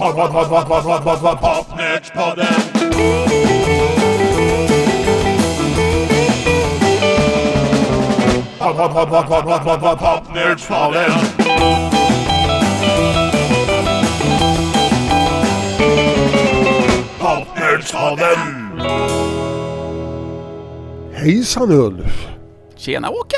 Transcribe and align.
Pad 0.00 0.14
pad 0.16 0.32
pad 0.32 0.48
pad 0.48 0.66
pad 0.66 0.84
pad 0.84 1.04
pad 1.04 1.20
pad 1.20 1.38
Popnet 1.42 2.04
podem 2.16 2.60
Pad 8.58 8.76
pad 8.76 8.90
pad 8.94 9.08
pad 9.10 9.24
pad 9.28 9.44
pad 9.44 9.62
pad 9.64 9.80
pad 9.80 9.98
Popnet 10.00 10.60
podem 10.68 11.12
Popnet 17.18 17.84
podem 17.92 18.40
Hejsan 21.12 21.70
Ulf! 21.70 22.26
Tjena 22.76 23.10
Åke! 23.10 23.29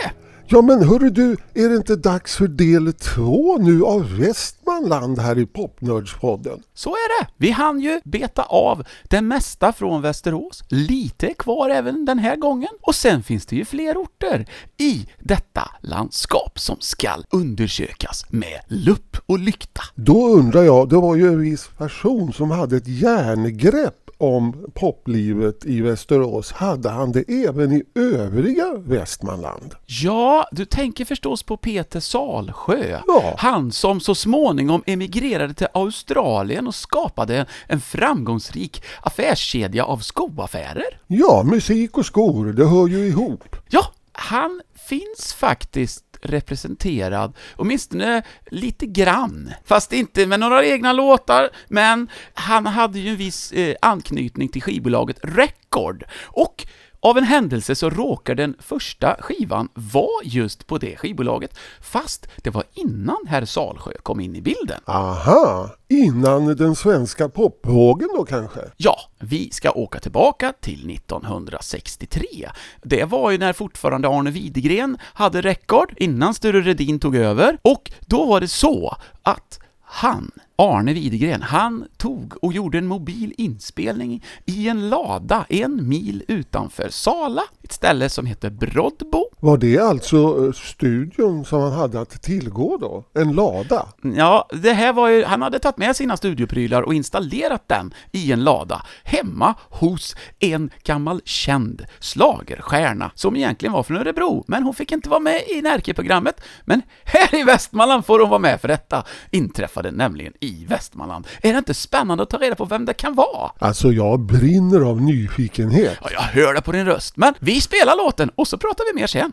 Ja 0.52 0.62
men 0.62 0.82
hörru 0.82 1.10
du, 1.10 1.36
är 1.54 1.68
det 1.68 1.76
inte 1.76 1.96
dags 1.96 2.36
för 2.36 2.48
del 2.48 2.92
två 2.92 3.58
nu 3.58 3.84
av 3.84 4.16
Västmanland 4.18 5.18
här 5.18 5.38
i 5.38 5.46
Popnördspodden? 5.46 6.62
Så 6.74 6.90
är 6.90 7.22
det! 7.22 7.28
Vi 7.36 7.50
hann 7.50 7.80
ju 7.80 8.00
beta 8.04 8.42
av 8.42 8.84
det 9.02 9.20
mesta 9.20 9.72
från 9.72 10.02
Västerås. 10.02 10.64
Lite 10.68 11.26
är 11.26 11.34
kvar 11.34 11.70
även 11.70 12.04
den 12.04 12.18
här 12.18 12.36
gången. 12.36 12.68
Och 12.80 12.94
sen 12.94 13.22
finns 13.22 13.46
det 13.46 13.56
ju 13.56 13.64
fler 13.64 13.94
orter 13.94 14.46
i 14.78 15.06
detta 15.18 15.70
landskap 15.80 16.58
som 16.58 16.76
skall 16.80 17.24
undersökas 17.30 18.26
med 18.28 18.60
lupp 18.68 19.16
och 19.26 19.38
lykta. 19.38 19.82
Då 19.94 20.28
undrar 20.28 20.62
jag, 20.62 20.88
det 20.88 20.96
var 20.96 21.16
ju 21.16 21.28
en 21.28 21.40
viss 21.40 21.68
person 21.78 22.32
som 22.32 22.50
hade 22.50 22.76
ett 22.76 22.88
järngrepp 22.88 24.01
om 24.22 24.66
poplivet 24.74 25.66
i 25.66 25.80
Västerås. 25.80 26.52
Hade 26.52 26.90
han 26.90 27.12
det 27.12 27.44
även 27.48 27.72
i 27.72 27.82
övriga 27.94 28.74
Västmanland? 28.76 29.74
Ja, 29.86 30.48
du 30.52 30.64
tänker 30.64 31.04
förstås 31.04 31.42
på 31.42 31.56
Peter 31.56 32.00
Salsjö. 32.00 33.00
Ja. 33.06 33.34
Han 33.38 33.72
som 33.72 34.00
så 34.00 34.14
småningom 34.14 34.82
emigrerade 34.86 35.54
till 35.54 35.66
Australien 35.74 36.66
och 36.66 36.74
skapade 36.74 37.46
en 37.66 37.80
framgångsrik 37.80 38.82
affärskedja 39.02 39.84
av 39.84 39.98
skoaffärer. 39.98 41.00
Ja, 41.06 41.42
musik 41.46 41.98
och 41.98 42.06
skor, 42.06 42.52
det 42.52 42.66
hör 42.66 42.86
ju 42.86 43.06
ihop. 43.06 43.56
Ja, 43.70 43.92
han 44.12 44.60
finns 44.88 45.34
faktiskt 45.34 46.04
representerad, 46.22 47.36
åtminstone 47.56 48.22
lite 48.50 48.86
grann. 48.86 49.52
Fast 49.64 49.92
inte 49.92 50.26
med 50.26 50.40
några 50.40 50.64
egna 50.64 50.92
låtar, 50.92 51.50
men 51.68 52.08
han 52.34 52.66
hade 52.66 52.98
ju 52.98 53.08
en 53.08 53.16
viss 53.16 53.52
eh, 53.52 53.76
anknytning 53.82 54.48
till 54.48 54.62
skivbolaget 54.62 55.18
Record. 55.22 56.04
Och 56.22 56.66
av 57.02 57.18
en 57.18 57.24
händelse 57.24 57.74
så 57.74 57.90
råkar 57.90 58.34
den 58.34 58.56
första 58.58 59.16
skivan 59.20 59.68
vara 59.74 60.24
just 60.24 60.66
på 60.66 60.78
det 60.78 60.96
skivbolaget, 60.96 61.58
fast 61.80 62.28
det 62.36 62.50
var 62.50 62.64
innan 62.74 63.26
herr 63.26 63.44
Salsjö 63.44 63.92
kom 64.02 64.20
in 64.20 64.36
i 64.36 64.42
bilden. 64.42 64.80
Aha, 64.86 65.70
innan 65.88 66.56
den 66.56 66.76
svenska 66.76 67.28
popvågen 67.28 68.08
då 68.16 68.24
kanske? 68.24 68.60
Ja, 68.76 68.96
vi 69.20 69.50
ska 69.50 69.70
åka 69.70 69.98
tillbaka 69.98 70.52
till 70.60 70.90
1963. 70.90 72.50
Det 72.82 73.04
var 73.04 73.30
ju 73.30 73.38
när 73.38 73.52
fortfarande 73.52 74.08
Arne 74.08 74.30
Widegren 74.30 74.98
hade 75.02 75.40
rekord, 75.40 75.94
innan 75.96 76.34
Sture 76.34 76.60
Redin 76.60 77.00
tog 77.00 77.16
över, 77.16 77.58
och 77.62 77.90
då 78.00 78.24
var 78.24 78.40
det 78.40 78.48
så 78.48 78.96
att 79.22 79.60
han, 79.84 80.30
Arne 80.56 80.92
Widegren, 80.92 81.42
han 81.42 81.84
tog 81.96 82.44
och 82.44 82.52
gjorde 82.52 82.78
en 82.78 82.86
mobil 82.86 83.34
inspelning 83.38 84.24
i 84.46 84.68
en 84.68 84.88
lada 84.88 85.46
en 85.48 85.88
mil 85.88 86.24
utanför 86.28 86.88
Sala, 86.90 87.42
ett 87.62 87.72
ställe 87.72 88.08
som 88.08 88.26
heter 88.26 88.50
Broddbo. 88.50 89.24
Var 89.44 89.56
det 89.56 89.78
alltså 89.78 90.16
eh, 90.46 90.52
studion 90.52 91.44
som 91.44 91.60
han 91.60 91.72
hade 91.72 92.00
att 92.00 92.22
tillgå 92.22 92.76
då? 92.76 93.04
En 93.20 93.32
lada? 93.32 93.86
Ja, 94.16 94.48
det 94.52 94.72
här 94.72 94.92
var 94.92 95.08
ju, 95.08 95.24
han 95.24 95.42
hade 95.42 95.58
tagit 95.58 95.76
med 95.76 95.96
sina 95.96 96.16
studioprylar 96.16 96.82
och 96.82 96.94
installerat 96.94 97.68
den 97.68 97.94
i 98.12 98.32
en 98.32 98.44
lada 98.44 98.82
hemma 99.04 99.54
hos 99.70 100.16
en 100.38 100.70
gammal 100.84 101.20
känd 101.24 101.86
slagerstjärna 102.00 103.10
som 103.14 103.36
egentligen 103.36 103.72
var 103.72 103.82
från 103.82 103.96
Örebro, 103.96 104.44
men 104.46 104.62
hon 104.62 104.74
fick 104.74 104.92
inte 104.92 105.08
vara 105.08 105.20
med 105.20 105.42
i 105.48 105.62
Närke-programmet. 105.62 106.40
Men 106.64 106.82
här 107.04 107.34
i 107.34 107.42
Västmanland 107.44 108.06
får 108.06 108.20
hon 108.20 108.28
vara 108.30 108.38
med 108.40 108.60
för 108.60 108.68
detta 108.68 109.04
inträffade 109.30 109.90
nämligen 109.90 110.32
i 110.40 110.64
Västmanland. 110.68 111.26
Är 111.42 111.52
det 111.52 111.58
inte 111.58 111.74
spännande 111.74 112.22
att 112.22 112.30
ta 112.30 112.38
reda 112.38 112.54
på 112.54 112.64
vem 112.64 112.84
det 112.84 112.94
kan 112.94 113.14
vara? 113.14 113.50
Alltså 113.58 113.92
jag 113.92 114.20
brinner 114.20 114.80
av 114.80 115.00
nyfikenhet. 115.00 115.98
Ja, 116.02 116.08
jag 116.12 116.20
hör 116.20 116.54
det 116.54 116.60
på 116.62 116.72
din 116.72 116.86
röst, 116.86 117.16
men 117.16 117.34
vi 117.38 117.60
spelar 117.60 117.96
låten 117.96 118.30
och 118.34 118.48
så 118.48 118.58
pratar 118.58 118.94
vi 118.94 119.00
mer 119.00 119.06
sen. 119.06 119.31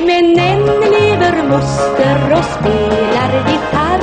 Men 0.00 0.38
än 0.38 0.66
lever 0.80 1.48
moster 1.48 2.32
och 2.38 2.44
spelar 2.44 3.50
gitarr. 3.50 4.00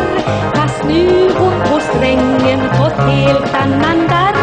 Fast 0.55 0.83
nu 0.83 1.29
hon 1.39 1.53
på 1.61 1.79
strängen 1.79 2.59
fått 2.59 2.99
helt 3.09 3.53
annan 3.55 4.07
darr. 4.07 4.35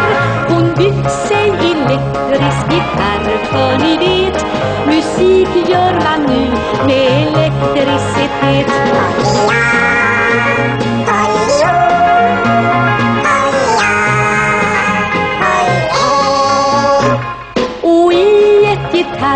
Hon 0.49 0.75
byggt 0.77 1.11
sig 1.11 1.49
elektrisk 1.49 2.73
gitarr 2.73 3.45
för 3.45 3.79
ni 3.79 3.97
vet 3.97 4.45
Musik 4.87 5.69
gör 5.69 5.93
man 5.93 6.27
nu 6.27 6.51
med 6.87 7.27
elektricitet. 7.27 8.71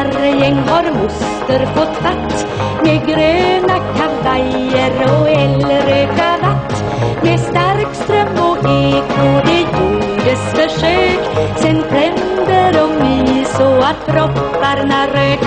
Ett 0.09 0.69
har 0.69 0.92
moster 0.92 1.66
fått 1.66 1.97
fatt 1.97 2.47
Med 2.84 3.06
gröna 3.06 3.78
kavajer 3.97 4.92
och 5.03 5.28
eldrökavatt 5.28 6.84
Med 7.22 7.41
stark 7.41 7.94
ström 7.94 8.38
och 8.38 8.59
eko 8.59 9.41
det 9.44 9.60
gjordes 9.60 10.50
försök. 10.50 11.20
Sen 11.56 11.84
brände 11.91 12.72
de 12.72 13.06
i 13.06 13.44
så 13.44 13.78
att 13.78 14.06
propparna 14.06 15.06
rök 15.06 15.44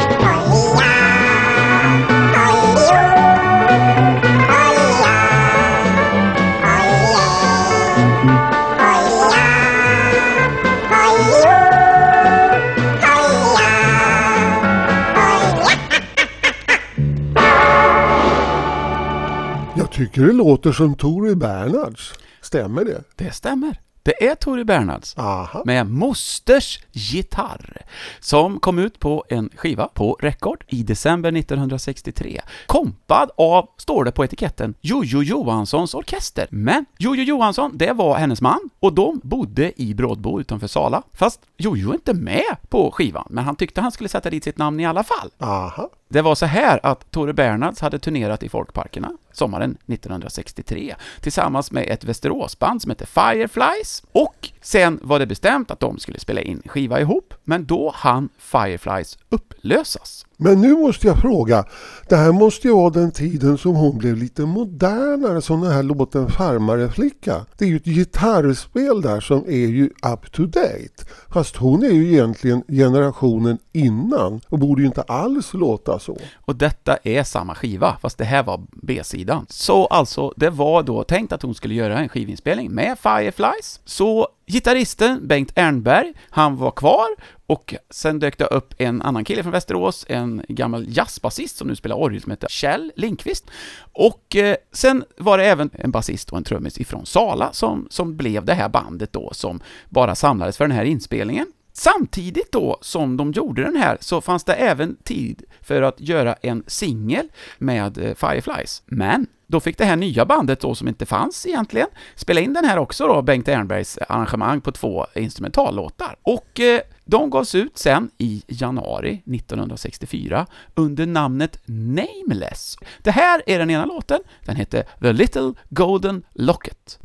tycker 19.97 20.22
det 20.22 20.34
låter 20.34 20.72
som 20.72 20.96
Tore 20.96 21.35
Bernhards. 21.35 22.13
Stämmer 22.41 22.85
det? 22.85 23.03
Det 23.16 23.31
stämmer. 23.31 23.80
Det 24.03 24.28
är 24.28 24.35
Tore 24.35 24.66
Bernhards. 24.66 25.18
Aha. 25.18 25.62
med 25.66 25.88
Mosters 25.88 26.80
gitarr 26.91 27.81
som 28.19 28.59
kom 28.59 28.80
ut 28.80 29.00
på 29.00 29.25
en 29.30 29.50
skiva 29.56 29.88
på 29.88 30.18
Record 30.19 30.63
i 30.68 30.84
december 30.84 31.38
1963. 31.38 32.41
Kompad 32.66 33.30
av, 33.38 33.69
står 33.78 34.03
det 34.03 34.12
på 34.12 34.25
etiketten, 34.25 34.74
Jojo 34.81 35.24
Johanssons 35.24 35.94
orkester. 35.94 36.47
Men 36.52 36.86
Jojo 36.97 37.24
Johansson, 37.24 37.72
det 37.78 37.91
var 37.94 38.18
hennes 38.18 38.41
man 38.41 38.69
och 38.80 38.94
de 38.94 39.22
bodde 39.24 39.81
i 39.81 39.94
Brådbo 39.94 40.40
utanför 40.40 40.68
Sala. 40.68 41.03
Fast 41.13 41.41
Jojo 41.57 41.90
är 41.90 41.94
inte 41.94 42.13
med 42.13 42.56
på 42.69 42.91
skivan, 42.91 43.28
men 43.30 43.44
han 43.44 43.56
tyckte 43.56 43.81
han 43.81 43.91
skulle 43.91 44.09
sätta 44.09 44.30
dit 44.30 44.44
sitt 44.44 44.57
namn 44.57 44.80
i 44.80 44.86
alla 44.86 45.03
fall. 45.03 45.31
Aha. 45.40 45.90
Det 46.07 46.22
var 46.22 46.35
så 46.35 46.45
här 46.45 46.79
att 46.84 47.12
Tore 47.12 47.34
Bernhards 47.34 47.81
hade 47.81 48.00
turnerat 48.00 48.44
i 48.44 48.50
folkparkerna 48.50 49.12
sommaren 49.31 49.72
1963 49.72 50.95
tillsammans 51.22 51.72
med 51.72 51.90
ett 51.90 52.03
Västeråsband 52.03 52.81
som 52.81 52.90
hette 52.90 53.06
Fireflies 53.06 54.03
och 54.12 54.50
sen 54.67 55.00
var 55.01 55.19
det 55.19 55.28
bestämt 55.28 55.72
att 55.72 55.79
de 55.79 56.00
skulle 56.00 56.19
spela 56.19 56.41
in 56.41 56.61
skiva 56.66 57.00
ihop 57.00 57.33
men 57.44 57.66
då 57.66 57.91
hann 57.95 58.29
Fireflies 58.38 59.17
upplösas. 59.29 60.25
Men 60.38 60.61
nu 60.61 60.73
måste 60.73 61.07
jag 61.07 61.17
fråga, 61.17 61.66
det 62.09 62.16
här 62.16 62.31
måste 62.31 62.67
ju 62.67 62.73
vara 62.73 62.89
den 62.89 63.11
tiden 63.11 63.57
som 63.57 63.75
hon 63.75 63.97
blev 63.97 64.17
lite 64.17 64.41
modernare 64.41 65.42
som 65.42 65.62
den 65.62 65.71
här 65.71 65.83
låten 65.83 66.30
Farmareflicka. 66.30 67.45
Det 67.57 67.65
är 67.65 67.69
ju 67.69 67.75
ett 67.75 67.86
gitarrspel 67.86 69.01
där 69.01 69.19
som 69.19 69.44
är 69.47 69.68
ju 69.68 69.86
up 69.86 70.31
to 70.31 70.45
date. 70.45 71.06
Fast 71.33 71.56
hon 71.56 71.83
är 71.83 71.92
ju 71.92 72.13
egentligen 72.13 72.63
generationen 72.68 73.57
innan 73.71 74.42
och 74.50 74.59
borde 74.59 74.81
ju 74.81 74.88
inte 74.88 75.01
alls 75.01 75.53
låta 75.53 76.00
så. 76.00 76.18
Och 76.36 76.56
detta 76.56 76.97
är 77.03 77.24
samma 77.24 77.56
skiva, 77.56 77.97
fast 78.01 78.18
det 78.18 78.25
här 78.25 78.44
var 78.44 78.62
B-sidan. 78.71 79.45
Så 79.50 79.86
alltså, 79.86 80.33
det 80.36 80.50
var 80.50 80.83
då 80.83 81.03
tänkt 81.03 81.33
att 81.33 81.42
hon 81.42 81.56
skulle 81.56 81.74
göra 81.74 82.00
en 82.00 82.09
skivinspelning 82.09 82.71
med 82.71 83.00
Fireflies. 83.00 83.80
Så 83.86 84.27
gitarristen 84.47 85.27
Bengt 85.27 85.51
Ernberg, 85.55 86.13
han 86.29 86.57
var 86.57 86.71
kvar 86.71 87.07
och 87.47 87.75
sen 87.89 88.19
dök 88.19 88.38
det 88.38 88.45
upp 88.45 88.73
en 88.77 89.01
annan 89.01 89.25
kille 89.25 89.44
från 89.44 89.51
Västerås, 89.51 90.05
en 90.09 90.41
gammal 90.49 90.85
jazzbasist 90.89 91.57
som 91.57 91.67
nu 91.67 91.75
spelar 91.75 91.95
orgel 91.95 92.21
som 92.21 92.31
heter 92.31 92.47
Kjell 92.47 92.91
Lindqvist. 92.95 93.45
Och 93.94 94.35
eh, 94.35 94.55
sen 94.71 95.03
var 95.17 95.38
det 95.38 95.45
även 95.45 95.69
en 95.73 95.91
basist 95.91 96.29
och 96.29 96.38
en 96.38 96.44
trummis 96.44 96.79
ifrån 96.79 97.05
Sala 97.05 97.53
som, 97.53 97.88
som 97.89 98.17
blev 98.17 98.45
det 98.45 98.53
här 98.53 98.69
bandet 98.69 99.13
då 99.13 99.29
som 99.33 99.59
bara 99.89 100.15
samlades 100.15 100.57
för 100.57 100.67
den 100.67 100.77
här 100.77 100.85
inspelningen. 100.85 101.47
Samtidigt 101.73 102.51
då 102.51 102.77
som 102.81 103.17
de 103.17 103.31
gjorde 103.31 103.63
den 103.63 103.75
här 103.75 103.97
så 104.01 104.21
fanns 104.21 104.44
det 104.44 104.53
även 104.53 104.95
tid 105.03 105.44
för 105.61 105.81
att 105.81 105.99
göra 105.99 106.33
en 106.33 106.63
singel 106.67 107.27
med 107.57 107.97
eh, 107.97 108.15
Fireflies. 108.15 108.83
Men 108.85 109.27
då 109.47 109.59
fick 109.59 109.77
det 109.77 109.85
här 109.85 109.95
nya 109.95 110.25
bandet 110.25 110.59
då, 110.59 110.75
som 110.75 110.88
inte 110.88 111.05
fanns 111.05 111.45
egentligen, 111.45 111.88
spela 112.15 112.41
in 112.41 112.53
den 112.53 112.65
här 112.65 112.77
också 112.77 113.07
då, 113.07 113.21
Bengt 113.21 113.47
Ernbergs 113.47 113.97
arrangemang 114.09 114.61
på 114.61 114.71
två 114.71 115.05
instrumentallåtar. 115.15 116.15
Och 116.21 116.59
eh, 116.59 116.81
de 117.05 117.29
gavs 117.29 117.55
ut 117.55 117.77
sen 117.77 118.09
i 118.17 118.44
januari 118.47 119.23
1964 119.25 120.45
under 120.75 121.05
namnet 121.05 121.59
Nameless. 121.65 122.77
Det 123.01 123.11
här 123.11 123.41
är 123.45 123.59
den 123.59 123.69
ena 123.69 123.85
låten, 123.85 124.19
den 124.45 124.55
heter 124.55 124.83
The 125.01 125.13
Little 125.13 125.53
Golden 125.69 126.23
Locket. 126.33 126.99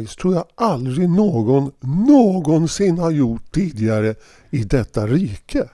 Fireflies 0.00 0.16
tror 0.16 0.34
jag 0.34 0.44
aldrig 0.54 1.08
någon 1.08 1.72
någonsin 1.80 2.98
har 2.98 3.10
gjort 3.10 3.52
tidigare 3.52 4.14
i 4.50 4.64
detta 4.64 5.06
rike. 5.06 5.68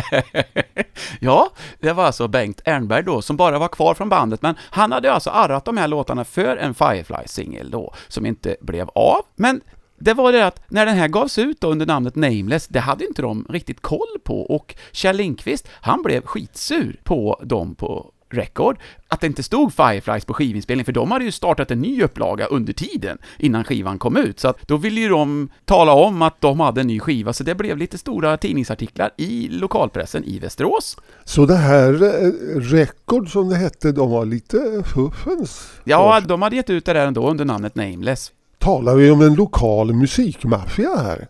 ja, 1.20 1.50
det 1.80 1.92
var 1.92 2.04
alltså 2.04 2.28
Bengt 2.28 2.60
Ernberg 2.64 3.02
då, 3.02 3.22
som 3.22 3.36
bara 3.36 3.58
var 3.58 3.68
kvar 3.68 3.94
från 3.94 4.08
bandet, 4.08 4.42
men 4.42 4.54
han 4.60 4.92
hade 4.92 5.12
alltså 5.12 5.30
arrat 5.30 5.64
de 5.64 5.76
här 5.76 5.88
låtarna 5.88 6.24
för 6.24 6.56
en 6.56 6.74
Firefly-singel 6.74 7.70
då, 7.70 7.94
som 8.08 8.26
inte 8.26 8.56
blev 8.60 8.88
av. 8.88 9.22
Men 9.36 9.60
det 9.98 10.14
var 10.14 10.32
det 10.32 10.46
att 10.46 10.60
när 10.68 10.86
den 10.86 10.96
här 10.96 11.08
gavs 11.08 11.38
ut 11.38 11.60
då 11.60 11.70
under 11.70 11.86
namnet 11.86 12.16
Nameless, 12.16 12.68
det 12.68 12.80
hade 12.80 13.06
inte 13.06 13.22
de 13.22 13.46
riktigt 13.48 13.80
koll 13.80 14.18
på 14.24 14.42
och 14.42 14.74
Kjell 14.92 15.16
Lindqvist, 15.16 15.68
han 15.70 16.02
blev 16.02 16.22
skitsur 16.22 17.00
på 17.04 17.40
dem 17.42 17.74
på 17.74 18.11
Record, 18.34 18.76
att 19.08 19.20
det 19.20 19.26
inte 19.26 19.42
stod 19.42 19.74
Fireflies 19.74 20.24
på 20.24 20.34
skivinspelning, 20.34 20.84
för 20.84 20.92
de 20.92 21.10
hade 21.10 21.24
ju 21.24 21.32
startat 21.32 21.70
en 21.70 21.80
ny 21.80 22.02
upplaga 22.02 22.46
under 22.46 22.72
tiden 22.72 23.18
innan 23.38 23.64
skivan 23.64 23.98
kom 23.98 24.16
ut, 24.16 24.40
så 24.40 24.48
att 24.48 24.68
då 24.68 24.76
ville 24.76 25.00
ju 25.00 25.08
de 25.08 25.48
tala 25.64 25.92
om 25.92 26.22
att 26.22 26.40
de 26.40 26.60
hade 26.60 26.80
en 26.80 26.86
ny 26.86 27.00
skiva, 27.00 27.32
så 27.32 27.44
det 27.44 27.54
blev 27.54 27.78
lite 27.78 27.98
stora 27.98 28.36
tidningsartiklar 28.36 29.10
i 29.16 29.48
lokalpressen 29.48 30.24
i 30.24 30.38
Västerås. 30.38 30.96
Så 31.24 31.46
det 31.46 31.56
här 31.56 31.92
eh, 31.92 32.60
Record 32.60 33.28
som 33.28 33.48
det 33.48 33.56
hette, 33.56 33.92
de 33.92 34.10
var 34.10 34.24
lite 34.24 34.82
fuffens? 34.94 35.72
Ja, 35.84 36.20
de 36.20 36.42
hade 36.42 36.56
gett 36.56 36.70
ut 36.70 36.84
det 36.84 36.92
där 36.92 37.06
ändå 37.06 37.30
under 37.30 37.44
namnet 37.44 37.74
Nameless. 37.74 38.32
Talar 38.62 38.94
vi 38.94 39.10
om 39.10 39.20
en 39.22 39.34
lokal 39.34 39.92
musikmaffia 39.92 40.96
här? 40.96 41.28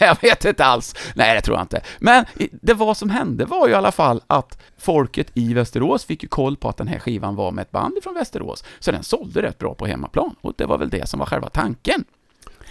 jag 0.00 0.22
vet 0.22 0.44
inte 0.44 0.64
alls. 0.64 0.94
Nej, 1.14 1.34
det 1.34 1.40
tror 1.40 1.56
jag 1.56 1.64
inte. 1.64 1.80
Men 1.98 2.24
det 2.62 2.74
var 2.74 2.94
som 2.94 3.10
hände 3.10 3.44
var 3.44 3.66
ju 3.66 3.72
i 3.72 3.76
alla 3.76 3.92
fall 3.92 4.22
att 4.26 4.58
folket 4.78 5.30
i 5.34 5.54
Västerås 5.54 6.04
fick 6.04 6.22
ju 6.22 6.28
koll 6.28 6.56
på 6.56 6.68
att 6.68 6.76
den 6.76 6.88
här 6.88 6.98
skivan 6.98 7.36
var 7.36 7.52
med 7.52 7.62
ett 7.62 7.70
band 7.70 7.94
från 8.02 8.14
Västerås, 8.14 8.64
så 8.78 8.92
den 8.92 9.02
sålde 9.02 9.42
rätt 9.42 9.58
bra 9.58 9.74
på 9.74 9.86
hemmaplan. 9.86 10.34
Och 10.40 10.52
det 10.56 10.66
var 10.66 10.78
väl 10.78 10.88
det 10.88 11.08
som 11.08 11.18
var 11.18 11.26
själva 11.26 11.48
tanken. 11.48 12.04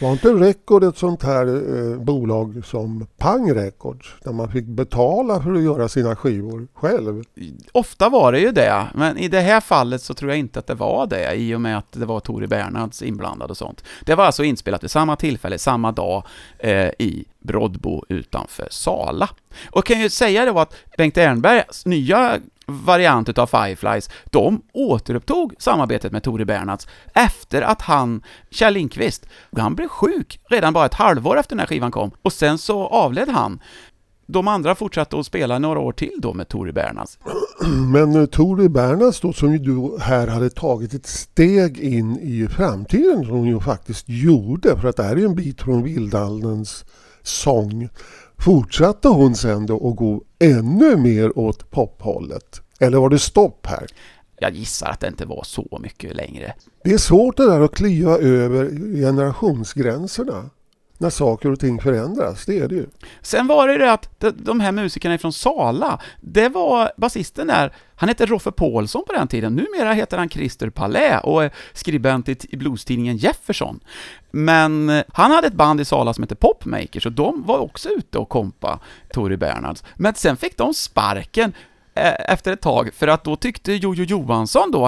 Var 0.04 0.12
inte 0.12 0.34
Record 0.34 0.84
ett 0.84 0.98
sånt 0.98 1.24
här 1.24 1.48
eh, 1.48 1.98
bolag 1.98 2.62
som 2.66 3.08
Pang 3.18 3.54
Records? 3.54 4.16
Där 4.24 4.32
man 4.32 4.52
fick 4.52 4.66
betala 4.66 5.42
för 5.42 5.54
att 5.54 5.64
göra 5.64 5.90
sina 5.90 6.16
skivor 6.16 6.68
själv? 6.74 7.24
Ofta 7.72 8.10
var 8.10 8.32
det 8.32 8.40
ju 8.40 8.52
det, 8.52 8.88
men 8.94 9.18
i 9.18 9.28
det 9.28 9.40
här 9.40 9.62
fallet 9.62 10.02
så 10.02 10.14
tror 10.14 10.32
jag 10.32 10.40
inte 10.40 10.60
att 10.60 10.68
det 10.68 10.76
var 10.76 11.08
det 11.08 11.34
i 11.34 11.56
och 11.56 11.62
med 11.62 11.78
att 11.78 11.92
det 11.92 12.06
var 12.06 12.20
Tore 12.20 12.48
Bernhards 12.48 13.02
inblandad 13.02 13.52
och 13.52 13.58
sånt. 13.58 13.84
Det 14.06 14.16
var 14.16 14.26
alltså 14.26 14.44
inspelat 14.44 14.84
vid 14.84 14.92
samma 14.92 15.16
tillfälle, 15.16 15.60
samma 15.60 15.92
dag, 15.92 16.24
eh, 16.60 16.88
i 17.00 17.26
Broddbo 17.40 18.04
utanför 18.10 18.68
Sala. 18.72 19.30
Och 19.72 19.86
kan 19.86 20.00
ju 20.00 20.10
säga 20.10 20.46
då 20.46 20.60
att 20.60 20.76
Bengt 20.98 21.18
Ernbergs 21.18 21.86
nya 21.86 22.40
variant 22.66 23.30
utav 23.30 23.48
Fireflies, 23.48 24.10
de 24.26 24.62
återupptog 24.74 25.54
samarbetet 25.58 26.12
med 26.12 26.24
Tore 26.24 26.46
Bernhards 26.46 26.88
efter 27.14 27.62
att 27.62 27.82
han, 27.82 28.22
Kjell 28.52 28.74
Lindqvist, 28.74 29.26
han 29.58 29.76
blev 29.76 29.88
sjuk 29.88 30.40
redan 30.50 30.74
bara 30.74 30.86
ett 30.86 30.94
halvår 30.94 31.40
efter 31.40 31.56
den 31.56 31.60
här 31.60 31.68
skivan 31.68 31.92
kom 31.92 32.12
och 32.22 32.34
sen 32.34 32.58
så 32.58 32.88
avled 32.88 33.30
han. 33.30 33.60
De 34.28 34.48
andra 34.48 34.76
fortsatte 34.76 35.20
att 35.20 35.26
spela 35.26 35.60
några 35.60 35.80
år 35.80 35.92
till 35.92 36.14
då 36.18 36.34
med 36.34 36.48
Tore 36.48 36.74
Bernhards. 36.74 37.18
Men 37.92 38.16
eh, 38.16 38.26
Tore 38.26 38.70
Bernhards 38.70 39.20
då, 39.20 39.34
som 39.34 39.52
ju 39.52 39.58
du 39.58 39.98
här 40.00 40.28
hade 40.28 40.50
tagit 40.50 40.94
ett 40.94 41.06
steg 41.06 41.80
in 41.80 42.20
i 42.20 42.48
framtiden, 42.48 43.26
som 43.26 43.36
hon 43.36 43.48
ju 43.48 43.60
faktiskt 43.60 44.06
gjorde, 44.10 44.78
för 44.78 44.88
att 44.88 44.98
det 44.98 45.04
här 45.04 45.12
är 45.12 45.20
ju 45.20 45.26
en 45.26 45.36
bit 45.36 45.62
från 45.62 45.84
Vildalens 45.84 46.86
sång. 47.24 47.90
Fortsatte 48.44 49.08
hon 49.08 49.36
sen 49.36 49.66
då 49.66 49.90
att 49.90 49.96
gå 49.96 50.24
ännu 50.40 50.96
mer 50.96 51.38
åt 51.38 51.72
pophållet? 51.72 52.62
Eller 52.80 52.98
var 52.98 53.10
det 53.10 53.20
stopp 53.20 53.66
här? 53.66 53.88
Jag 54.40 54.56
gissar 54.56 54.88
att 54.88 55.00
det 55.00 55.08
inte 55.08 55.26
var 55.26 55.44
så 55.44 55.80
mycket 55.82 56.16
längre. 56.16 56.54
Det 56.84 56.94
är 56.94 56.98
svårt 56.98 57.38
det 57.38 57.46
där 57.46 57.62
att 57.62 57.76
kliva 57.76 58.18
över 58.18 58.70
generationsgränserna 58.96 60.50
när 60.98 61.10
saker 61.10 61.52
och 61.52 61.60
ting 61.60 61.82
förändras, 61.82 62.46
det 62.46 62.60
är 62.60 62.68
det 62.68 62.76
ju. 62.76 62.86
Sen 63.22 63.48
var 63.48 63.68
det 63.68 63.78
det 63.78 63.92
att 63.92 64.10
de 64.34 64.60
här 64.60 64.72
musikerna 64.72 65.18
från 65.18 65.34
Sala, 65.34 66.02
det 66.22 66.50
var 66.50 66.92
basisten 66.98 67.48
där, 67.48 67.74
han 67.96 68.10
hette 68.10 68.26
Roffe 68.26 68.52
Paulsson 68.52 69.04
på 69.08 69.14
den 69.14 69.28
tiden, 69.28 69.56
numera 69.56 69.94
heter 69.94 70.18
han 70.18 70.30
Christer 70.30 70.70
Palais 70.70 71.20
och 71.24 71.44
är 71.44 71.52
skribent 71.74 72.30
i 72.30 72.58
bluestidningen 72.58 73.18
Jefferson. 73.18 73.80
Men 74.32 74.90
eh, 74.90 75.04
han 75.14 75.32
hade 75.32 75.48
ett 75.48 75.54
band 75.54 75.82
i 75.82 75.86
Sala 75.86 76.14
som 76.14 76.24
hette 76.24 76.36
Popmakers 76.36 77.06
och 77.06 77.12
de 77.12 77.44
var 77.44 77.58
också 77.60 77.90
ute 77.90 78.18
och 78.18 78.30
kompa 78.30 78.80
Tori 79.14 79.38
Bernhards. 79.38 79.84
Men 79.96 80.16
sen 80.16 80.38
fick 80.38 80.58
de 80.58 80.74
sparken 80.74 81.54
eh, 81.94 82.14
efter 82.32 82.54
ett 82.54 82.62
tag, 82.62 82.94
för 82.94 83.08
att 83.08 83.24
då 83.24 83.36
tyckte 83.36 83.74
Jojo 83.74 84.04
Johansson 84.04 84.72
då, 84.72 84.88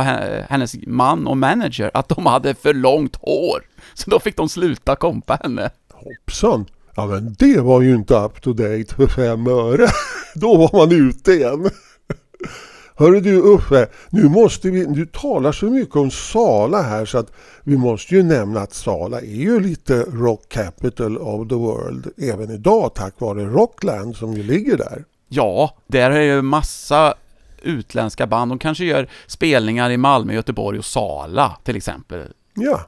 hennes 0.50 0.76
man 0.88 1.28
och 1.28 1.38
manager, 1.38 1.92
att 1.94 2.10
de 2.10 2.26
hade 2.26 2.56
för 2.56 2.74
långt 2.74 3.16
hår. 3.16 3.62
Så 3.94 4.10
då 4.10 4.20
fick 4.20 4.38
de 4.38 4.50
sluta 4.50 4.96
kompa 4.96 5.40
henne. 5.44 5.70
Hoppsan! 6.06 6.66
Ja 6.96 7.06
men 7.06 7.36
det 7.40 7.62
var 7.62 7.82
ju 7.82 7.96
inte 7.96 8.16
up 8.16 8.42
to 8.42 8.54
date 8.54 8.96
för 8.96 9.08
fem 9.08 9.48
öre. 9.48 9.88
Då 10.36 10.58
var 10.58 10.78
man 10.78 10.92
ute 10.92 11.32
igen. 11.32 11.70
Hörru 12.98 13.22
du 13.22 13.42
Uffe, 13.42 13.88
nu 14.10 14.24
måste 14.24 14.70
vi, 14.70 14.86
du 14.86 15.06
talar 15.06 15.52
så 15.52 15.66
mycket 15.66 15.96
om 15.96 16.12
Sala 16.12 16.82
här 16.82 17.06
så 17.06 17.18
att 17.18 17.32
vi 17.64 17.78
måste 17.78 18.16
ju 18.16 18.24
nämna 18.24 18.60
att 18.60 18.74
Sala 18.74 19.20
är 19.20 19.26
ju 19.36 19.60
lite 19.60 20.04
rock 20.04 20.50
capital 20.50 21.18
of 21.18 21.50
the 21.50 21.56
world 21.56 22.08
även 22.18 22.52
idag 22.52 22.96
tack 22.96 23.14
vare 23.20 23.46
Rockland 23.46 24.16
som 24.16 24.34
ju 24.34 24.44
ligger 24.44 24.78
där. 24.78 25.04
Ja, 25.30 25.78
där 25.88 26.12
är 26.12 26.22
ju 26.22 26.42
massa 26.42 27.14
utländska 27.62 28.28
band. 28.28 28.52
De 28.52 28.60
kanske 28.60 28.86
gör 28.86 29.10
spelningar 29.28 29.90
i 29.90 29.98
Malmö, 29.98 30.34
Göteborg 30.34 30.80
och 30.80 30.86
Sala 30.86 31.58
till 31.64 31.76
exempel. 31.76 32.28
Ja. 32.54 32.82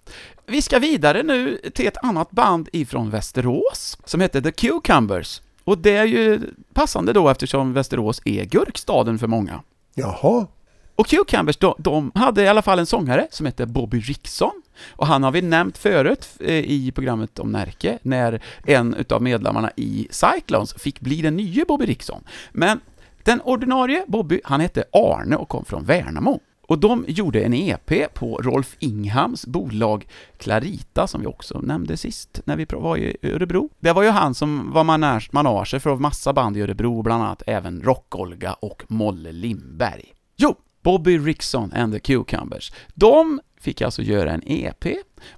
Vi 0.49 0.61
ska 0.61 0.79
vidare 0.79 1.23
nu 1.23 1.57
till 1.73 1.87
ett 1.87 2.03
annat 2.03 2.31
band 2.31 2.69
ifrån 2.73 3.09
Västerås 3.09 3.97
som 4.05 4.21
heter 4.21 4.41
The 4.41 4.51
Cucumbers. 4.51 5.41
Och 5.63 5.77
det 5.77 5.95
är 5.95 6.05
ju 6.05 6.41
passande 6.73 7.13
då 7.13 7.29
eftersom 7.29 7.73
Västerås 7.73 8.21
är 8.25 8.45
gurkstaden 8.45 9.19
för 9.19 9.27
många. 9.27 9.61
Jaha. 9.93 10.47
Och 10.95 11.07
Cucumbers, 11.07 11.57
de, 11.57 11.75
de 11.77 12.11
hade 12.15 12.43
i 12.43 12.47
alla 12.47 12.61
fall 12.61 12.79
en 12.79 12.85
sångare 12.85 13.27
som 13.31 13.45
hette 13.45 13.65
Bobby 13.65 13.99
Rickson. 13.99 14.61
Och 14.89 15.07
han 15.07 15.23
har 15.23 15.31
vi 15.31 15.41
nämnt 15.41 15.77
förut 15.77 16.29
eh, 16.39 16.53
i 16.53 16.91
programmet 16.95 17.39
om 17.39 17.51
Närke, 17.51 17.99
när 18.01 18.43
en 18.65 18.93
utav 18.93 19.21
medlemmarna 19.21 19.71
i 19.75 20.07
Cyclones 20.11 20.73
fick 20.73 20.99
bli 20.99 21.21
den 21.21 21.37
nya 21.37 21.65
Bobby 21.65 21.85
Rickson. 21.85 22.23
Men 22.51 22.79
den 23.23 23.41
ordinarie 23.41 24.03
Bobby, 24.07 24.41
han 24.43 24.59
hette 24.59 24.83
Arne 24.91 25.35
och 25.35 25.49
kom 25.49 25.65
från 25.65 25.85
Värnamo. 25.85 26.39
Och 26.67 26.79
de 26.79 27.05
gjorde 27.07 27.41
en 27.41 27.53
EP 27.53 28.13
på 28.13 28.37
Rolf 28.37 28.75
Inghams 28.79 29.45
bolag 29.45 30.07
Clarita, 30.37 31.07
som 31.07 31.21
vi 31.21 31.27
också 31.27 31.59
nämnde 31.59 31.97
sist 31.97 32.41
när 32.45 32.55
vi 32.55 32.65
var 32.69 32.97
i 32.97 33.17
Örebro. 33.23 33.69
Det 33.79 33.91
var 33.91 34.03
ju 34.03 34.09
han 34.09 34.35
som 34.35 34.71
var 34.73 34.83
manage, 34.83 35.29
manager 35.31 35.79
för 35.79 35.95
massa 35.95 36.33
band 36.33 36.57
i 36.57 36.61
Örebro, 36.61 37.01
bland 37.01 37.23
annat 37.23 37.43
även 37.47 37.81
Rock-Olga 37.81 38.53
och 38.53 38.83
Molle 38.87 39.31
Lindberg. 39.31 40.13
Jo, 40.37 40.55
Bobby 40.83 41.17
Rickson 41.17 41.73
and 41.73 41.93
the 41.93 41.99
Cucumbers. 41.99 42.71
De 42.93 43.39
fick 43.67 43.81
alltså 43.81 44.01
göra 44.01 44.31
en 44.31 44.41
EP 44.45 44.85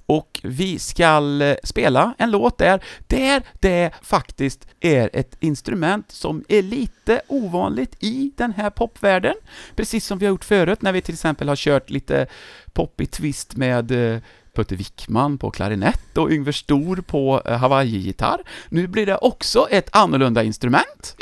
och 0.06 0.40
vi 0.44 0.80
ska 0.80 1.40
eh, 1.42 1.56
spela 1.64 2.14
en 2.18 2.32
låt 2.32 2.58
där, 2.58 2.84
där 3.08 3.44
det 3.60 3.92
faktiskt 4.02 4.68
är 4.80 5.10
ett 5.14 5.38
instrument 5.40 6.12
som 6.12 6.44
är 6.48 6.62
lite 6.62 7.22
ovanligt 7.28 7.96
i 8.00 8.32
den 8.38 8.54
här 8.54 8.70
popvärlden. 8.70 9.36
Precis 9.76 10.06
som 10.06 10.20
vi 10.20 10.26
har 10.26 10.30
gjort 10.30 10.46
förut 10.46 10.82
när 10.82 10.92
vi 10.92 11.02
till 11.02 11.14
exempel 11.14 11.50
har 11.50 11.56
kört 11.56 11.90
lite 11.90 12.28
poppig 12.74 13.12
twist 13.12 13.56
med 13.56 13.92
eh, 13.92 14.22
Putte 14.56 14.76
Wickman 14.76 15.38
på 15.38 15.52
klarinett 15.52 16.18
och 16.18 16.32
Yngve 16.32 16.54
Stor 16.54 16.96
på 16.96 17.42
eh, 17.46 17.58
Hawaii-gitarr. 17.58 18.42
Nu 18.70 18.88
blir 18.88 19.06
det 19.06 19.18
också 19.18 19.68
ett 19.72 19.96
annorlunda 19.96 20.44
instrument. 20.44 21.16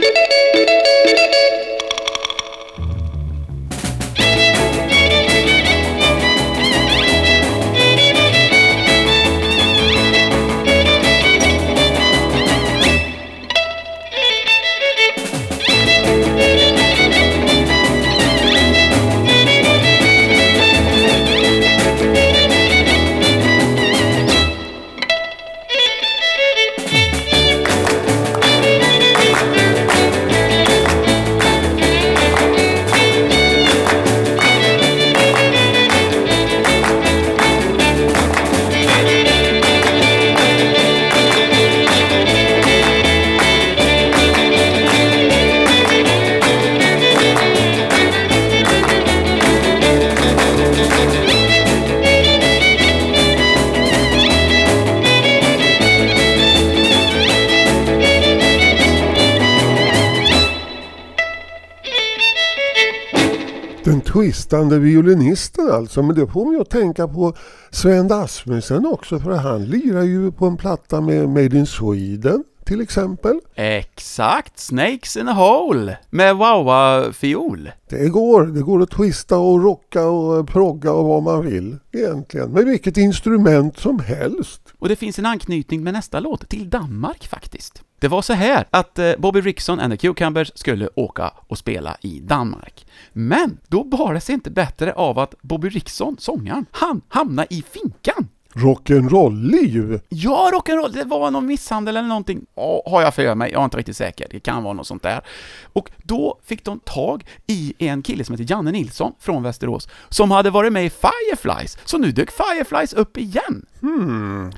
Den 64.49 64.83
violinisten 64.83 65.71
alltså, 65.71 66.03
men 66.03 66.15
det 66.15 66.27
får 66.27 66.45
mig 66.45 66.61
att 66.61 66.69
tänka 66.69 67.07
på 67.07 67.33
Sven 67.71 68.11
Asmussen 68.11 68.85
också 68.85 69.19
för 69.19 69.31
han 69.31 69.65
lirar 69.65 70.03
ju 70.03 70.31
på 70.31 70.45
en 70.45 70.57
platta 70.57 71.01
med 71.01 71.29
Made 71.29 71.57
in 71.57 71.65
Sweden 71.65 72.43
till 72.67 72.81
exempel. 72.81 73.39
Exakt, 73.55 74.59
Snakes 74.59 75.17
in 75.17 75.27
a 75.27 75.33
Hole 75.33 75.97
med 76.09 76.35
Wawa-fiol. 76.35 77.71
Det 77.89 78.09
går, 78.09 78.45
det 78.45 78.61
går 78.61 78.81
att 78.81 78.91
twista 78.91 79.37
och 79.37 79.63
rocka 79.63 80.05
och 80.05 80.47
progga 80.47 80.91
och 80.91 81.05
vad 81.05 81.23
man 81.23 81.45
vill 81.45 81.77
egentligen. 81.91 82.51
Med 82.51 82.65
vilket 82.65 82.97
instrument 82.97 83.79
som 83.79 83.99
helst. 83.99 84.61
Och 84.79 84.89
det 84.89 84.95
finns 84.95 85.19
en 85.19 85.25
anknytning 85.25 85.83
med 85.83 85.93
nästa 85.93 86.19
låt 86.19 86.49
till 86.49 86.69
Danmark 86.69 87.27
faktiskt. 87.27 87.83
Det 87.99 88.07
var 88.07 88.21
så 88.21 88.33
här 88.33 88.67
att 88.69 88.99
eh, 88.99 89.11
Bobby 89.17 89.41
Rickson 89.41 89.79
and 89.79 89.93
the 89.93 89.97
Cucumbers 89.97 90.51
skulle 90.55 90.89
åka 90.95 91.33
och 91.47 91.57
spela 91.57 91.97
i 92.01 92.19
Danmark. 92.19 92.87
Men 93.13 93.57
då 93.67 93.83
bar 93.83 94.13
det 94.13 94.21
sig 94.21 94.33
inte 94.33 94.51
bättre 94.51 94.93
av 94.93 95.19
att 95.19 95.35
Bobby 95.41 95.69
Rickson, 95.69 96.15
sångaren, 96.19 96.65
han 96.71 97.01
hamnade 97.07 97.53
i 97.53 97.63
finkan. 97.71 98.27
Rock'n'roll-liv! 98.57 99.99
Ja, 100.09 100.51
rock'n'roll, 100.53 100.93
det 100.93 101.03
var 101.03 101.31
någon 101.31 101.45
misshandel 101.45 101.97
eller 101.97 102.07
någonting, 102.07 102.45
ja, 102.55 102.83
har 102.85 103.01
jag 103.01 103.15
för 103.15 103.35
mig, 103.35 103.51
jag 103.51 103.61
är 103.61 103.65
inte 103.65 103.77
riktigt 103.77 103.97
säker, 103.97 104.27
det 104.31 104.39
kan 104.39 104.63
vara 104.63 104.73
något 104.73 104.87
sånt 104.87 105.03
där. 105.03 105.21
Och 105.63 105.91
då 106.03 106.39
fick 106.45 106.65
de 106.65 106.79
tag 106.79 107.25
i 107.47 107.73
en 107.77 108.01
kille 108.01 108.23
som 108.23 108.33
heter 108.33 108.53
Janne 108.53 108.71
Nilsson 108.71 109.13
från 109.19 109.43
Västerås, 109.43 109.87
som 110.09 110.31
hade 110.31 110.49
varit 110.49 110.73
med 110.73 110.85
i 110.85 110.89
Fireflies, 110.89 111.77
så 111.85 111.97
nu 111.97 112.11
dök 112.11 112.31
Fireflies 112.31 112.93
upp 112.93 113.17
igen. 113.17 113.65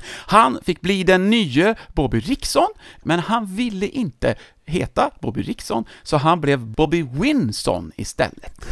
Han 0.06 0.58
fick 0.62 0.80
bli 0.80 1.04
den 1.04 1.30
nye 1.30 1.74
Bobby 1.94 2.20
Rickson, 2.20 2.68
men 3.02 3.20
han 3.20 3.46
ville 3.46 3.86
inte 3.86 4.34
heta 4.64 5.10
Bobby 5.20 5.42
Rickson, 5.42 5.84
så 6.02 6.16
han 6.16 6.40
blev 6.40 6.66
Bobby 6.66 7.02
Winson 7.12 7.92
istället. 7.96 8.66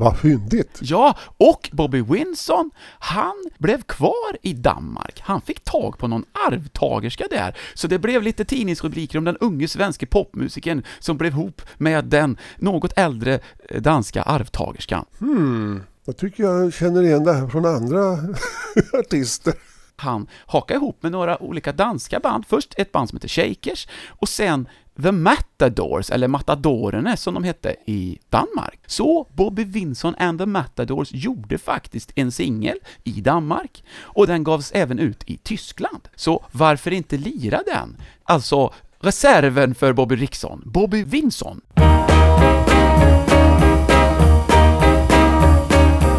Vad 0.00 0.18
fyndigt! 0.18 0.78
Ja, 0.82 1.16
och 1.36 1.70
Bobby 1.72 2.02
Winson, 2.02 2.70
han 2.98 3.50
blev 3.58 3.82
kvar 3.82 4.36
i 4.42 4.52
Danmark. 4.52 5.20
Han 5.20 5.40
fick 5.40 5.64
tag 5.64 5.98
på 5.98 6.08
någon 6.08 6.24
arvtagerska 6.48 7.26
där, 7.30 7.56
så 7.74 7.86
det 7.86 7.98
blev 7.98 8.22
lite 8.22 8.44
tidningsrubriker 8.44 9.18
om 9.18 9.24
den 9.24 9.36
unge 9.36 9.68
svenske 9.68 10.06
popmusikern 10.06 10.82
som 10.98 11.16
blev 11.18 11.32
ihop 11.32 11.62
med 11.78 12.04
den 12.04 12.38
något 12.56 12.92
äldre 12.96 13.40
eh, 13.68 13.82
danska 13.82 14.22
arvtagerskan. 14.22 15.04
Hmm, 15.18 15.82
jag 16.04 16.16
tycker 16.16 16.42
jag 16.42 16.72
känner 16.72 17.02
igen 17.02 17.24
det 17.24 17.32
här 17.32 17.48
från 17.48 17.66
andra 17.66 18.18
artister. 18.92 19.54
Han 19.96 20.26
hakade 20.46 20.78
ihop 20.78 21.02
med 21.02 21.12
några 21.12 21.42
olika 21.42 21.72
danska 21.72 22.20
band, 22.20 22.44
först 22.48 22.74
ett 22.76 22.92
band 22.92 23.08
som 23.08 23.16
heter 23.16 23.28
Shakers, 23.28 23.88
och 24.08 24.28
sen 24.28 24.68
The 25.02 25.12
Matadors, 25.12 26.10
eller 26.10 26.28
Matadorerna 26.28 27.16
som 27.16 27.34
de 27.34 27.44
hette 27.44 27.76
i 27.86 28.18
Danmark. 28.30 28.78
Så 28.86 29.26
Bobby 29.32 29.64
Vinson 29.64 30.14
and 30.18 30.38
the 30.38 30.46
Matadors 30.46 31.12
gjorde 31.12 31.58
faktiskt 31.58 32.12
en 32.14 32.32
singel 32.32 32.76
i 33.04 33.20
Danmark, 33.20 33.84
och 34.02 34.26
den 34.26 34.44
gavs 34.44 34.72
även 34.72 34.98
ut 34.98 35.22
i 35.26 35.36
Tyskland. 35.36 36.08
Så 36.16 36.44
varför 36.52 36.90
inte 36.90 37.16
lira 37.16 37.60
den? 37.66 37.96
Alltså, 38.24 38.72
reserven 39.00 39.74
för 39.74 39.92
Bobby 39.92 40.16
Rickson, 40.16 40.62
Bobby 40.66 41.04
Vinson. 41.04 41.60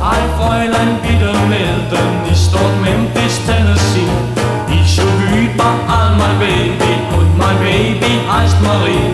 Hej 0.01 0.29
Fräulein, 0.37 0.95
bitte 1.01 1.47
melden, 1.49 2.31
ich 2.31 2.51
dort 2.51 2.81
Memphis, 2.81 3.45
Tennessee. 3.45 4.11
Ich 4.73 4.99
über 4.99 5.65
an 5.87 6.17
mein 6.17 6.39
Baby 6.39 6.70
Baby 8.01 8.19
heißt 8.27 8.59
Marie. 8.61 9.13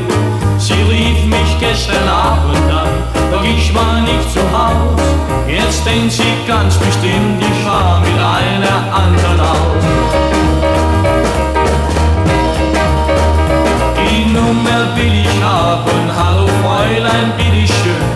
Sie 0.58 0.74
rief 0.74 1.26
mich 1.26 1.60
gestern 1.60 2.08
Abend 2.08 2.72
an, 2.72 2.88
doch 3.32 3.44
ich 3.44 3.74
war 3.76 4.00
nicht 4.02 4.32
zu 4.32 4.40
Haus. 4.40 5.02
Jetzt 5.48 5.86
denkt 5.86 6.12
sie 6.12 6.34
ganz 6.48 6.76
bestimmt, 6.78 7.40
ich 7.40 7.66
war 7.66 8.00
mit 8.00 8.18
einer 8.18 8.78
anderen 8.94 9.40
aus. 9.40 9.84
Die 13.98 14.26
Nummer 14.34 14.80
will 14.96 15.14
ich 15.26 15.44
haben, 15.44 16.10
hallo 16.18 16.48
Fräulein, 16.64 17.34
bitteschön. 17.38 18.08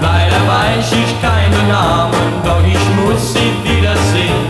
Leider 0.00 0.40
weiß 0.46 0.92
ich 0.92 1.22
keinen 1.22 1.68
Namen, 1.68 2.42
doch 2.44 2.62
ich 2.64 2.84
muss 2.96 3.32
sie 3.32 3.52
wiedersehen. 3.64 4.46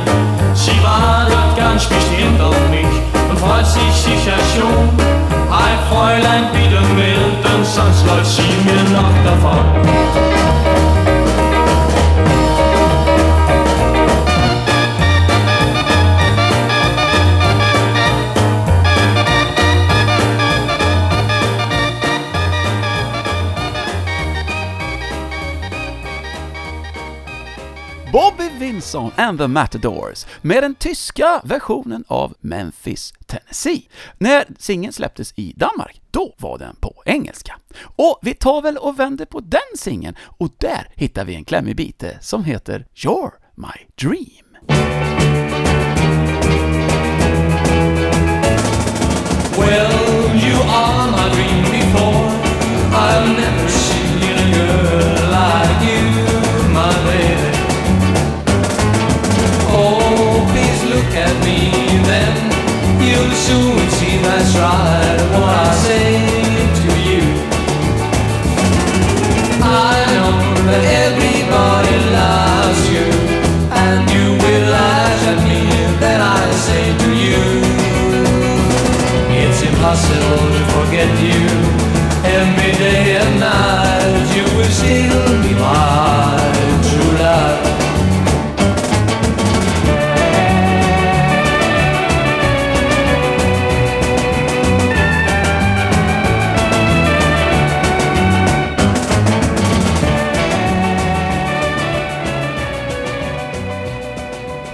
Sie 0.54 0.82
wartet 0.82 1.56
ganz 1.56 1.86
bestimmt 1.86 2.40
auf 2.40 2.56
mich 2.68 2.94
und 3.30 3.38
freut 3.38 3.66
sich 3.66 3.92
sicher 3.92 4.36
schon. 4.54 5.07
Fräulein, 5.88 6.44
bitte 6.52 6.80
melden, 6.94 7.64
sonst 7.64 8.06
läuft 8.06 8.26
sie 8.26 8.42
mir 8.64 8.82
noch 8.90 9.12
davon. 9.24 10.67
Bobby 28.12 28.48
Vinson 28.58 29.10
and 29.16 29.38
the 29.38 29.48
Matadors 29.48 30.26
med 30.42 30.62
den 30.62 30.74
tyska 30.74 31.40
versionen 31.44 32.04
av 32.08 32.34
Memphis, 32.40 33.14
Tennessee. 33.26 33.88
När 34.18 34.44
singeln 34.58 34.92
släpptes 34.92 35.32
i 35.36 35.52
Danmark, 35.56 36.00
då 36.10 36.34
var 36.38 36.58
den 36.58 36.76
på 36.76 37.02
engelska. 37.06 37.58
Och 37.96 38.18
vi 38.22 38.34
tar 38.34 38.62
väl 38.62 38.76
och 38.76 38.98
vänder 38.98 39.24
på 39.24 39.40
den 39.40 39.60
singeln 39.76 40.16
och 40.20 40.48
där 40.58 40.88
hittar 40.94 41.24
vi 41.24 41.34
en 41.34 41.44
klämmig 41.44 41.76
bite 41.76 42.18
som 42.20 42.44
heter 42.44 42.86
You're 42.94 43.30
My 43.54 43.86
Dream. 43.94 44.44
Well, 49.58 50.36
you 50.36 50.56
are 50.68 51.10
my 51.10 51.34
dream 51.34 51.62
before. 51.62 52.48
I'm 52.92 53.37
what 64.54 65.54
I 65.66 65.74
say 65.84 66.08
to 66.80 66.90
you. 67.08 67.24
I 69.60 69.96
know 70.14 70.32
that 70.68 70.84
everybody 71.04 71.96
loves 72.18 72.82
you, 72.94 73.06
and 73.82 74.00
you 74.14 74.26
will 74.42 74.66
me 75.48 75.62
that 76.02 76.20
I 76.20 76.42
say 76.66 76.84
to 77.02 77.10
you. 77.26 77.42
It's 79.40 79.60
impossible 79.62 80.44
to 80.56 80.62
forget 80.76 81.10
you. 81.28 81.42
Every 82.24 82.72
day 82.84 83.16
and 83.20 83.40
night 83.40 84.26
you 84.34 84.44
will 84.56 84.72
still 84.80 85.42
be 85.42 85.54
mine. 85.60 85.97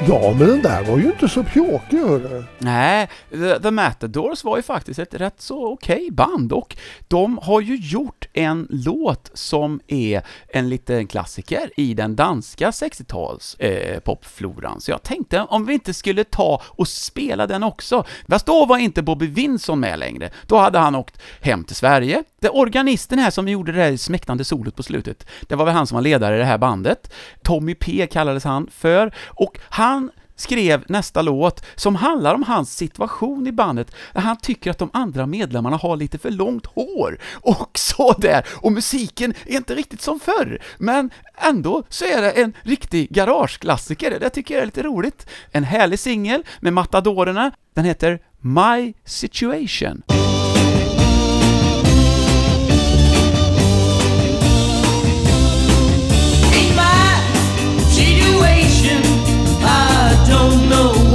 Ja, 0.08 0.34
men 0.38 0.49
den 0.49 0.62
där 0.62 0.84
var 0.84 0.99
ju 0.99 1.04
inte 1.04 1.28
så 1.28 1.44
pjåkig 1.44 1.99
hörru. 1.99 2.44
Nej, 2.58 3.08
The, 3.30 3.61
The 3.61 3.70
Matadors 3.70 4.44
var 4.44 4.56
ju 4.56 4.62
faktiskt 4.62 4.99
ett 4.99 5.14
rätt 5.14 5.40
så 5.40 5.73
okej 5.73 6.08
band 6.11 6.52
och 6.52 6.76
de 7.08 7.38
har 7.42 7.61
ju 7.61 7.76
gjort 7.76 8.28
en 8.32 8.66
låt 8.70 9.30
som 9.34 9.80
är 9.87 10.23
en 10.49 10.68
liten 10.68 11.06
klassiker 11.06 11.70
i 11.76 11.94
den 11.94 12.16
danska 12.16 12.70
60-tals 12.70 13.54
eh, 13.54 14.00
popfloran. 14.00 14.80
Så 14.80 14.90
jag 14.90 15.02
tänkte 15.02 15.40
om 15.40 15.66
vi 15.66 15.75
inte 15.75 15.94
skulle 15.94 16.25
ta 16.25 16.62
och 16.66 16.88
spela 16.88 17.46
den 17.46 17.62
också. 17.62 18.04
Fast 18.28 18.46
då 18.46 18.66
var 18.66 18.78
inte 18.78 19.02
Bobby 19.02 19.26
Vinson 19.26 19.80
med 19.80 19.99
längre. 19.99 20.30
Då 20.46 20.58
hade 20.58 20.78
han 20.78 20.94
åkt 20.94 21.20
hem 21.40 21.64
till 21.64 21.76
Sverige. 21.76 22.25
Det 22.40 22.49
organisten 22.49 23.18
här 23.18 23.30
som 23.30 23.49
gjorde 23.49 23.73
det 23.73 23.82
här 23.82 23.96
smäktande 23.96 24.44
solot 24.44 24.76
på 24.76 24.82
slutet, 24.82 25.26
det 25.40 25.54
var 25.54 25.64
väl 25.64 25.75
han 25.75 25.87
som 25.87 25.94
var 25.94 26.02
ledare 26.02 26.37
i 26.37 26.38
det 26.38 26.44
här 26.44 26.58
bandet. 26.58 27.12
Tommy 27.42 27.75
P 27.75 28.06
kallades 28.11 28.44
han 28.44 28.68
för, 28.73 29.14
och 29.26 29.58
han 29.62 30.03
skrev 30.37 30.85
nästa 30.88 31.23
låt 31.23 31.64
som 31.75 31.97
handlar 31.97 32.35
om 32.35 32.43
hans 32.43 32.76
situation 32.76 33.47
i 33.47 33.53
bandet, 33.53 33.95
där 34.12 34.21
han 34.21 34.37
tycker 34.37 34.71
att 34.71 34.79
de 34.79 34.91
andra 34.93 35.26
medlemmarna 35.26 35.76
har 35.76 35.97
lite 35.97 36.19
för 36.19 36.31
långt 36.31 36.67
hår, 36.67 37.19
och 37.35 37.71
så 37.79 38.12
där. 38.12 38.47
Och 38.50 38.73
musiken 38.73 39.35
är 39.47 39.57
inte 39.57 39.75
riktigt 39.75 40.00
som 40.00 40.21
förr, 40.21 40.62
men 40.79 41.11
ändå 41.37 41.83
så 41.88 42.05
är 42.05 42.23
det 42.23 42.31
en 42.31 42.53
riktig 42.62 43.11
garageklassiker, 43.11 44.21
det 44.21 44.31
tycker 44.31 44.55
jag 44.55 44.62
är 44.62 44.67
lite 44.67 44.83
roligt. 44.83 45.26
En 45.53 45.64
härlig 45.64 45.99
singel 45.99 46.45
med 46.61 46.73
Matadorerna, 46.73 47.50
den 47.75 47.85
heter 47.85 48.21
My 48.41 48.95
Situation. 49.05 50.03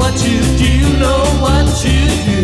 What 0.09 0.17
to 0.17 0.57
do, 0.57 0.97
know 0.97 1.23
what 1.39 1.67
to 1.77 2.25
do. 2.25 2.38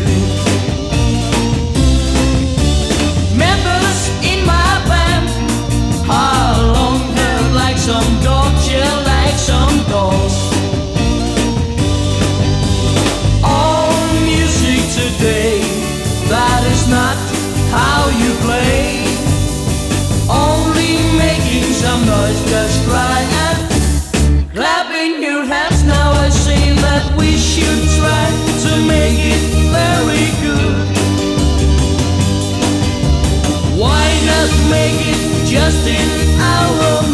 Just 34.45 34.69
make 34.69 34.95
it 34.99 35.45
just 35.45 35.87
in 35.87 36.39
our 36.39 37.04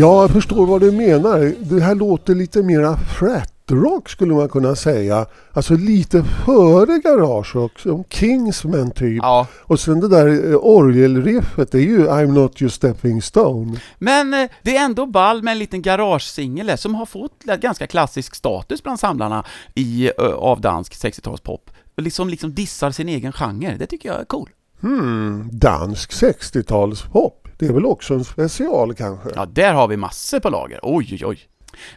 jag 0.00 0.30
förstår 0.30 0.66
vad 0.66 0.80
du 0.80 0.90
menar. 0.90 1.54
Det 1.60 1.80
här 1.80 1.94
låter 1.94 2.34
lite 2.34 2.62
mera 2.62 2.96
frat-rock 2.96 4.08
skulle 4.08 4.34
man 4.34 4.48
kunna 4.48 4.76
säga. 4.76 5.26
Alltså 5.52 5.74
lite 5.74 6.24
före 6.24 6.98
garagerock, 6.98 7.78
som 7.78 8.04
Kingsman 8.04 8.90
typ. 8.90 9.22
Ja, 9.22 9.46
Och 9.62 9.80
sen 9.80 10.00
det 10.00 10.08
där 10.08 10.50
eh, 10.50 10.56
orgelriffet, 10.56 11.72
det 11.72 11.78
är 11.78 11.82
ju 11.82 12.06
I'm 12.06 12.32
not 12.32 12.62
your 12.62 12.70
stepping 12.70 13.22
stone. 13.22 13.78
Men 13.98 14.34
eh, 14.34 14.50
det 14.62 14.76
är 14.76 14.84
ändå 14.84 15.06
ball 15.06 15.42
med 15.42 15.52
en 15.52 15.58
liten 15.58 15.82
garagesingel 15.82 16.78
som 16.78 16.94
har 16.94 17.06
fått 17.06 17.44
ganska 17.44 17.86
klassisk 17.86 18.34
status 18.34 18.82
bland 18.82 19.00
samlarna 19.00 19.44
i, 19.74 20.10
ö, 20.18 20.32
av 20.32 20.60
dansk 20.60 20.92
60-talspop. 20.92 21.70
Liksom, 21.96 22.28
liksom 22.28 22.54
dissar 22.54 22.90
sin 22.90 23.08
egen 23.08 23.32
genre, 23.32 23.76
det 23.78 23.86
tycker 23.86 24.08
jag 24.08 24.20
är 24.20 24.24
cool. 24.24 24.48
Hmm, 24.80 25.48
dansk 25.52 26.12
60-talspop. 26.12 27.39
Det 27.60 27.66
är 27.66 27.72
väl 27.72 27.86
också 27.86 28.14
en 28.14 28.24
special 28.24 28.94
kanske? 28.94 29.30
Ja, 29.34 29.46
där 29.46 29.74
har 29.74 29.88
vi 29.88 29.96
massor 29.96 30.40
på 30.40 30.50
lager. 30.50 30.80
Oj, 30.82 31.08
oj, 31.12 31.26
oj. 31.26 31.38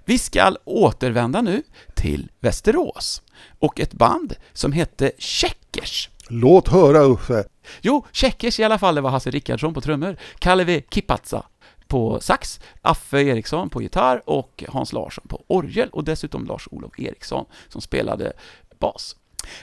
Vi 0.05 0.17
ska 0.17 0.55
återvända 0.63 1.41
nu 1.41 1.63
till 1.95 2.31
Västerås 2.39 3.21
och 3.59 3.79
ett 3.79 3.93
band 3.93 4.35
som 4.53 4.71
hette 4.71 5.11
Checkers. 5.17 6.09
Låt 6.27 6.67
höra 6.67 6.99
Uffe. 7.03 7.43
Jo, 7.81 8.05
Checkers 8.11 8.59
i 8.59 8.63
alla 8.63 8.79
fall, 8.79 8.95
det 8.95 9.01
var 9.01 9.09
Hasse 9.09 9.31
Rickardsson 9.31 9.73
på 9.73 9.81
trummor, 9.81 10.17
Kalle 10.39 10.63
V. 10.63 10.83
Kipatsa 10.89 11.45
på 11.87 12.19
sax, 12.21 12.59
Affe 12.81 13.21
Eriksson 13.21 13.69
på 13.69 13.81
gitarr 13.81 14.21
och 14.25 14.63
Hans 14.67 14.93
Larsson 14.93 15.27
på 15.27 15.43
orgel 15.47 15.89
och 15.89 16.03
dessutom 16.03 16.45
Lars-Olof 16.45 16.99
Eriksson 16.99 17.45
som 17.69 17.81
spelade 17.81 18.33
bas. 18.79 19.15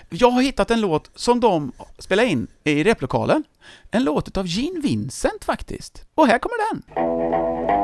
Jag 0.09 0.31
har 0.31 0.43
hittat 0.43 0.71
en 0.71 0.81
låt 0.81 1.11
som 1.15 1.41
de 1.41 1.73
spelade 1.99 2.29
in 2.29 2.47
i 2.65 2.85
replokalen. 2.85 3.45
En 3.91 4.05
låt 4.05 4.37
av 4.37 4.47
Gene 4.47 4.81
Vincent 4.81 5.45
faktiskt. 5.45 6.05
Och 6.15 6.27
här 6.27 6.39
kommer 6.39 6.75
den. 6.75 7.80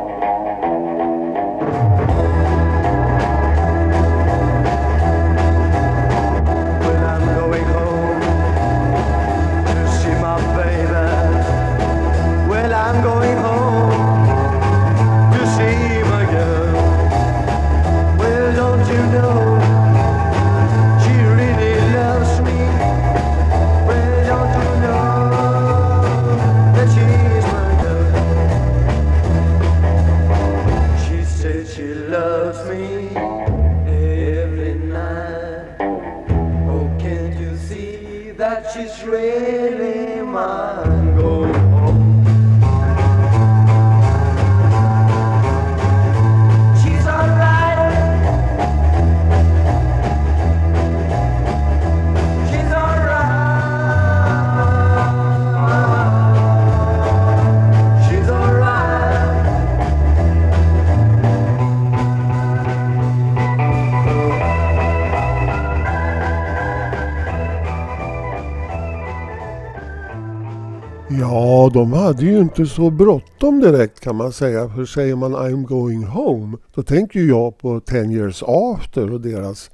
Ja, 71.20 71.70
de 71.74 71.92
hade 71.92 72.24
ju 72.24 72.38
inte 72.38 72.66
så 72.66 72.90
bråttom 72.90 73.61
direkt 73.61 74.00
kan 74.00 74.16
man 74.16 74.33
säga. 74.33 74.68
För 74.68 74.85
säger 74.85 75.16
man 75.16 75.37
I'm 75.37 75.66
going 75.66 76.05
home, 76.05 76.57
då 76.74 76.83
tänker 76.83 77.20
ju 77.20 77.29
jag 77.29 77.59
på 77.59 77.81
10 77.81 78.05
years 78.12 78.42
after 78.42 79.12
och 79.12 79.20
deras 79.20 79.70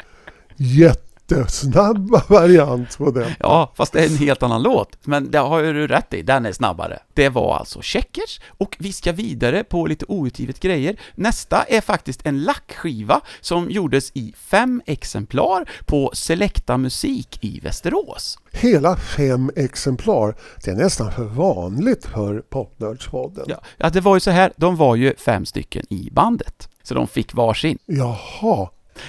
jättesnabba 1.29 2.23
variant 2.29 2.99
på 2.99 3.11
den. 3.11 3.31
Ja, 3.41 3.73
fast 3.75 3.93
det 3.93 4.01
är 4.01 4.07
en 4.07 4.17
helt 4.17 4.43
annan 4.43 4.63
låt. 4.63 5.07
Men 5.07 5.31
det 5.31 5.39
har 5.39 5.61
ju 5.61 5.73
du 5.73 5.87
rätt 5.87 6.15
i, 6.15 6.23
den 6.23 6.47
är 6.47 6.53
snabbare. 6.53 6.99
Det 7.15 7.29
var 7.29 7.57
alltså 7.57 7.83
Checkers, 7.83 8.41
och 8.49 8.77
vi 8.79 8.93
ska 8.93 9.13
vidare 9.13 9.65
på 9.65 9.87
lite 9.87 10.05
outgivet 10.09 10.61
grejer. 10.61 11.01
Nästa 11.15 11.63
är 11.63 11.81
faktiskt 11.81 12.27
en 12.27 12.43
lackskiva 12.43 13.21
som 13.41 13.71
gjordes 13.71 14.11
i 14.15 14.35
fem 14.37 14.83
exemplar 14.87 15.71
på 15.87 16.11
Selecta 16.15 16.77
Musik 16.79 17.39
i 17.41 17.61
Västerås. 17.61 18.39
Hela 18.53 18.97
fem 18.97 19.51
exemplar. 19.57 20.37
Det 20.65 20.71
är 20.71 20.75
nästan 20.75 21.13
för 21.13 21.25
vanligt 21.25 22.05
för 22.07 22.41
Popnördspodden. 22.41 23.45
Ja, 23.49 23.61
ja, 23.77 23.91
det 23.91 24.01
var 24.01 24.17
ju 24.17 24.21
så 24.21 24.31
här, 24.31 24.53
de 24.57 24.77
var 24.77 24.97
ju 24.97 25.15
fem 25.17 25.47
stycken 25.47 25.93
i 25.93 26.11
bandet. 26.13 26.69
Så 26.83 26.95
de 26.95 27.09
fick 27.09 27.35
varsin. 27.35 27.79
Jaha. 27.87 28.69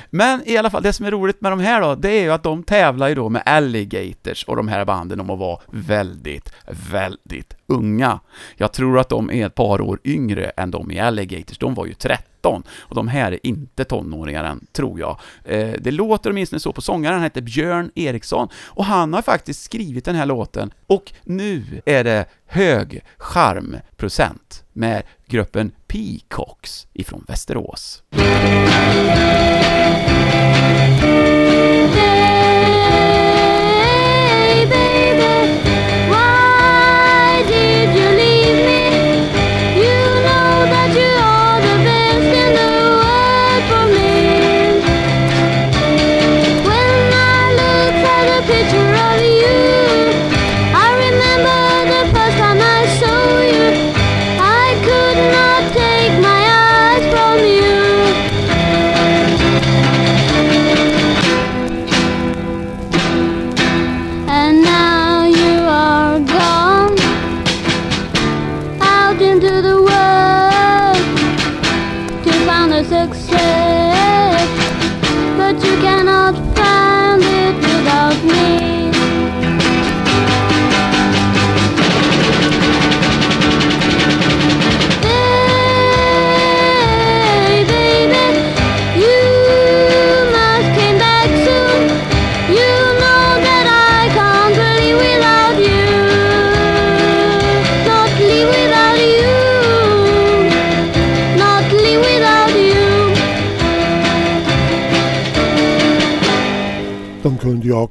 Men 0.10 0.42
i 0.46 0.58
alla 0.58 0.70
fall, 0.70 0.84
det 0.84 0.94
som 0.94 1.06
är 1.06 1.12
roligt 1.12 1.42
med 1.42 1.52
de 1.52 1.60
här 1.60 1.82
då, 1.82 1.96
det 1.96 2.10
är 2.10 2.22
ju 2.22 2.32
att 2.32 2.44
de 2.44 2.64
tävlar 2.64 3.08
ju 3.08 3.16
då 3.16 3.30
med 3.30 3.44
Alligators 3.46 4.44
och 4.44 4.56
de 4.56 4.68
här 4.68 4.86
banden 4.86 5.20
om 5.20 5.30
att 5.30 5.40
vara 5.40 5.60
väldigt, 5.72 6.52
väldigt 6.92 7.56
unga. 7.68 8.20
Jag 8.58 8.72
tror 8.72 9.00
att 9.00 9.10
de 9.10 9.32
är 9.32 9.46
ett 9.46 9.56
par 9.56 9.82
år 9.82 10.00
yngre 10.04 10.50
än 10.50 10.72
de 10.72 10.92
i 10.92 11.00
Alligators, 11.00 11.58
de 11.58 11.74
var 11.74 11.86
ju 11.86 11.94
13 11.94 12.64
och 12.80 12.96
de 12.96 13.08
här 13.08 13.32
är 13.32 13.40
inte 13.44 13.84
tonåringar 13.84 14.44
än, 14.44 14.66
tror 14.72 15.00
jag. 15.00 15.20
Eh, 15.46 15.74
det 15.80 15.92
låter 15.92 16.30
åtminstone 16.30 16.60
så 16.60 16.74
på 16.74 16.82
sångaren, 16.82 17.14
han 17.14 17.24
heter 17.24 17.42
Björn 17.42 17.92
Eriksson 17.96 18.48
och 18.66 18.86
han 18.86 19.14
har 19.14 19.22
faktiskt 19.22 19.64
skrivit 19.64 20.06
den 20.06 20.16
här 20.16 20.26
låten 20.26 20.72
och 20.88 21.12
nu 21.24 21.64
är 21.86 22.04
det 22.04 22.26
hög 22.46 23.02
charmprocent 23.18 24.64
med 24.74 25.04
gruppen 25.34 25.72
Peacocks 25.88 26.88
ifrån 26.94 27.26
Västerås. 27.28 28.04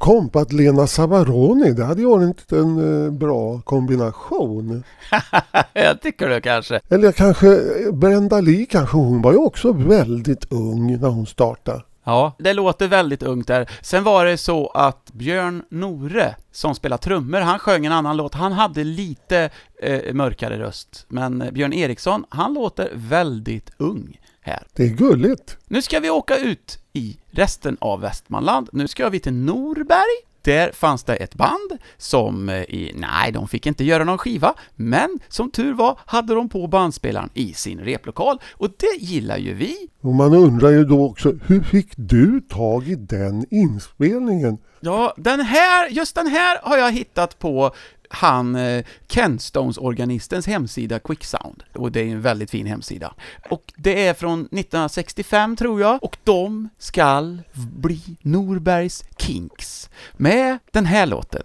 Kompat 0.02 0.52
Lena 0.52 0.86
Savaroni. 0.86 1.72
Det 1.72 1.84
hade 1.84 2.00
ju 2.00 2.08
varit 2.08 2.52
en 2.52 3.04
eh, 3.04 3.12
bra 3.12 3.60
kombination. 3.60 4.84
jag 5.72 6.00
tycker 6.00 6.28
det 6.28 6.40
kanske. 6.40 6.80
Eller 6.88 7.12
kanske 7.12 7.58
Brenda 7.92 8.40
Lee 8.40 8.66
kanske. 8.66 8.96
Hon 8.96 9.22
var 9.22 9.32
ju 9.32 9.38
också 9.38 9.72
väldigt 9.72 10.52
ung 10.52 11.00
när 11.00 11.08
hon 11.08 11.26
startade. 11.26 11.82
Ja, 12.04 12.36
det 12.38 12.52
låter 12.52 12.88
väldigt 12.88 13.22
ungt 13.22 13.46
där. 13.46 13.70
Sen 13.82 14.04
var 14.04 14.24
det 14.24 14.36
så 14.36 14.66
att 14.66 15.10
Björn 15.12 15.62
Nore, 15.70 16.34
som 16.52 16.74
spelar 16.74 16.96
trummor, 16.96 17.40
han 17.40 17.58
sjöng 17.58 17.86
en 17.86 17.92
annan 17.92 18.16
låt. 18.16 18.34
Han 18.34 18.52
hade 18.52 18.84
lite 18.84 19.50
eh, 19.82 20.12
mörkare 20.12 20.58
röst, 20.58 21.06
men 21.08 21.48
Björn 21.52 21.72
Eriksson, 21.72 22.24
han 22.28 22.54
låter 22.54 22.90
väldigt 22.94 23.70
ung 23.76 24.20
här. 24.40 24.62
Det 24.72 24.84
är 24.84 24.88
gulligt. 24.88 25.56
Nu 25.66 25.82
ska 25.82 26.00
vi 26.00 26.10
åka 26.10 26.36
ut 26.36 26.78
i 26.92 27.16
resten 27.32 27.76
av 27.80 28.00
Västmanland. 28.00 28.68
Nu 28.72 28.88
ska 28.88 29.08
vi 29.08 29.20
till 29.20 29.32
Norberg. 29.32 30.32
Där 30.42 30.72
fanns 30.72 31.04
det 31.04 31.14
ett 31.14 31.34
band 31.34 31.78
som, 31.96 32.48
eh, 32.48 32.56
i, 32.56 32.92
nej, 32.96 33.32
de 33.32 33.48
fick 33.48 33.66
inte 33.66 33.84
göra 33.84 34.04
någon 34.04 34.18
skiva, 34.18 34.54
men 34.76 35.18
som 35.28 35.50
tur 35.50 35.72
var 35.72 35.98
hade 36.06 36.34
de 36.34 36.48
på 36.48 36.66
bandspelaren 36.66 37.30
i 37.34 37.52
sin 37.52 37.80
replokal 37.80 38.40
och 38.52 38.68
det 38.78 39.04
gillar 39.04 39.36
ju 39.36 39.54
vi. 39.54 39.76
Och 40.00 40.14
man 40.14 40.34
undrar 40.34 40.70
ju 40.70 40.84
då 40.84 41.04
också, 41.04 41.32
hur 41.46 41.62
fick 41.62 41.92
du 41.96 42.40
tag 42.40 42.88
i 42.88 42.94
den 42.94 43.46
inspelningen? 43.50 44.58
Ja, 44.80 45.14
den 45.16 45.40
här, 45.40 45.88
just 45.88 46.14
den 46.14 46.26
här 46.26 46.58
har 46.62 46.78
jag 46.78 46.92
hittat 46.92 47.38
på 47.38 47.74
han 48.12 48.56
eh, 48.56 48.84
Kenstones-organistens 49.08 50.46
hemsida 50.46 50.98
Quicksound. 50.98 51.62
Och 51.74 51.92
det 51.92 52.00
är 52.00 52.06
en 52.06 52.20
väldigt 52.20 52.50
fin 52.50 52.66
hemsida. 52.66 53.14
Och 53.48 53.72
det 53.76 54.06
är 54.06 54.14
från 54.14 54.40
1965 54.40 55.56
tror 55.56 55.80
jag, 55.80 56.04
och 56.04 56.16
de 56.24 56.68
skall 56.78 57.42
bli 57.52 58.00
Norbergs 58.20 59.04
Kinks 59.18 59.90
med 60.12 60.58
den 60.70 60.86
här 60.86 61.06
låten. 61.06 61.42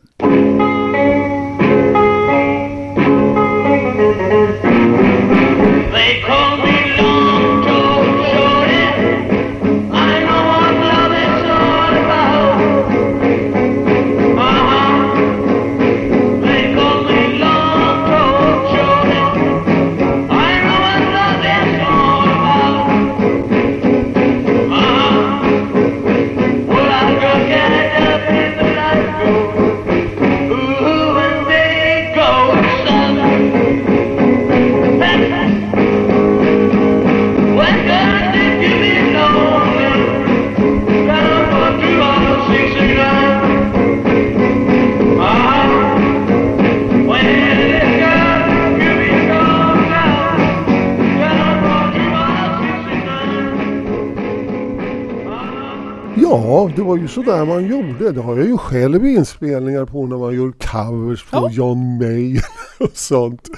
Var 56.98 57.02
ju 57.02 57.08
sådär 57.08 57.46
man 57.46 57.68
gjorde. 57.68 58.12
Det 58.12 58.22
har 58.22 58.38
jag 58.38 58.46
ju 58.46 58.58
själv 58.58 59.06
inspelningar 59.06 59.86
på 59.86 60.06
när 60.08 60.18
man 60.18 60.36
gör 60.36 60.52
covers 60.52 61.24
på 61.24 61.38
Ja. 61.38 61.50
John 61.52 61.98
May 61.98 62.40
och 62.80 62.98
sånt. 62.98 63.50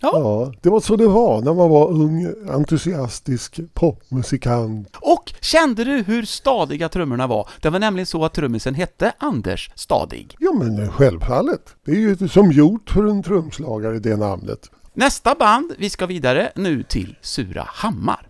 Ja. 0.00 0.10
Ja, 0.12 0.52
det 0.62 0.70
var 0.70 0.80
så 0.80 0.96
det 0.96 1.06
var 1.06 1.42
när 1.42 1.54
man 1.54 1.70
var 1.70 1.90
ung, 1.90 2.26
entusiastisk 2.50 3.60
popmusikant. 3.74 4.88
Och 5.00 5.32
kände 5.40 5.84
du 5.84 6.02
hur 6.02 6.24
stadiga 6.24 6.88
trummorna 6.88 7.26
var? 7.26 7.48
Det 7.60 7.70
var 7.70 7.78
nämligen 7.78 8.06
så 8.06 8.24
att 8.24 8.34
trummisen 8.34 8.74
hette 8.74 9.12
Anders 9.18 9.70
Stadig. 9.74 10.36
Ja 10.38 10.52
men 10.52 10.90
självfallet. 10.92 11.76
Det 11.86 11.92
är 11.92 11.96
ju 11.96 12.28
som 12.28 12.52
gjort 12.52 12.90
för 12.90 13.06
en 13.06 13.22
trumslagare 13.22 13.98
det 13.98 14.16
namnet. 14.16 14.70
Nästa 14.94 15.34
band, 15.34 15.72
vi 15.78 15.90
ska 15.90 16.06
vidare 16.06 16.52
nu 16.56 16.82
till 16.82 17.16
Surahammar. 17.22 18.28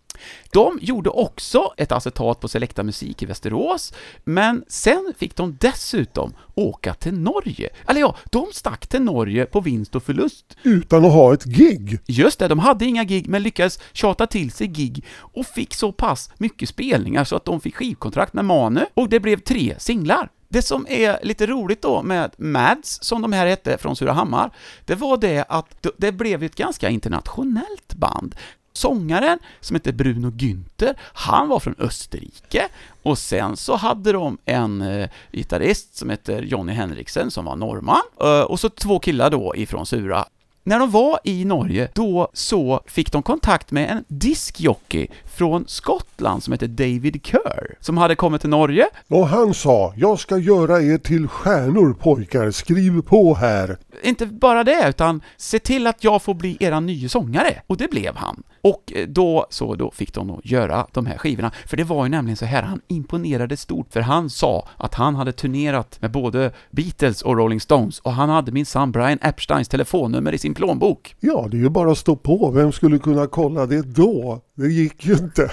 De 0.53 0.79
gjorde 0.83 1.11
också 1.11 1.73
ett 1.77 1.93
acetat 1.93 2.41
på 2.41 2.49
Selecta 2.49 2.83
Musik 2.83 3.23
i 3.23 3.27
Västerås, 3.27 3.93
men 4.25 4.65
sen 4.69 5.15
fick 5.19 5.37
de 5.37 5.57
dessutom 5.61 6.35
åka 6.55 6.95
till 6.95 7.15
Norge. 7.15 7.69
Eller 7.89 8.01
ja, 8.01 8.17
de 8.31 8.47
stack 8.53 8.87
till 8.87 9.03
Norge 9.03 9.47
på 9.47 9.61
vinst 9.61 9.95
och 9.95 10.03
förlust. 10.03 10.57
Utan 10.63 11.05
att 11.05 11.13
ha 11.13 11.35
ett 11.35 11.45
gig. 11.45 11.99
Just 12.07 12.39
det, 12.39 12.49
de 12.49 12.59
hade 12.59 12.85
inga 12.85 13.05
gig, 13.05 13.29
men 13.29 13.43
lyckades 13.43 13.79
tjata 13.93 14.27
till 14.27 14.51
sig 14.51 14.67
gig 14.67 15.05
och 15.19 15.47
fick 15.47 15.75
så 15.75 15.93
pass 15.93 16.31
mycket 16.39 16.69
spelningar 16.69 17.25
så 17.25 17.37
att 17.37 17.45
de 17.45 17.61
fick 17.61 17.77
skivkontrakt 17.77 18.33
med 18.35 18.45
Manu 18.45 18.87
och 18.95 19.09
det 19.09 19.21
blev 19.21 19.41
tre 19.41 19.75
singlar. 19.79 20.29
Det 20.49 20.63
som 20.63 20.87
är 20.91 21.19
lite 21.23 21.47
roligt 21.47 21.83
då 21.83 22.03
med 22.03 22.31
Mads, 22.39 22.99
som 23.03 23.23
de 23.23 23.33
här 23.33 23.47
hette 23.47 23.79
från 23.79 23.97
Surahammar, 23.97 24.51
det 24.85 24.95
var 24.95 25.17
det 25.17 25.45
att 25.49 25.83
det- 25.83 25.91
det 25.99 26.13
blev 26.13 26.43
ett 26.43 26.55
ganska 26.57 26.89
internationellt 26.91 27.95
band. 27.95 28.35
Sångaren, 28.77 29.39
som 29.61 29.75
hette 29.75 29.93
Bruno 29.93 30.31
Günther, 30.31 30.95
han 31.01 31.49
var 31.49 31.61
från 31.61 31.75
Österrike. 31.79 32.69
Och 33.03 33.19
sen 33.19 33.57
så 33.57 33.77
hade 33.77 34.13
de 34.13 34.39
en 34.45 34.83
eh, 34.83 35.09
gitarrist 35.33 35.97
som 35.97 36.11
heter 36.11 36.43
Jonny 36.43 36.73
Henriksen 36.73 37.31
som 37.31 37.45
var 37.45 37.57
norrman. 37.57 38.03
Eh, 38.21 38.41
och 38.41 38.61
så 38.61 38.69
två 38.69 38.99
killar 38.99 39.31
då 39.31 39.57
ifrån 39.57 39.87
Sura 39.87 40.25
när 40.67 40.79
de 40.79 40.91
var 40.91 41.19
i 41.25 41.45
Norge, 41.45 41.89
då 41.95 42.29
så 42.33 42.81
fick 42.87 43.13
de 43.13 43.23
kontakt 43.23 43.71
med 43.71 43.91
en 43.91 44.05
diskjockey 44.09 45.07
från 45.25 45.65
Skottland 45.69 46.43
som 46.43 46.53
heter 46.53 46.69
David 46.69 47.21
Kerr, 47.27 47.77
som 47.81 47.99
hade 47.99 48.15
kommit 48.15 48.41
till 48.41 48.51
Norge 48.51 48.89
Och 49.09 49.29
han 49.29 49.55
sa, 49.55 49.93
jag 49.97 50.19
ska 50.19 50.39
göra 50.39 50.83
er 50.83 50.99
till 50.99 51.29
stjärnor 51.29 51.95
pojkar, 51.95 52.51
skriv 52.51 53.03
på 53.03 53.35
här. 53.35 53.79
inte 54.03 54.27
bara 54.27 54.65
det, 54.65 54.89
utan 54.89 55.23
se 55.37 55.59
till 55.59 55.87
att 55.87 56.05
jag 56.05 56.23
får 56.23 56.35
bli 56.35 56.57
era 56.61 56.81
nya 56.81 57.09
sångare. 57.09 57.63
Och 57.67 57.77
det 57.77 57.91
blev 57.91 58.17
han. 58.17 58.43
Och 58.63 58.93
eh, 58.95 59.09
då, 59.09 59.47
så 59.51 59.75
då 59.75 59.91
fick 59.91 60.15
de 60.15 60.27
nog 60.27 60.41
göra 60.45 60.87
de 60.93 61.07
här 61.07 61.19
skivorna. 61.19 61.51
För 61.67 61.77
det 61.77 61.85
var 61.85 62.05
ju 62.05 62.11
nämligen 62.11 62.37
så 62.37 62.45
här, 62.45 62.63
han 62.63 62.81
imponerade 62.89 63.57
stort, 63.57 63.93
för 63.93 64.01
han 64.01 64.31
sa 64.31 64.69
att 64.77 64.95
han 64.95 65.15
hade 65.15 65.33
turnerat 65.33 66.01
med 66.01 66.11
både 66.11 66.53
Beatles 66.71 67.23
och 67.23 67.37
Rolling 67.37 67.61
Stones, 67.61 67.99
och 67.99 68.13
han 68.13 68.29
hade 68.29 68.53
minsann 68.53 68.93
Brian 68.93 69.19
Epsteins 69.23 69.69
telefonnummer 69.69 70.33
i 70.33 70.39
sin 70.39 70.54
plånbok. 70.55 71.17
Ja, 71.21 71.49
det 71.51 71.57
är 71.57 71.61
ju 71.61 71.71
bara 71.71 71.93
att 71.93 71.99
stå 71.99 72.17
på. 72.17 72.51
Vem 72.51 72.73
skulle 72.73 72.99
kunna 72.99 73.27
kolla 73.27 73.67
det 73.67 73.83
då? 73.83 74.41
Det 74.57 74.69
gick 74.69 75.07
ju 75.07 75.13
inte. 75.13 75.51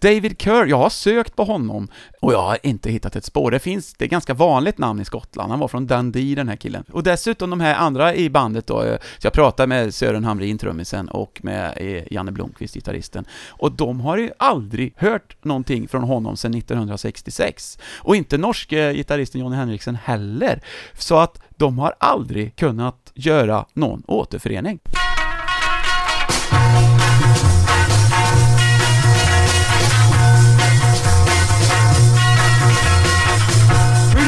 David 0.00 0.42
Kerr, 0.42 0.66
jag 0.66 0.78
har 0.78 0.90
sökt 0.90 1.36
på 1.36 1.44
honom 1.44 1.88
och 2.20 2.32
jag 2.32 2.42
har 2.42 2.58
inte 2.62 2.90
hittat 2.90 3.16
ett 3.16 3.24
spår. 3.24 3.50
Det 3.50 3.58
finns, 3.58 3.94
det 3.94 4.04
är 4.04 4.08
ganska 4.08 4.34
vanligt 4.34 4.78
namn 4.78 5.00
i 5.00 5.04
Skottland. 5.04 5.50
Han 5.50 5.60
var 5.60 5.68
från 5.68 5.86
Dundee 5.86 6.34
den 6.34 6.48
här 6.48 6.56
killen. 6.56 6.84
Och 6.92 7.02
dessutom 7.02 7.50
de 7.50 7.60
här 7.60 7.74
andra 7.74 8.14
i 8.14 8.30
bandet 8.30 8.66
då, 8.66 8.82
eh, 8.82 8.98
så 9.18 9.26
jag 9.26 9.32
pratade 9.32 9.66
med 9.66 9.94
Sören 9.94 10.24
Hamrin, 10.24 10.58
trummisen, 10.58 11.08
och 11.08 11.40
med 11.42 11.72
eh, 11.76 12.12
Janne 12.12 12.32
Blomqvist, 12.32 12.74
gitarristen. 12.74 13.24
Och 13.48 13.72
de 13.72 14.00
har 14.00 14.16
ju 14.16 14.30
aldrig 14.38 14.94
hört 14.96 15.44
någonting 15.44 15.88
från 15.88 16.02
honom 16.02 16.36
sedan 16.36 16.54
1966. 16.54 17.78
Och 17.98 18.16
inte 18.16 18.38
norske 18.38 18.88
eh, 18.88 18.92
gitarristen 18.92 19.40
Johnny 19.40 19.56
Henriksen 19.56 19.94
heller. 19.94 20.62
Så 20.98 21.16
att 21.18 21.40
de 21.56 21.78
har 21.78 21.94
aldrig 21.98 22.56
kunnat 22.56 23.12
göra 23.14 23.66
någon 23.74 24.02
återförening. 24.06 24.78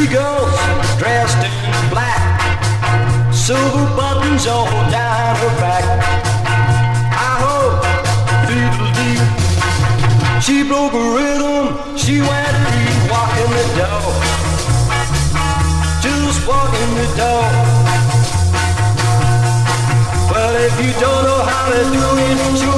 Pretty 0.00 0.14
girls 0.14 0.56
dressed 0.96 1.36
in 1.44 1.90
black, 1.90 2.40
silver 3.34 3.84
buttons 3.94 4.46
all 4.46 4.64
down 4.88 5.36
her 5.36 5.54
back. 5.60 5.84
I 7.12 7.32
hope 7.44 7.84
fiddle. 8.48 10.40
She 10.40 10.64
broke 10.66 10.94
a 10.94 11.04
rhythm, 11.16 11.76
she 11.98 12.22
went 12.22 12.56
free, 12.64 12.92
walking 13.12 13.52
the 13.52 13.66
door. 13.76 14.08
Just 16.00 16.48
walking 16.48 16.92
the 16.96 17.08
door. 17.20 17.50
Well, 20.32 20.54
if 20.64 20.74
you 20.80 20.92
don't 20.98 21.24
know 21.28 21.42
how 21.44 21.68
to 21.68 21.80
do 21.92 22.04
it, 22.24 22.69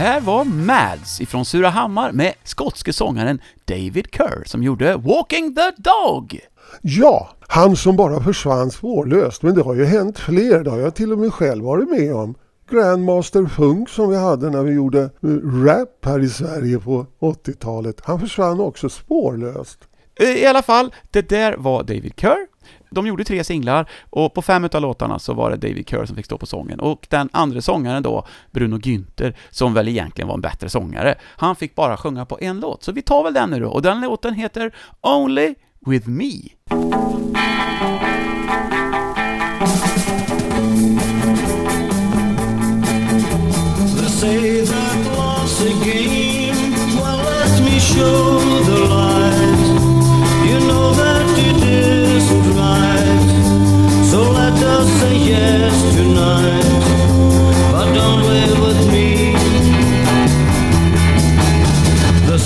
här 0.00 0.20
var 0.20 0.44
Mads 0.44 1.20
ifrån 1.20 1.44
Surahammar 1.44 2.12
med 2.12 2.34
skotske 2.44 2.92
sångaren 2.92 3.40
David 3.64 4.06
Kerr 4.12 4.42
som 4.46 4.62
gjorde 4.62 4.96
Walking 4.96 5.54
the 5.54 5.72
Dog. 5.76 6.40
Ja, 6.82 7.30
han 7.40 7.76
som 7.76 7.96
bara 7.96 8.22
försvann 8.22 8.70
spårlöst. 8.70 9.42
Men 9.42 9.54
det 9.54 9.62
har 9.62 9.74
ju 9.74 9.84
hänt 9.84 10.18
fler. 10.18 10.64
Det 10.64 10.70
har 10.70 10.78
jag 10.78 10.94
till 10.94 11.12
och 11.12 11.18
med 11.18 11.34
själv 11.34 11.64
varit 11.64 11.88
med 11.88 12.14
om. 12.14 12.34
Grandmaster 12.70 13.46
Funk 13.46 13.88
som 13.88 14.10
vi 14.10 14.16
hade 14.16 14.50
när 14.50 14.62
vi 14.62 14.72
gjorde 14.72 15.00
eh, 15.02 15.28
rap 15.64 16.04
här 16.04 16.20
i 16.20 16.28
Sverige 16.28 16.78
på 16.78 17.06
80-talet. 17.20 18.00
Han 18.04 18.20
försvann 18.20 18.60
också 18.60 18.88
spårlöst. 18.88 19.78
Eh, 20.20 20.28
I 20.28 20.46
alla 20.46 20.62
fall, 20.62 20.94
det 21.10 21.28
där 21.28 21.56
var 21.56 21.82
David 21.82 22.12
Kerr. 22.16 22.46
De 22.90 23.06
gjorde 23.06 23.24
tre 23.24 23.44
singlar 23.44 23.88
och 24.10 24.34
på 24.34 24.42
fem 24.42 24.64
utav 24.64 24.82
låtarna 24.82 25.18
så 25.18 25.34
var 25.34 25.50
det 25.50 25.56
David 25.56 25.88
Kerr 25.88 26.06
som 26.06 26.16
fick 26.16 26.24
stå 26.24 26.38
på 26.38 26.46
sången 26.46 26.80
och 26.80 27.06
den 27.10 27.28
andra 27.32 27.60
sångaren 27.60 28.02
då, 28.02 28.26
Bruno 28.50 28.76
Günther, 28.76 29.34
som 29.50 29.74
väl 29.74 29.88
egentligen 29.88 30.28
var 30.28 30.34
en 30.34 30.40
bättre 30.40 30.68
sångare, 30.68 31.14
han 31.22 31.56
fick 31.56 31.74
bara 31.74 31.96
sjunga 31.96 32.26
på 32.26 32.38
en 32.40 32.60
låt. 32.60 32.82
Så 32.82 32.92
vi 32.92 33.02
tar 33.02 33.24
väl 33.24 33.34
den 33.34 33.50
nu 33.50 33.60
då 33.60 33.68
och 33.70 33.82
den 33.82 34.00
låten 34.00 34.34
heter 34.34 34.74
Only 35.00 35.54
With 35.86 36.08
Me. 36.08 36.30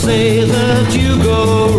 Say 0.04 0.44
that 0.44 0.94
you 0.94 1.16
go 1.22 1.73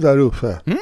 där 0.00 0.18
uppe. 0.18 0.60
Mm. 0.66 0.78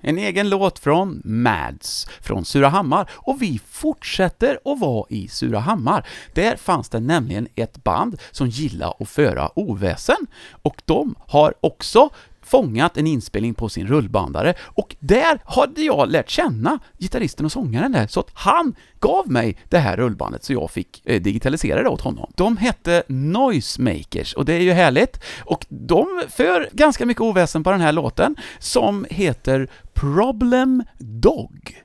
En 0.00 0.18
egen 0.18 0.48
låt 0.48 0.78
från 0.78 1.22
Mads 1.24 2.06
från 2.20 2.44
Surahammar 2.44 3.10
och 3.14 3.42
vi 3.42 3.60
fortsätter 3.70 4.58
att 4.64 4.80
vara 4.80 5.06
i 5.08 5.28
Surahammar. 5.28 6.06
Där 6.32 6.56
fanns 6.56 6.88
det 6.88 7.00
nämligen 7.00 7.48
ett 7.54 7.84
band 7.84 8.20
som 8.30 8.48
gillar 8.48 8.94
att 9.00 9.08
föra 9.08 9.58
oväsen 9.58 10.26
och 10.62 10.82
de 10.84 11.14
har 11.26 11.54
också 11.60 12.10
fångat 12.54 12.96
en 12.96 13.06
inspelning 13.06 13.54
på 13.54 13.68
sin 13.68 13.86
rullbandare 13.86 14.54
och 14.60 14.96
där 15.00 15.40
hade 15.44 15.82
jag 15.82 16.10
lärt 16.10 16.30
känna 16.30 16.78
gitarristen 16.98 17.46
och 17.46 17.52
sångaren 17.52 17.92
där 17.92 18.06
så 18.06 18.20
att 18.20 18.30
han 18.34 18.74
gav 19.00 19.30
mig 19.30 19.56
det 19.68 19.78
här 19.78 19.96
rullbandet 19.96 20.44
så 20.44 20.52
jag 20.52 20.70
fick 20.70 21.02
eh, 21.04 21.22
digitalisera 21.22 21.82
det 21.82 21.88
åt 21.88 22.00
honom. 22.00 22.32
De 22.36 22.56
hette 22.56 23.02
Noisemakers 23.08 24.34
och 24.34 24.44
det 24.44 24.54
är 24.54 24.60
ju 24.60 24.72
härligt 24.72 25.20
och 25.44 25.66
de 25.68 26.22
för 26.28 26.68
ganska 26.72 27.06
mycket 27.06 27.20
oväsen 27.20 27.64
på 27.64 27.70
den 27.70 27.80
här 27.80 27.92
låten 27.92 28.36
som 28.58 29.06
heter 29.10 29.68
Problem 29.94 30.82
Dog. 30.98 31.84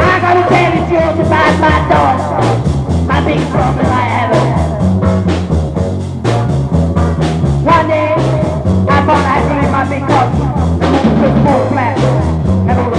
I 0.00 0.20
gotta 0.20 0.48
tell 0.48 1.20
about 1.20 1.60
my 1.60 1.88
daughter, 1.88 2.69
big 3.24 3.40
I 3.86 4.04
ever. 4.22 4.42
One 7.64 7.86
day, 7.88 8.14
I 8.88 9.04
I'd 9.32 9.44
leave 9.50 9.70
my 9.70 9.84
big 9.88 10.04
the 11.20 11.28
full 11.42 11.62
flat 11.68 11.98
and 12.68 12.78
all. 12.78 12.90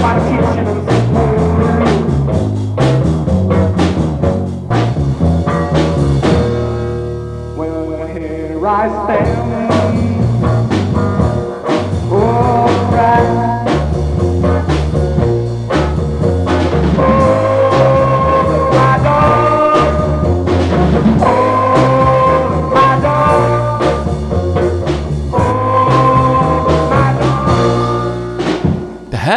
Well, 7.58 8.08
here 8.08 8.68
I 8.68 8.70
stand. 9.06 10.21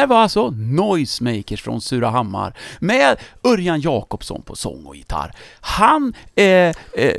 Här 0.04 0.08
var 0.08 0.22
alltså 0.22 0.50
Noisemakers 0.50 1.62
från 1.62 1.80
Surahammar 1.80 2.56
med 2.80 3.16
Örjan 3.44 3.80
Jakobsson 3.80 4.42
på 4.42 4.56
sång 4.56 4.86
och 4.86 4.96
gitarr. 4.96 5.32
Han 5.60 6.14
eh, 6.34 6.44
eh, 6.44 6.72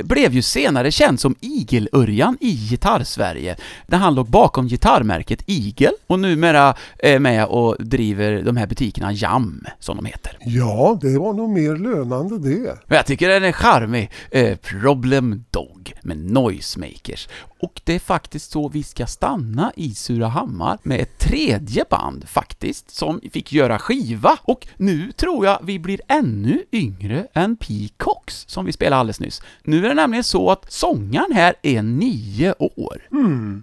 blev 0.04 0.32
ju 0.32 0.42
senare 0.42 0.90
känd 0.90 1.20
som 1.20 1.34
Igel-Örjan 1.40 2.38
i 2.40 2.50
Gitarrsverige, 2.50 3.56
där 3.86 3.98
han 3.98 4.14
låg 4.14 4.30
bakom 4.30 4.68
gitarrmärket 4.68 5.42
Igel 5.46 5.92
och 6.06 6.18
numera 6.18 6.74
är 6.98 7.18
med 7.18 7.46
och 7.46 7.76
driver 7.78 8.42
de 8.42 8.56
här 8.56 8.66
butikerna 8.66 9.12
Jam, 9.12 9.66
som 9.80 9.96
de 9.96 10.06
heter. 10.06 10.38
Ja, 10.40 10.98
det 11.00 11.18
var 11.18 11.32
nog 11.32 11.50
mer 11.50 11.76
lönande 11.76 12.38
det. 12.38 12.78
Men 12.86 12.96
jag 12.96 13.06
tycker 13.06 13.28
den 13.28 13.44
är 13.44 13.52
charmig. 13.52 14.10
Eh, 14.30 14.56
Problem 14.56 15.44
Dog 15.50 15.92
med 16.02 16.18
Noisemakers. 16.18 17.28
Och 17.60 17.80
det 17.84 17.94
är 17.94 17.98
faktiskt 17.98 18.50
så 18.50 18.68
vi 18.68 18.82
ska 18.82 19.06
stanna 19.06 19.72
i 19.76 19.94
Surahammar 19.94 20.78
med 20.82 21.00
ett 21.00 21.18
tredje 21.18 21.84
band 21.90 22.28
faktiskt, 22.28 22.90
som 22.90 23.20
fick 23.32 23.52
göra 23.52 23.78
skiva. 23.78 24.38
Och 24.42 24.66
nu 24.76 25.12
tror 25.12 25.46
jag 25.46 25.58
vi 25.62 25.78
blir 25.78 26.00
ännu 26.08 26.64
yngre 26.72 27.26
än 27.34 27.56
Peacocks, 27.56 28.44
som 28.48 28.64
vi 28.64 28.72
spelade 28.72 29.00
alldeles 29.00 29.20
nyss. 29.20 29.42
Nu 29.62 29.84
är 29.84 29.88
det 29.88 29.94
nämligen 29.94 30.24
så 30.24 30.50
att 30.50 30.72
sångaren 30.72 31.32
här 31.32 31.54
är 31.62 31.82
nio 31.82 32.54
år. 32.58 33.02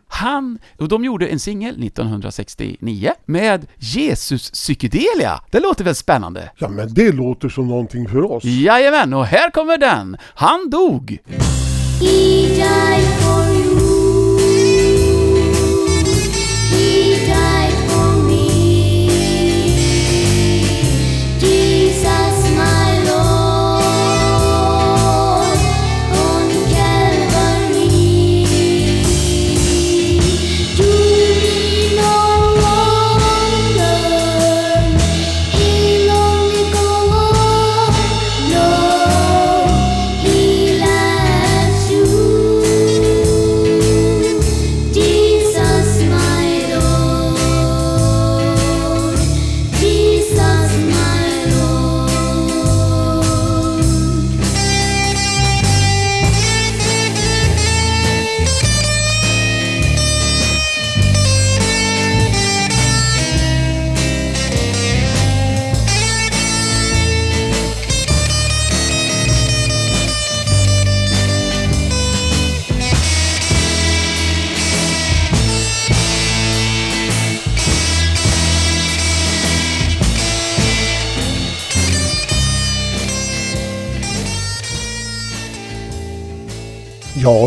Han, 0.07 0.59
och 0.77 0.87
de 0.87 1.05
gjorde 1.05 1.27
en 1.27 1.39
singel 1.39 1.83
1969 1.83 3.13
med 3.25 3.67
Jesus 3.77 4.51
Psychedelia. 4.51 5.41
Det 5.51 5.59
låter 5.59 5.83
väl 5.83 5.95
spännande? 5.95 6.51
Ja, 6.57 6.69
men 6.69 6.93
det 6.93 7.11
låter 7.11 7.49
som 7.49 7.67
någonting 7.67 8.09
för 8.09 8.31
oss. 8.31 8.43
Jajamän, 8.43 9.13
och 9.13 9.25
här 9.25 9.51
kommer 9.51 9.77
den. 9.77 10.17
Han 10.35 10.69
dog. 10.69 11.19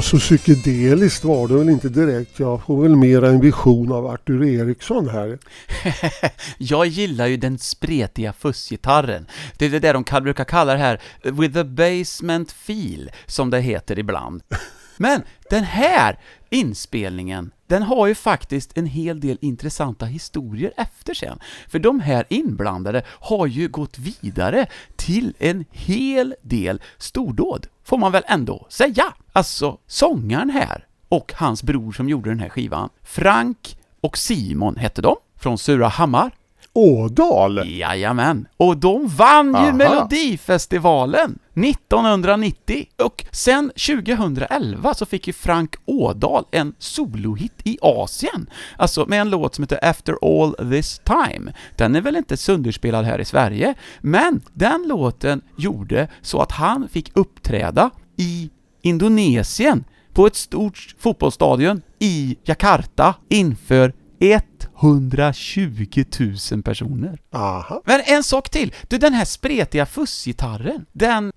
Så 0.06 0.18
psykedeliskt 0.18 1.24
var 1.24 1.48
det 1.48 1.54
väl 1.54 1.68
inte 1.68 1.88
direkt. 1.88 2.40
Jag 2.40 2.62
får 2.62 2.82
väl 2.82 2.96
mera 2.96 3.28
en 3.28 3.40
vision 3.40 3.92
av 3.92 4.06
Artur 4.06 4.44
Eriksson 4.44 5.08
här. 5.08 5.38
Jag 6.58 6.86
gillar 6.86 7.26
ju 7.26 7.36
den 7.36 7.58
spretiga 7.58 8.32
fussgitarren. 8.32 9.26
Det 9.58 9.66
är 9.66 9.70
det 9.70 9.78
där 9.78 9.94
de 9.94 10.22
brukar 10.22 10.44
kalla 10.44 10.72
det 10.72 10.78
här 10.78 11.00
with 11.22 11.58
a 11.58 11.64
basement 11.64 12.52
feel, 12.52 13.10
som 13.26 13.50
det 13.50 13.60
heter 13.60 13.98
ibland. 13.98 14.42
Men 14.96 15.22
den 15.50 15.64
här 15.64 16.18
inspelningen, 16.50 17.50
den 17.66 17.82
har 17.82 18.06
ju 18.06 18.14
faktiskt 18.14 18.78
en 18.78 18.86
hel 18.86 19.20
del 19.20 19.38
intressanta 19.40 20.06
historier 20.06 20.72
efter 20.76 21.14
sen. 21.14 21.38
För 21.68 21.78
de 21.78 22.00
här 22.00 22.24
inblandade 22.28 23.02
har 23.08 23.46
ju 23.46 23.68
gått 23.68 23.98
vidare 23.98 24.66
till 24.96 25.34
en 25.38 25.64
hel 25.70 26.34
del 26.42 26.82
stordåd, 26.98 27.66
får 27.86 27.98
man 27.98 28.12
väl 28.12 28.22
ändå 28.26 28.66
säga. 28.68 29.04
Alltså, 29.32 29.78
sångaren 29.86 30.50
här 30.50 30.86
och 31.08 31.32
hans 31.36 31.62
bror 31.62 31.92
som 31.92 32.08
gjorde 32.08 32.30
den 32.30 32.40
här 32.40 32.48
skivan, 32.48 32.88
Frank 33.02 33.78
och 34.00 34.18
Simon 34.18 34.76
hette 34.76 35.02
de, 35.02 35.16
från 35.36 35.58
Surahammar. 35.58 36.30
Ådal! 36.76 37.62
Jajamän, 37.66 38.48
och 38.56 38.76
de 38.76 39.08
vann 39.08 39.46
ju 39.46 39.54
Aha. 39.54 39.72
Melodifestivalen 39.72 41.38
1990 41.54 42.86
och 42.96 43.24
sen 43.30 43.70
2011 43.86 44.94
så 44.94 45.06
fick 45.06 45.26
ju 45.26 45.32
Frank 45.32 45.76
Ådahl 45.84 46.44
en 46.50 46.74
solohit 46.78 47.52
i 47.64 47.78
Asien, 47.82 48.50
alltså 48.76 49.06
med 49.06 49.20
en 49.20 49.30
låt 49.30 49.54
som 49.54 49.64
heter 49.64 49.78
After 49.82 50.16
All 50.22 50.70
This 50.70 51.00
Time. 51.04 51.52
Den 51.76 51.96
är 51.96 52.00
väl 52.00 52.16
inte 52.16 52.36
sönderspelad 52.36 53.04
här 53.04 53.20
i 53.20 53.24
Sverige, 53.24 53.74
men 54.00 54.40
den 54.52 54.84
låten 54.88 55.42
gjorde 55.56 56.08
så 56.22 56.40
att 56.40 56.52
han 56.52 56.88
fick 56.88 57.16
uppträda 57.16 57.90
i 58.16 58.50
Indonesien 58.82 59.84
på 60.12 60.26
ett 60.26 60.36
stort 60.36 60.94
fotbollsstadion 60.98 61.82
i 61.98 62.36
Jakarta 62.44 63.14
inför 63.28 63.92
120 64.20 66.04
000 66.52 66.62
personer. 66.62 67.18
Aha. 67.32 67.82
Men 67.84 68.00
en 68.06 68.24
sak 68.24 68.50
till. 68.50 68.74
Du, 68.88 68.98
den 68.98 69.12
här 69.12 69.24
spretiga 69.24 69.86
fussgitarren, 69.86 70.86
den 70.92 71.32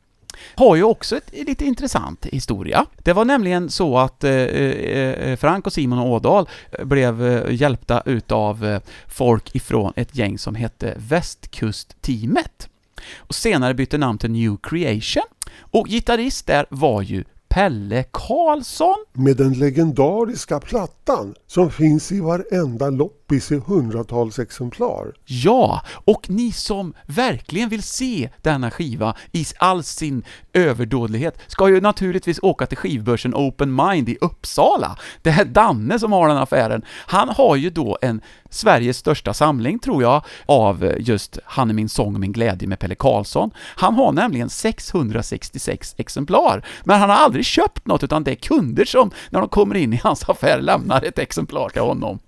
har 0.56 0.76
ju 0.76 0.84
också 0.84 1.18
ett 1.18 1.32
lite 1.48 1.66
intressant 1.66 2.26
historia. 2.26 2.86
Det 3.04 3.14
var 3.14 3.26
nämligen 3.26 3.70
så 3.70 3.98
att 3.98 4.24
eh, 4.24 4.32
eh, 4.32 5.38
Frank 5.38 5.66
och 5.68 5.74
Simon 5.74 6.00
Ådahl 6.00 6.50
blev 6.84 7.26
eh, 7.26 7.54
hjälpta 7.54 8.04
utav 8.06 8.66
eh, 8.66 8.82
folk 9.08 9.56
ifrån 9.56 9.94
ett 9.96 10.16
gäng 10.16 10.38
som 10.38 10.56
hette 10.56 10.94
Västkustteamet. 10.98 12.70
Och 13.18 13.36
senare 13.36 13.74
bytte 13.74 13.98
namn 13.98 14.18
till 14.18 14.32
New 14.32 14.58
Creation. 14.64 15.24
Och 15.60 15.88
gitarrist 15.88 16.48
där 16.48 16.66
var 16.70 17.02
ju 17.02 17.24
Pelle 17.50 18.06
Karlsson. 18.12 18.96
Med 19.14 19.38
den 19.38 19.54
legendariska 19.54 20.60
plattan 20.60 21.36
som 21.48 21.72
finns 21.72 22.12
i 22.12 22.20
varenda 22.20 22.90
loppis 22.90 23.52
i 23.52 23.62
hundratals 23.68 24.40
exemplar. 24.40 25.14
Ja, 25.26 25.82
och 26.06 26.30
ni 26.30 26.52
som 26.52 26.94
verkligen 27.06 27.70
vill 27.70 27.84
se 27.84 28.30
denna 28.42 28.72
skiva 28.72 29.16
i 29.32 29.46
all 29.58 29.84
sin 29.84 30.24
överdådlighet 30.54 31.40
ska 31.48 31.70
ju 31.70 31.82
naturligtvis 31.82 32.40
åka 32.42 32.66
till 32.66 32.78
skivbörsen 32.78 33.36
Open 33.36 33.76
Mind 33.76 34.10
i 34.10 34.18
Uppsala. 34.22 34.98
Det 35.22 35.32
här 35.32 35.46
Danne 35.46 36.00
som 36.00 36.12
har 36.12 36.28
den 36.28 36.38
affären. 36.38 36.82
Han 36.90 37.30
har 37.30 37.56
ju 37.56 37.70
då 37.70 37.98
en 38.02 38.22
Sveriges 38.50 38.98
största 38.98 39.34
samling, 39.34 39.80
tror 39.80 40.04
jag, 40.04 40.26
av 40.46 40.84
eh, 40.84 40.96
just 41.00 41.40
Han 41.44 41.70
är 41.70 41.74
min 41.74 41.90
sång 41.90 42.14
och 42.14 42.20
min 42.20 42.32
glädje 42.32 42.68
med 42.68 42.80
Pelle 42.80 42.96
Karlsson. 42.96 43.52
Han 43.58 43.94
har 43.94 44.12
nämligen 44.12 44.50
666 44.50 45.96
exemplar, 45.98 46.66
men 46.84 47.00
han 47.00 47.10
har 47.10 47.18
aldrig 47.18 47.46
köpt 47.46 47.88
något, 47.88 48.04
utan 48.04 48.24
det 48.24 48.32
är 48.32 48.36
kunder 48.36 48.86
som, 48.86 49.12
när 49.30 49.40
de 49.40 49.50
kommer 49.50 49.76
in 49.76 49.94
i 49.94 50.00
hans 50.04 50.30
affär, 50.30 50.62
lämnar 50.62 51.04
ett 51.04 51.20
exemplar 51.20 51.70
till 51.70 51.82
honom. 51.82 52.20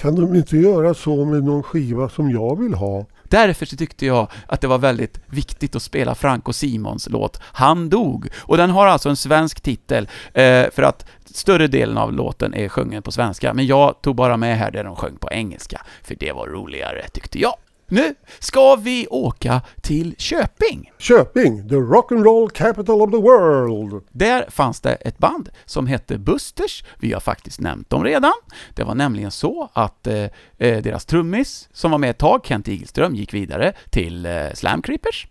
Kan 0.00 0.14
de 0.14 0.34
inte 0.34 0.56
göra 0.56 0.94
så 0.94 1.24
med 1.24 1.44
någon 1.44 1.62
skiva 1.62 2.08
som 2.08 2.30
jag 2.30 2.58
vill 2.60 2.74
ha? 2.74 3.06
Därför 3.28 3.66
så 3.66 3.76
tyckte 3.76 4.06
jag 4.06 4.30
att 4.46 4.60
det 4.60 4.66
var 4.66 4.78
väldigt 4.78 5.20
viktigt 5.26 5.76
att 5.76 5.82
spela 5.82 6.14
Frank 6.14 6.48
och 6.48 6.54
Simons 6.54 7.08
låt 7.10 7.40
”Han 7.42 7.88
dog”. 7.88 8.28
Och 8.36 8.56
den 8.56 8.70
har 8.70 8.86
alltså 8.86 9.08
en 9.08 9.16
svensk 9.16 9.60
titel, 9.60 10.08
eh, 10.32 10.66
för 10.72 10.82
att 10.82 11.06
större 11.24 11.66
delen 11.66 11.98
av 11.98 12.12
låten 12.12 12.54
är 12.54 12.68
sjungen 12.68 13.02
på 13.02 13.12
svenska, 13.12 13.54
men 13.54 13.66
jag 13.66 14.02
tog 14.02 14.16
bara 14.16 14.36
med 14.36 14.58
här 14.58 14.70
där 14.70 14.84
de 14.84 14.96
sjöng 14.96 15.16
på 15.16 15.28
engelska, 15.30 15.80
för 16.02 16.14
det 16.14 16.32
var 16.32 16.46
roligare 16.46 17.08
tyckte 17.08 17.40
jag. 17.40 17.54
Nu 17.90 18.14
ska 18.38 18.76
vi 18.76 19.06
åka 19.10 19.62
till 19.82 20.14
Köping. 20.18 20.90
Köping, 20.98 21.68
the 21.68 21.74
rock'n'roll 21.74 22.48
capital 22.48 23.02
of 23.02 23.10
the 23.10 23.16
world. 23.16 24.04
Där 24.12 24.46
fanns 24.50 24.80
det 24.80 24.94
ett 24.94 25.18
band 25.18 25.48
som 25.64 25.86
hette 25.86 26.18
Busters, 26.18 26.84
vi 26.98 27.12
har 27.12 27.20
faktiskt 27.20 27.60
nämnt 27.60 27.90
dem 27.90 28.04
redan. 28.04 28.32
Det 28.74 28.84
var 28.84 28.94
nämligen 28.94 29.30
så 29.30 29.70
att 29.72 30.06
eh, 30.06 30.14
eh, 30.58 30.82
deras 30.82 31.04
trummis, 31.04 31.68
som 31.72 31.90
var 31.90 31.98
med 31.98 32.10
ett 32.10 32.18
tag, 32.18 32.40
Kent 32.44 32.68
Igelström, 32.68 33.14
gick 33.14 33.34
vidare 33.34 33.72
till 33.90 34.26
eh, 34.26 34.32
Slam 34.54 34.82
Creepers. 34.82 35.26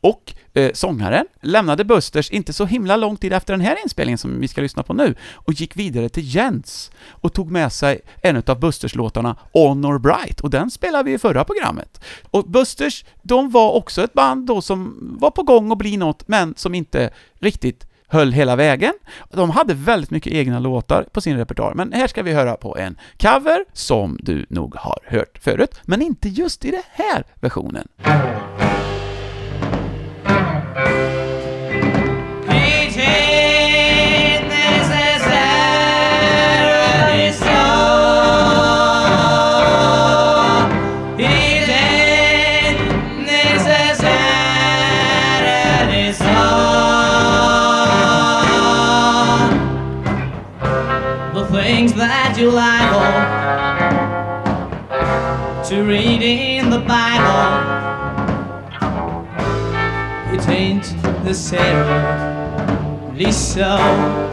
Och 0.00 0.34
eh, 0.54 0.72
sångaren 0.74 1.26
lämnade 1.40 1.84
Busters 1.84 2.30
inte 2.30 2.52
så 2.52 2.64
himla 2.64 2.96
lång 2.96 3.16
tid 3.16 3.32
efter 3.32 3.52
den 3.52 3.60
här 3.60 3.82
inspelningen 3.82 4.18
som 4.18 4.40
vi 4.40 4.48
ska 4.48 4.60
lyssna 4.60 4.82
på 4.82 4.94
nu 4.94 5.14
och 5.34 5.52
gick 5.52 5.76
vidare 5.76 6.08
till 6.08 6.34
Jens 6.34 6.90
och 7.08 7.32
tog 7.32 7.50
med 7.50 7.72
sig 7.72 8.00
en 8.22 8.42
av 8.46 8.60
Busters 8.60 8.94
låtarna 8.94 9.36
Honor 9.52 9.98
Bright 9.98 10.40
och 10.40 10.50
den 10.50 10.70
spelade 10.70 11.04
vi 11.04 11.12
i 11.12 11.18
förra 11.18 11.44
programmet. 11.44 12.04
Och 12.30 12.44
Busters, 12.44 13.04
de 13.22 13.50
var 13.50 13.72
också 13.72 14.04
ett 14.04 14.12
band 14.12 14.46
då 14.46 14.62
som 14.62 14.98
var 15.20 15.30
på 15.30 15.42
gång 15.42 15.72
att 15.72 15.78
bli 15.78 15.96
något 15.96 16.28
men 16.28 16.54
som 16.56 16.74
inte 16.74 17.10
riktigt 17.38 17.86
höll 18.12 18.32
hela 18.32 18.56
vägen. 18.56 18.92
De 19.30 19.50
hade 19.50 19.74
väldigt 19.74 20.10
mycket 20.10 20.32
egna 20.32 20.58
låtar 20.58 21.02
på 21.12 21.20
sin 21.20 21.36
repertoar, 21.36 21.74
men 21.74 21.92
här 21.92 22.06
ska 22.06 22.22
vi 22.22 22.32
höra 22.32 22.56
på 22.56 22.76
en 22.76 22.98
cover 23.18 23.64
som 23.72 24.18
du 24.22 24.46
nog 24.48 24.74
har 24.74 24.98
hört 25.06 25.38
förut, 25.40 25.80
men 25.82 26.02
inte 26.02 26.28
just 26.28 26.64
i 26.64 26.70
den 26.70 26.82
här 26.92 27.24
versionen. 27.40 27.88
Ain't 61.32 63.16
necessarily 63.16 64.31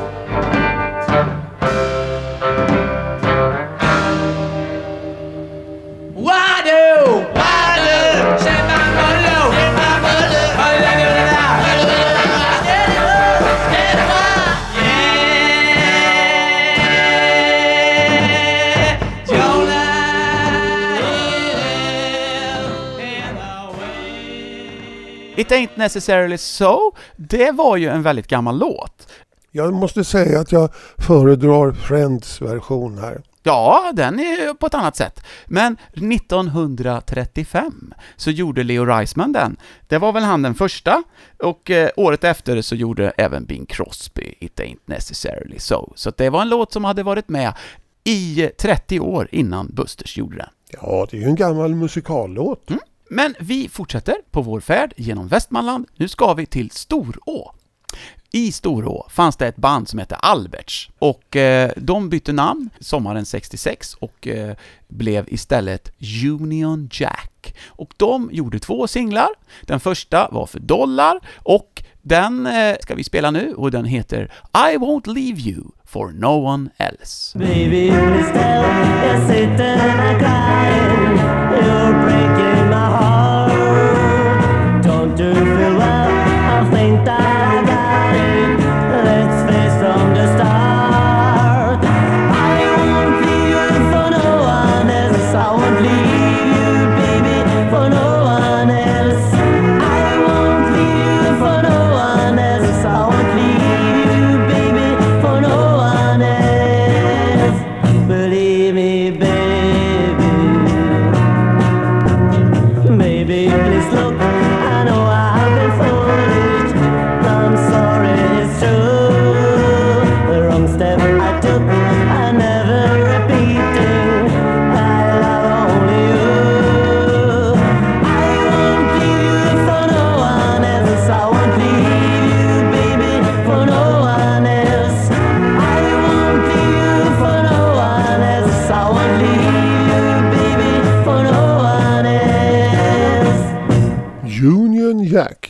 It 25.40 25.52
ain't 25.52 25.70
necessarily 25.76 26.38
so, 26.38 26.96
det 27.16 27.52
var 27.52 27.78
ju 27.78 27.90
en 27.90 28.04
väldigt 28.04 28.28
gammal 28.28 28.60
låt. 28.60 29.08
Jag 29.52 29.74
måste 29.74 30.04
säga 30.04 30.40
att 30.40 30.52
jag 30.52 30.70
föredrar 30.98 31.72
Friends 31.72 32.42
version 32.42 32.98
här. 32.98 33.22
Ja, 33.44 33.92
den 33.94 34.20
är 34.20 34.54
på 34.54 34.66
ett 34.66 34.74
annat 34.74 34.96
sätt. 34.96 35.24
Men 35.46 35.78
1935 35.94 37.94
så 38.16 38.32
gjorde 38.32 38.64
Leo 38.64 38.86
Reisman 38.86 39.32
den. 39.32 39.58
Det 39.88 39.98
var 39.98 40.12
väl 40.12 40.24
han 40.24 40.42
den 40.42 40.56
första, 40.56 41.04
och 41.44 41.72
eh, 41.72 41.90
året 41.96 42.24
efter 42.24 42.62
så 42.62 42.76
gjorde 42.76 43.14
även 43.18 43.46
Bing 43.46 43.66
Crosby 43.66 44.36
It 44.40 44.60
Ain't 44.60 44.80
Necessarily 44.86 45.60
So. 45.60 45.94
Så 45.96 46.12
det 46.18 46.30
var 46.30 46.42
en 46.42 46.50
låt 46.50 46.74
som 46.74 46.84
hade 46.84 47.04
varit 47.04 47.30
med 47.30 47.54
i 48.04 48.50
30 48.58 49.00
år 49.00 49.28
innan 49.32 49.68
Busters 49.68 50.18
gjorde 50.18 50.38
den. 50.38 50.50
Ja, 50.82 51.08
det 51.12 51.18
är 51.18 51.22
ju 51.22 51.28
en 51.28 51.36
gammal 51.36 51.76
musikallåt. 51.76 52.70
Men 53.10 53.36
vi 53.40 53.70
fortsätter 53.70 54.16
på 54.32 54.42
vår 54.42 54.60
färd 54.60 54.94
genom 54.98 55.28
Västmanland. 55.28 55.88
Nu 55.96 56.08
ska 56.08 56.34
vi 56.34 56.46
till 56.46 56.72
Storå. 56.72 57.54
I 58.32 58.52
Storå 58.52 59.08
fanns 59.10 59.38
det 59.38 59.48
ett 59.48 59.56
band 59.56 59.90
som 59.90 60.00
hette 60.00 60.16
Alberts 60.16 60.90
och 61.00 61.36
eh, 61.36 61.72
de 61.78 62.10
bytte 62.10 62.34
namn 62.34 62.70
sommaren 62.80 63.26
66 63.26 63.94
och 63.94 64.28
eh, 64.28 64.56
blev 64.88 65.26
istället 65.28 65.92
Union 66.26 66.90
Jack. 66.92 67.56
Och 67.68 67.94
de 67.98 68.30
gjorde 68.32 68.60
två 68.60 68.88
singlar. 68.88 69.30
Den 69.62 69.80
första 69.80 70.30
var 70.32 70.46
för 70.46 70.60
dollar 70.60 71.20
och 71.36 71.84
den 72.02 72.48
eh, 72.48 72.76
ska 72.82 72.96
vi 72.96 73.04
spela 73.04 73.32
nu 73.32 73.54
och 73.54 73.72
den 73.72 73.86
heter 73.86 74.32
I 74.54 74.78
won't 74.78 75.14
leave 75.14 75.42
you 75.42 75.64
for 75.86 76.12
no 76.12 76.48
one 76.48 76.70
else. 76.78 77.40
Baby, 77.40 77.92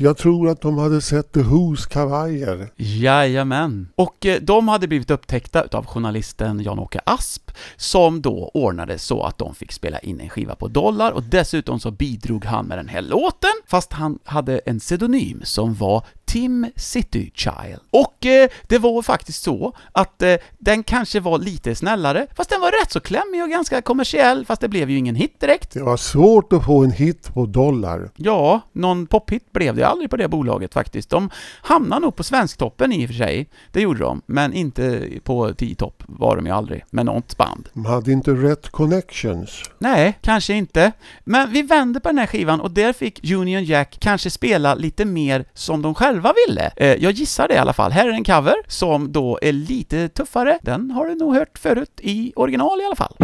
Jag 0.02 0.18
tror 0.18 0.50
att 0.50 0.62
de 0.62 0.78
hade 0.78 1.02
sett 1.02 1.32
The 1.32 1.39
Who's 1.39 1.89
kavajer. 1.89 2.72
Jajamän. 2.76 3.88
Och 3.95 4.26
eh, 4.26 4.41
de 4.41 4.68
hade 4.68 4.88
blivit 4.88 5.12
upptäckta 5.12 5.66
av 5.72 5.86
journalisten 5.86 6.60
Jan-Åke 6.60 7.00
Asp, 7.04 7.52
som 7.76 8.22
då 8.22 8.52
ordnade 8.54 8.97
så 8.97 9.24
att 9.24 9.38
de 9.38 9.56
fick 9.56 9.72
spela 9.72 10.00
in 10.00 10.20
en 10.20 10.30
skiva 10.30 10.56
på 10.56 10.68
dollar, 10.68 11.12
och 11.12 11.24
dessutom 11.24 11.80
så 11.80 11.91
bidrog 11.91 12.45
han 12.45 12.66
med 12.66 12.78
den 12.78 12.88
här 12.88 13.02
låten, 13.02 13.52
fast 13.68 13.93
han 13.93 14.20
hade 14.24 14.60
en 14.60 14.80
pseudonym 14.80 15.41
som 15.43 15.74
var 15.74 16.06
Tim 16.30 16.72
City 16.76 17.32
Child. 17.34 17.80
Och 17.92 18.26
eh, 18.26 18.50
det 18.68 18.78
var 18.78 19.02
faktiskt 19.02 19.44
så 19.44 19.74
att 19.92 20.22
eh, 20.22 20.36
den 20.58 20.84
kanske 20.84 21.20
var 21.20 21.40
lite 21.40 21.76
snällare, 21.76 22.28
fast 22.36 22.50
den 22.50 22.62
var 22.62 22.72
rätt 22.82 22.92
så 22.92 23.00
klämmig 23.00 23.44
och 23.44 23.50
ganska 23.50 23.82
kommersiell, 23.82 24.46
fast 24.46 24.62
det 24.62 24.68
blev 24.68 24.90
ju 24.90 24.98
ingen 24.98 25.16
hit 25.16 25.40
direkt. 25.40 25.74
Det 25.74 25.84
var 25.84 25.98
svårt 25.98 26.54
att 26.54 26.66
få 26.66 26.84
en 26.84 26.92
hit 26.92 27.34
på 27.34 27.46
dollar. 27.46 28.12
Ja, 28.16 28.62
någon 28.72 29.08
pophit 29.08 29.52
blev 29.52 29.76
det 29.76 29.88
aldrig 29.88 30.10
på 30.10 30.18
det 30.18 30.28
bolaget 30.28 30.74
faktiskt. 30.74 31.10
De 31.10 31.30
hamnade 31.62 32.02
nog 32.02 32.16
på 32.16 32.24
Svensktoppen 32.24 32.94
i 32.94 33.06
och 33.06 33.10
för 33.10 33.16
sig, 33.16 33.50
det 33.72 33.82
gjorde 33.82 34.00
de, 34.00 34.22
men 34.26 34.54
inte 34.54 35.10
på 35.24 35.50
10-topp 35.50 36.04
var 36.08 36.36
de 36.36 36.46
ju 36.46 36.52
aldrig, 36.52 36.86
med 36.90 37.06
något 37.06 37.38
band. 37.38 37.70
De 37.74 37.86
hade 37.86 38.12
inte 38.12 38.32
rätt 38.32 38.70
connections. 38.70 39.64
Nej, 39.80 40.18
kanske 40.22 40.54
inte. 40.54 40.92
Men 41.24 41.52
vi 41.52 41.62
vände 41.62 42.00
på 42.00 42.10
den 42.10 42.18
här 42.18 42.28
skivan 42.28 42.62
och 42.62 42.72
där 42.72 42.94
fick 42.94 43.32
Union 43.32 43.64
Jack 43.64 43.98
kanske 44.00 44.30
spela 44.30 44.76
lite 44.76 45.06
mer 45.06 45.46
som 45.54 45.82
de 45.82 45.96
själva 45.96 46.18
ville. 46.47 46.72
Eh, 46.76 46.93
jag 46.93 47.11
gissar 47.11 47.47
det 47.47 47.53
i 47.53 47.57
alla 47.57 47.74
fall. 47.74 47.91
Här 47.91 48.07
är 48.07 48.13
en 48.13 48.24
cover 48.24 48.55
som 48.67 49.11
då 49.11 49.39
är 49.41 49.51
lite 49.51 50.09
tuffare. 50.09 50.59
Den 50.61 50.91
har 50.91 51.05
du 51.05 51.15
nog 51.15 51.36
hört 51.36 51.57
förut 51.59 51.99
i 52.01 52.34
original 52.36 52.82
i 52.82 52.86
alla 52.86 52.95
fall. 52.95 53.15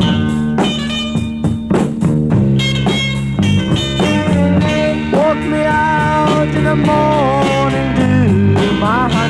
Walk 5.15 5.37
me 5.37 5.67
out 5.67 6.55
in 6.55 6.63
the 6.63 6.75
morning 6.75 7.95
dew, 7.95 8.79
my 8.79 9.24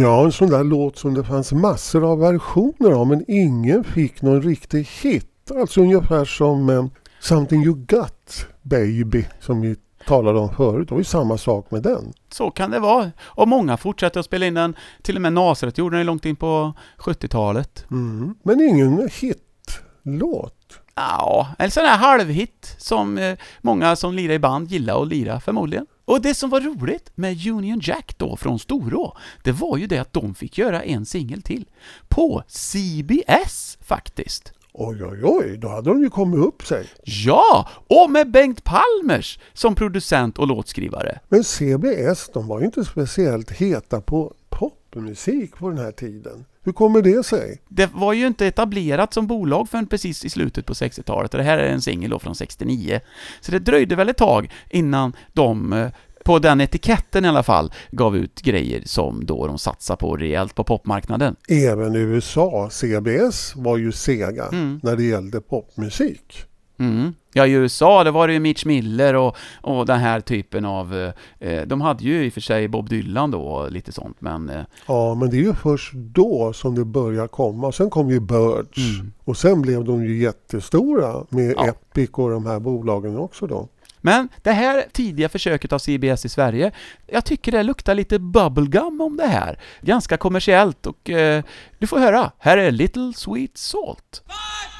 Ja, 0.00 0.24
en 0.24 0.32
sån 0.32 0.48
där 0.48 0.64
låt 0.64 0.98
som 0.98 1.14
det 1.14 1.24
fanns 1.24 1.52
massor 1.52 2.12
av 2.12 2.18
versioner 2.18 2.90
av 2.90 3.06
men 3.06 3.24
ingen 3.28 3.84
fick 3.84 4.22
någon 4.22 4.42
riktig 4.42 4.88
hit. 5.02 5.50
Alltså 5.60 5.80
ungefär 5.80 6.24
som 6.24 6.70
eh, 6.70 6.86
Something 7.20 7.62
You 7.64 7.74
Got 7.74 8.46
Baby 8.62 9.24
som 9.40 9.60
vi 9.60 9.76
talade 10.06 10.38
om 10.38 10.54
förut. 10.54 10.88
Det 10.88 10.94
var 10.94 11.00
ju 11.00 11.04
samma 11.04 11.38
sak 11.38 11.70
med 11.70 11.82
den. 11.82 12.12
Så 12.32 12.50
kan 12.50 12.70
det 12.70 12.78
vara. 12.78 13.10
Och 13.20 13.48
många 13.48 13.76
fortsätter 13.76 14.20
att 14.20 14.26
spela 14.26 14.46
in 14.46 14.54
den. 14.54 14.76
Till 15.02 15.16
och 15.16 15.22
med 15.22 15.32
Nasaret 15.32 15.78
gjorde 15.78 15.96
den 15.96 16.06
långt 16.06 16.24
in 16.24 16.36
på 16.36 16.72
70-talet. 16.98 17.84
Mm. 17.90 18.34
Men 18.42 18.60
ingen 18.60 19.08
hitlåt. 19.20 20.80
Ja, 20.94 21.48
en 21.58 21.70
sån 21.70 21.84
här 21.84 21.98
halvhit 21.98 22.76
som 22.78 23.18
eh, 23.18 23.38
många 23.60 23.96
som 23.96 24.14
lirar 24.14 24.34
i 24.34 24.38
band 24.38 24.68
gillar 24.68 25.02
att 25.02 25.08
lira 25.08 25.40
förmodligen. 25.40 25.86
Och 26.08 26.20
det 26.20 26.34
som 26.34 26.50
var 26.50 26.60
roligt 26.60 27.10
med 27.14 27.46
Union 27.46 27.80
Jack 27.82 28.14
då 28.18 28.36
från 28.36 28.58
Storå, 28.58 29.16
det 29.42 29.52
var 29.52 29.76
ju 29.76 29.86
det 29.86 29.98
att 29.98 30.12
de 30.12 30.34
fick 30.34 30.58
göra 30.58 30.82
en 30.82 31.06
singel 31.06 31.42
till. 31.42 31.64
På 32.08 32.42
CBS 32.48 33.78
faktiskt. 33.80 34.52
Oj, 34.72 35.04
oj, 35.04 35.20
oj, 35.24 35.56
då 35.58 35.68
hade 35.68 35.90
de 35.90 36.02
ju 36.02 36.10
kommit 36.10 36.46
upp 36.46 36.62
sig. 36.62 36.86
Ja, 37.04 37.68
och 37.88 38.10
med 38.10 38.30
Bengt 38.30 38.64
Palmers 38.64 39.38
som 39.52 39.74
producent 39.74 40.38
och 40.38 40.46
låtskrivare. 40.46 41.20
Men 41.28 41.44
CBS, 41.44 42.30
de 42.32 42.48
var 42.48 42.60
ju 42.60 42.66
inte 42.66 42.84
speciellt 42.84 43.50
heta 43.50 44.00
på 44.00 44.34
popmusik 44.48 45.56
på 45.56 45.68
den 45.68 45.78
här 45.78 45.92
tiden. 45.92 46.44
Hur 46.68 46.72
kommer 46.72 47.02
det 47.02 47.26
sig? 47.26 47.62
Det 47.68 47.90
var 47.94 48.12
ju 48.12 48.26
inte 48.26 48.46
etablerat 48.46 49.14
som 49.14 49.26
bolag 49.26 49.68
förrän 49.68 49.86
precis 49.86 50.24
i 50.24 50.30
slutet 50.30 50.66
på 50.66 50.72
60-talet 50.72 51.34
och 51.34 51.38
det 51.38 51.44
här 51.44 51.58
är 51.58 51.68
en 51.68 51.82
singel 51.82 52.18
från 52.20 52.34
69. 52.34 53.00
Så 53.40 53.52
det 53.52 53.58
dröjde 53.58 53.96
väl 53.96 54.08
ett 54.08 54.16
tag 54.16 54.52
innan 54.70 55.12
de 55.32 55.72
eh, 55.72 55.88
på 56.24 56.38
den 56.38 56.60
etiketten 56.60 57.24
i 57.24 57.28
alla 57.28 57.42
fall, 57.42 57.72
gav 57.90 58.16
ut 58.16 58.42
grejer 58.42 58.82
som 58.86 59.26
då 59.26 59.46
de 59.46 59.58
satsar 59.58 59.96
på 59.96 60.16
rejält 60.16 60.54
på 60.54 60.64
popmarknaden. 60.64 61.36
Även 61.48 61.96
i 61.96 61.98
USA, 61.98 62.68
CBS 62.70 63.56
var 63.56 63.76
ju 63.76 63.92
sega 63.92 64.46
Mm. 64.46 64.80
när 64.82 64.96
det 64.96 65.04
gällde 65.04 65.40
popmusik. 65.40 66.44
Mm. 66.78 67.14
Ja, 67.38 67.46
i 67.46 67.52
USA, 67.52 68.04
det 68.04 68.10
var 68.10 68.26
det 68.28 68.32
ju 68.34 68.40
Mitch 68.40 68.64
Miller 68.64 69.14
och, 69.14 69.36
och 69.60 69.86
den 69.86 69.98
här 69.98 70.20
typen 70.20 70.64
av... 70.64 71.12
Eh, 71.40 71.62
de 71.66 71.80
hade 71.80 72.04
ju 72.04 72.24
i 72.24 72.28
och 72.28 72.32
för 72.32 72.40
sig 72.40 72.68
Bob 72.68 72.88
Dylan 72.88 73.30
då 73.30 73.40
och 73.40 73.72
lite 73.72 73.92
sånt, 73.92 74.16
men... 74.20 74.48
Eh, 74.50 74.62
Ja, 74.86 75.14
men 75.14 75.30
det 75.30 75.36
är 75.36 75.42
ju 75.42 75.54
först 75.54 75.92
då 75.94 76.52
som 76.52 76.74
det 76.74 76.84
börjar 76.84 77.26
komma. 77.28 77.72
Sen 77.72 77.90
kom 77.90 78.10
ju 78.10 78.20
Birds 78.20 78.78
Mm. 78.98 79.12
och 79.24 79.36
sen 79.36 79.62
blev 79.62 79.84
de 79.84 80.04
ju 80.04 80.22
jättestora 80.22 81.24
med 81.28 81.54
Ja. 81.56 81.66
Epic 81.68 82.10
och 82.12 82.30
de 82.30 82.46
här 82.46 82.60
bolagen 82.60 83.18
också 83.18 83.46
då. 83.46 83.68
Men 84.00 84.28
det 84.42 84.52
här 84.52 84.84
tidiga 84.92 85.28
försöket 85.28 85.72
av 85.72 85.78
CBS 85.78 86.24
i 86.24 86.28
Sverige, 86.28 86.72
jag 87.06 87.24
tycker 87.24 87.52
det 87.52 87.62
luktar 87.62 87.94
lite 87.94 88.18
bubblegum 88.18 89.00
om 89.00 89.16
det 89.16 89.26
här. 89.26 89.58
Ganska 89.80 90.16
kommersiellt 90.16 90.86
och 90.86 91.10
eh, 91.10 91.42
du 91.78 91.86
får 91.86 91.98
höra, 91.98 92.32
här 92.38 92.58
är 92.58 92.70
Little 92.70 93.12
Sweet 93.16 93.56
Salt. 93.58 94.22
In 94.24 94.77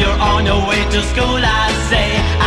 you're 0.00 0.20
on 0.20 0.46
your 0.46 0.62
way 0.68 0.82
to 0.90 1.02
school, 1.02 1.40
I 1.42 1.66
say, 1.90 2.37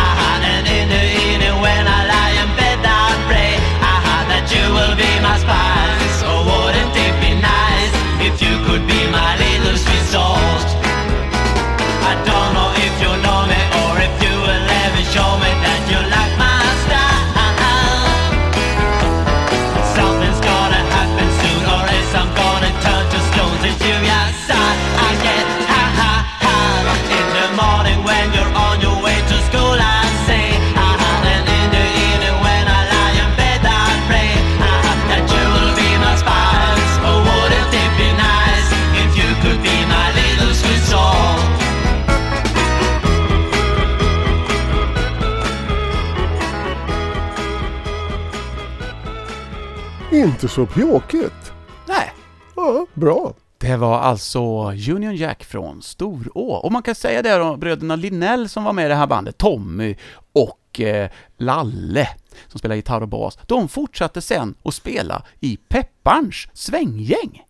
Inte 50.42 50.54
så 50.54 50.66
pjåkigt. 50.66 51.52
Nej, 51.88 52.12
Ja, 52.56 52.86
bra. 52.94 53.34
det 53.58 53.76
var 53.76 53.98
alltså 53.98 54.40
Union 54.70 55.16
Jack 55.16 55.44
från 55.44 55.82
Storå. 55.82 56.40
Och 56.52 56.72
man 56.72 56.82
kan 56.82 56.94
säga 56.94 57.22
det 57.22 57.36
då, 57.36 57.56
bröderna 57.56 57.96
Linnell 57.96 58.48
som 58.48 58.64
var 58.64 58.72
med 58.72 58.86
i 58.86 58.88
det 58.88 58.94
här 58.94 59.06
bandet, 59.06 59.38
Tommy 59.38 59.96
och 60.32 60.80
eh, 60.80 61.10
Lalle, 61.36 62.08
som 62.48 62.58
spelar 62.58 62.76
gitarr 62.76 63.00
och 63.00 63.08
bas, 63.08 63.38
de 63.46 63.68
fortsatte 63.68 64.20
sen 64.20 64.54
att 64.64 64.74
spela 64.74 65.22
i 65.40 65.56
Pepparns 65.68 66.48
svänggäng. 66.52 67.42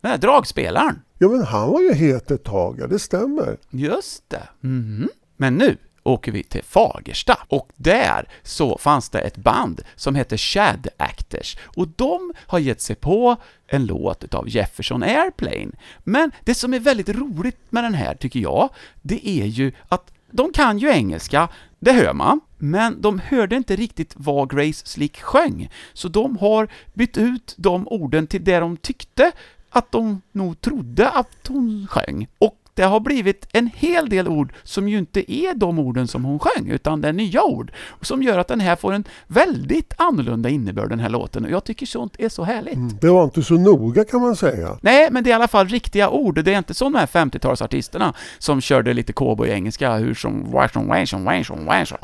Den 0.00 0.10
här 0.10 0.18
dragspelaren. 0.18 1.00
Ja, 1.18 1.28
men 1.28 1.42
han 1.44 1.70
var 1.70 1.80
ju 1.80 1.92
het 1.94 2.30
ett 2.30 2.44
tag, 2.44 2.76
ja, 2.80 2.86
det 2.86 2.98
stämmer. 2.98 3.56
Just 3.70 4.30
det. 4.30 4.48
Mhm. 4.60 5.08
Men 5.36 5.54
nu 5.54 5.76
åker 6.04 6.32
vi 6.32 6.42
till 6.42 6.62
Fagersta. 6.64 7.38
Och 7.48 7.68
där 7.76 8.28
så 8.42 8.78
fanns 8.78 9.08
det 9.08 9.20
ett 9.20 9.36
band 9.36 9.80
som 9.96 10.14
hette 10.14 10.38
Shad 10.38 10.88
Actors. 10.96 11.56
Och 11.76 11.88
de 11.88 12.32
har 12.46 12.58
gett 12.58 12.80
sig 12.80 12.96
på 12.96 13.36
en 13.66 13.86
låt 13.86 14.24
utav 14.24 14.48
Jefferson 14.48 15.02
Airplane. 15.02 15.70
Men 16.04 16.32
det 16.44 16.54
som 16.54 16.74
är 16.74 16.78
väldigt 16.80 17.08
roligt 17.08 17.58
med 17.70 17.84
den 17.84 17.94
här, 17.94 18.14
tycker 18.14 18.40
jag, 18.40 18.68
det 19.02 19.28
är 19.28 19.46
ju 19.46 19.72
att 19.88 20.12
de 20.30 20.52
kan 20.52 20.78
ju 20.78 20.88
engelska, 20.88 21.48
det 21.78 21.92
hör 21.92 22.12
man, 22.12 22.40
men 22.58 23.00
de 23.00 23.18
hörde 23.18 23.56
inte 23.56 23.76
riktigt 23.76 24.14
vad 24.16 24.50
Grace 24.50 24.86
Slick 24.86 25.20
sjöng, 25.20 25.70
så 25.92 26.08
de 26.08 26.36
har 26.36 26.68
bytt 26.94 27.16
ut 27.16 27.54
de 27.56 27.88
orden 27.88 28.26
till 28.26 28.44
det 28.44 28.58
de 28.58 28.76
tyckte 28.76 29.32
att 29.70 29.92
de 29.92 30.22
nog 30.32 30.60
trodde 30.60 31.08
att 31.10 31.48
hon 31.48 31.86
sjöng. 31.90 32.26
Och 32.38 32.63
det 32.74 32.82
har 32.82 33.00
blivit 33.00 33.46
en 33.52 33.70
hel 33.76 34.08
del 34.08 34.28
ord 34.28 34.52
som 34.62 34.88
ju 34.88 34.98
inte 34.98 35.32
är 35.32 35.54
de 35.54 35.78
orden 35.78 36.08
som 36.08 36.24
hon 36.24 36.38
sjöng, 36.38 36.68
utan 36.70 37.00
det 37.00 37.08
är 37.08 37.12
nya 37.12 37.42
ord, 37.44 37.72
som 38.00 38.22
gör 38.22 38.38
att 38.38 38.48
den 38.48 38.60
här 38.60 38.76
får 38.76 38.92
en 38.92 39.04
väldigt 39.26 39.94
annorlunda 39.96 40.48
innebörd, 40.48 40.88
den 40.88 41.00
här 41.00 41.08
låten, 41.08 41.44
och 41.44 41.50
jag 41.50 41.64
tycker 41.64 41.86
sånt 41.86 42.14
är 42.18 42.28
så 42.28 42.44
härligt. 42.44 43.00
Det 43.00 43.08
var 43.10 43.24
inte 43.24 43.42
så 43.42 43.54
noga 43.54 44.04
kan 44.04 44.20
man 44.20 44.36
säga. 44.36 44.78
Nej, 44.80 45.08
men 45.10 45.24
det 45.24 45.30
är 45.30 45.32
i 45.32 45.34
alla 45.34 45.48
fall 45.48 45.68
riktiga 45.68 46.08
ord. 46.10 46.44
Det 46.44 46.54
är 46.54 46.58
inte 46.58 46.74
som 46.74 46.92
de 46.92 46.98
här 46.98 47.06
50-talsartisterna 47.06 48.12
som 48.38 48.60
körde 48.60 48.92
lite 48.94 49.12
cowboy-engelska, 49.12 49.94
hur 49.96 50.14
som. 50.14 50.54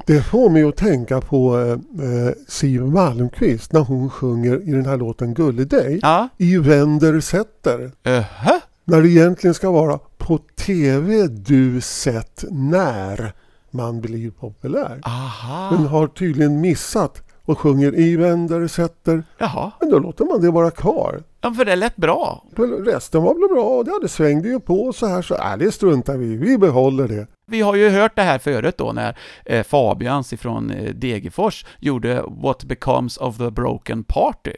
Det 0.07 0.23
får 0.23 0.51
mig 0.51 0.63
att 0.65 0.77
tänka 0.77 1.21
på 1.21 1.59
eh, 1.59 1.71
eh, 1.73 2.33
Siw 2.49 2.91
Malmkvist 2.93 3.73
när 3.73 3.81
hon 3.81 4.11
sjunger 4.11 4.69
i 4.69 4.71
den 4.73 4.87
här 4.87 4.97
låten 4.97 5.35
Gullig 5.35 5.69
dig 5.69 5.99
Ja, 6.03 6.29
i 6.39 6.57
Vänder 6.57 7.21
sätter. 7.21 7.91
öhö. 8.05 8.61
När 8.85 9.03
det 9.03 9.09
egentligen 9.09 9.55
ska 9.55 9.71
vara 9.71 9.99
på 10.21 10.39
TV 10.39 11.27
du 11.27 11.81
sett 11.81 12.45
när 12.51 13.33
man 13.71 14.01
blir 14.01 14.31
populär. 14.31 15.01
Aha. 15.03 15.71
Men 15.71 15.87
har 15.87 16.07
tydligen 16.07 16.61
missat 16.61 17.23
och 17.45 17.59
sjunger 17.59 17.95
i 17.95 18.69
sätter. 18.69 19.25
Jaha. 19.39 19.73
Men 19.81 19.91
då 19.91 19.99
låter 19.99 20.25
man 20.25 20.41
det 20.41 20.51
vara 20.51 20.71
kvar. 20.71 21.23
Ja, 21.41 21.55
för 21.55 21.65
det 21.65 21.77
lät 21.77 21.97
bra. 21.97 22.45
Resten 22.87 23.23
var 23.23 23.35
väl 23.35 23.49
bra, 23.49 23.83
det 23.83 23.91
hade 23.91 24.09
svängde 24.09 24.49
ju 24.49 24.61
på 24.61 24.93
så 24.93 25.07
här 25.07 25.23
så 25.23 25.35
äh, 25.35 25.57
det 25.59 25.73
struntar 25.73 26.17
vi 26.17 26.37
vi 26.37 26.59
behåller 26.59 27.09
det. 27.09 27.27
Vi 27.47 27.61
har 27.61 27.75
ju 27.75 27.91
hört 27.91 28.17
det 28.17 28.23
här 28.23 28.39
förut 28.39 28.79
då 28.79 28.93
när 28.93 29.17
eh, 29.45 29.63
Fabians 29.63 30.33
ifrån 30.33 30.71
eh, 30.71 30.95
Degerfors 30.95 31.67
gjorde 31.79 32.25
What 32.29 32.65
Becomes 32.65 33.17
of 33.17 33.39
the 33.39 33.51
Broken 33.51 34.05
Party. 34.05 34.55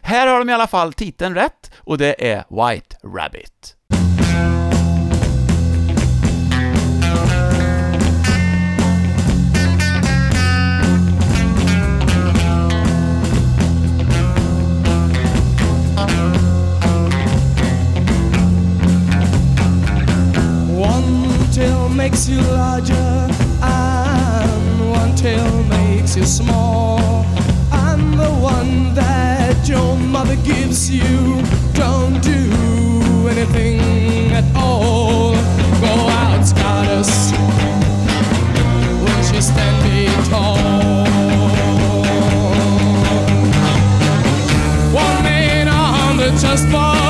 Här 0.00 0.26
har 0.26 0.38
de 0.38 0.50
i 0.50 0.52
alla 0.52 0.66
fall 0.66 0.92
titeln 0.92 1.34
rätt 1.34 1.70
och 1.76 1.98
det 1.98 2.30
är 2.32 2.44
White 2.48 2.96
Rabbit. 3.02 3.76
tail 21.52 21.88
makes 21.88 22.28
you 22.28 22.40
larger, 22.40 23.28
and 23.62 24.90
one 24.90 25.14
tail 25.16 25.62
makes 25.64 26.16
you 26.16 26.24
small. 26.24 27.00
And 27.72 28.14
the 28.14 28.30
one 28.30 28.94
that 28.94 29.68
your 29.68 29.96
mother 29.96 30.36
gives 30.36 30.90
you 30.90 31.42
don't 31.72 32.20
do 32.22 33.28
anything 33.28 34.32
at 34.32 34.44
all. 34.54 35.32
Go 35.80 35.94
out, 36.22 36.44
goddess, 36.54 37.32
won't 39.02 39.34
you 39.34 39.42
stand 39.42 39.76
me 39.84 40.06
tall? 40.30 40.56
One 44.94 45.22
man 45.24 45.68
on 45.68 46.16
the 46.16 46.30
chessboard. 46.40 47.09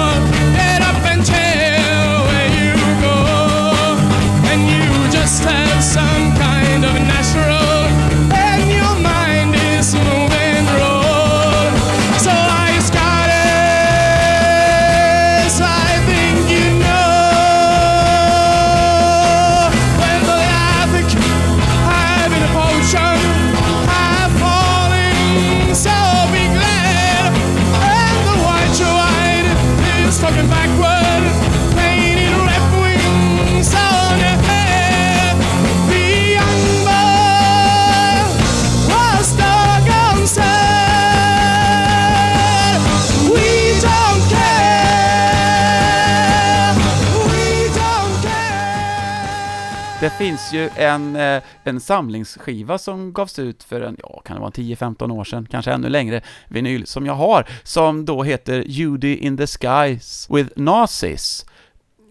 Finns 50.50 50.76
ju 50.76 50.82
en, 50.84 51.16
eh, 51.16 51.42
en 51.64 51.80
samlingsskiva 51.80 52.78
som 52.78 53.12
gavs 53.12 53.38
ut 53.38 53.62
för 53.62 53.80
en, 53.80 53.96
ja, 54.02 54.22
kan 54.24 54.36
det 54.36 54.40
vara 54.40 54.50
10-15 54.50 55.10
år 55.12 55.24
sedan, 55.24 55.48
kanske 55.50 55.72
ännu 55.72 55.88
längre, 55.88 56.22
vinyl, 56.48 56.86
som 56.86 57.06
jag 57.06 57.14
har, 57.14 57.46
som 57.62 58.04
då 58.04 58.22
heter 58.22 58.64
Judy 58.66 59.16
in 59.16 59.36
the 59.36 59.46
Skies 59.46 60.28
with 60.30 60.50
Nazis. 60.56 61.46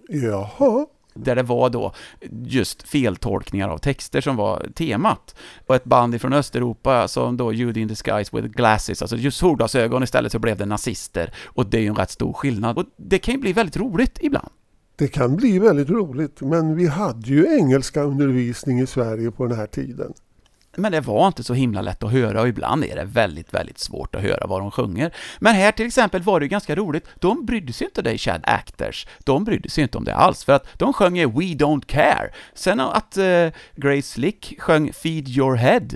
Jaha. 0.10 0.86
där 1.14 1.36
det 1.36 1.44
var 1.44 1.70
då 1.70 1.94
just 2.46 2.84
feltolkningar 2.88 3.70
av 3.70 3.78
texter 3.78 4.22
som 4.22 4.36
var 4.36 4.68
temat. 4.76 5.36
Och 5.68 5.76
ett 5.76 5.84
band 5.84 6.16
ifrån 6.16 6.34
Östeuropa 6.34 7.08
som 7.08 7.38
då 7.38 7.54
Judy 7.54 7.82
in 7.82 7.88
disguise 7.88 8.36
with 8.38 8.48
glasses, 8.48 9.02
alltså 9.02 9.18
just 9.18 9.38
solglasögon 9.38 10.04
istället 10.04 10.32
så 10.32 10.40
blev 10.40 10.58
det 10.58 10.66
nazister. 10.66 11.34
Och 11.46 11.66
det 11.66 11.78
är 11.78 11.82
ju 11.82 11.88
en 11.88 11.96
rätt 11.96 12.12
stor 12.12 12.34
skillnad. 12.34 12.78
Och 12.78 12.86
det 12.98 13.20
kan 13.20 13.34
ju 13.34 13.40
bli 13.40 13.54
väldigt 13.54 13.78
roligt 13.78 14.18
ibland. 14.22 14.50
Det 15.00 15.08
kan 15.08 15.36
bli 15.36 15.60
väldigt 15.60 15.90
roligt, 15.90 16.42
men 16.42 16.76
vi 16.76 16.88
hade 16.88 17.28
ju 17.28 17.58
engelska 17.58 18.04
undervisning 18.04 18.80
i 18.80 18.88
Sverige 18.88 19.32
på 19.32 19.46
den 19.48 19.58
här 19.58 19.68
tiden. 19.68 20.14
Men 20.76 20.92
det 20.92 21.02
var 21.02 21.28
inte 21.28 21.44
så 21.44 21.54
himla 21.54 21.82
lätt 21.82 22.04
att 22.04 22.12
höra 22.12 22.42
och 22.42 22.48
ibland 22.48 22.84
är 22.84 22.96
det 22.96 23.06
väldigt, 23.06 23.54
väldigt 23.54 23.80
svårt 23.80 24.16
att 24.16 24.22
höra 24.22 24.48
vad 24.48 24.62
de 24.62 24.72
sjunger. 24.72 25.16
Men 25.40 25.56
här 25.56 25.72
till 25.72 25.86
exempel 25.86 26.22
var 26.22 26.40
det 26.40 26.44
ju 26.44 26.50
ganska 26.50 26.76
roligt, 26.76 27.06
de 27.20 27.46
brydde 27.46 27.74
sig 27.74 27.88
inte 27.88 28.12
i 28.12 28.18
Chad 28.18 28.42
Actors. 28.44 29.08
De 29.20 29.44
brydde 29.44 29.70
sig 29.70 29.82
inte 29.84 29.98
om 29.98 30.04
det 30.04 30.16
alls, 30.16 30.44
för 30.44 30.54
att 30.54 30.68
de 30.78 30.94
sjöng 30.94 31.18
ju 31.18 31.26
We 31.26 31.46
Don't 31.66 31.86
Care. 31.86 32.32
Sen 32.54 32.80
att 32.80 33.18
uh, 33.18 33.50
Grace 33.76 34.02
Slick 34.08 34.56
sjöng 34.60 34.94
Feed 34.94 35.30
Your 35.30 35.56
Head 35.56 35.88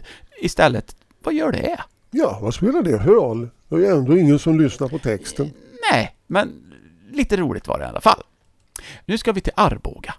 istället, 0.41 0.95
vad 1.23 1.33
gör 1.33 1.51
det? 1.51 1.79
Ja, 2.11 2.39
vad 2.41 2.53
spelar 2.53 2.81
det 2.81 2.99
för 2.99 3.11
roll? 3.11 3.49
Det 3.69 3.75
är 3.75 3.79
ju 3.79 3.87
ändå 3.87 4.17
ingen 4.17 4.39
som 4.39 4.59
lyssnar 4.59 4.87
på 4.87 4.99
texten. 4.99 5.51
Nej, 5.91 6.15
men 6.27 6.51
lite 7.11 7.37
roligt 7.37 7.67
var 7.67 7.79
det 7.79 7.85
i 7.85 7.87
alla 7.87 8.01
fall. 8.01 8.23
Nu 9.05 9.17
ska 9.17 9.31
vi 9.31 9.41
till 9.41 9.53
Arboga. 9.55 10.13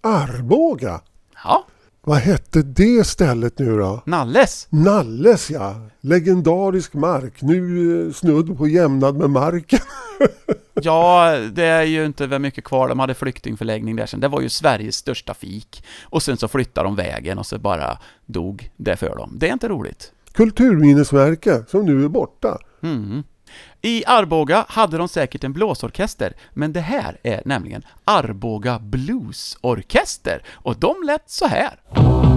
Arboga? 0.00 1.00
Ja. 1.44 1.66
Vad 2.04 2.18
hette 2.18 2.62
det 2.62 3.06
stället 3.06 3.58
nu 3.58 3.78
då? 3.78 4.02
Nalles. 4.06 4.66
Nalles 4.70 5.50
ja. 5.50 5.74
Legendarisk 6.00 6.94
mark. 6.94 7.42
Nu 7.42 8.06
eh, 8.06 8.12
snudd 8.12 8.58
på 8.58 8.68
jämnad 8.68 9.16
med 9.16 9.30
marken. 9.30 9.80
Ja, 10.82 11.38
det 11.52 11.64
är 11.64 11.82
ju 11.82 12.06
inte 12.06 12.26
väl 12.26 12.40
mycket 12.40 12.64
kvar. 12.64 12.88
De 12.88 12.98
hade 12.98 13.14
flyktingförläggning 13.14 13.96
där 13.96 14.06
sen. 14.06 14.20
Det 14.20 14.28
var 14.28 14.40
ju 14.40 14.48
Sveriges 14.48 14.96
största 14.96 15.34
fik. 15.34 15.84
Och 16.02 16.22
sen 16.22 16.36
så 16.36 16.48
flyttade 16.48 16.86
de 16.86 16.96
vägen 16.96 17.38
och 17.38 17.46
så 17.46 17.58
bara 17.58 17.98
dog 18.26 18.70
det 18.76 18.96
för 18.96 19.16
dem. 19.16 19.32
Det 19.36 19.48
är 19.48 19.52
inte 19.52 19.68
roligt. 19.68 20.12
Kulturminnesmärke 20.32 21.64
som 21.68 21.84
nu 21.84 22.04
är 22.04 22.08
borta. 22.08 22.58
Mm. 22.82 23.22
I 23.82 24.04
Arboga 24.06 24.66
hade 24.68 24.98
de 24.98 25.08
säkert 25.08 25.44
en 25.44 25.52
blåsorkester, 25.52 26.36
men 26.54 26.72
det 26.72 26.80
här 26.80 27.18
är 27.22 27.42
nämligen 27.44 27.82
Arboga 28.04 28.78
Bluesorkester 28.78 30.42
och 30.48 30.78
de 30.78 31.02
lät 31.06 31.30
så 31.30 31.46
här. 31.46 32.27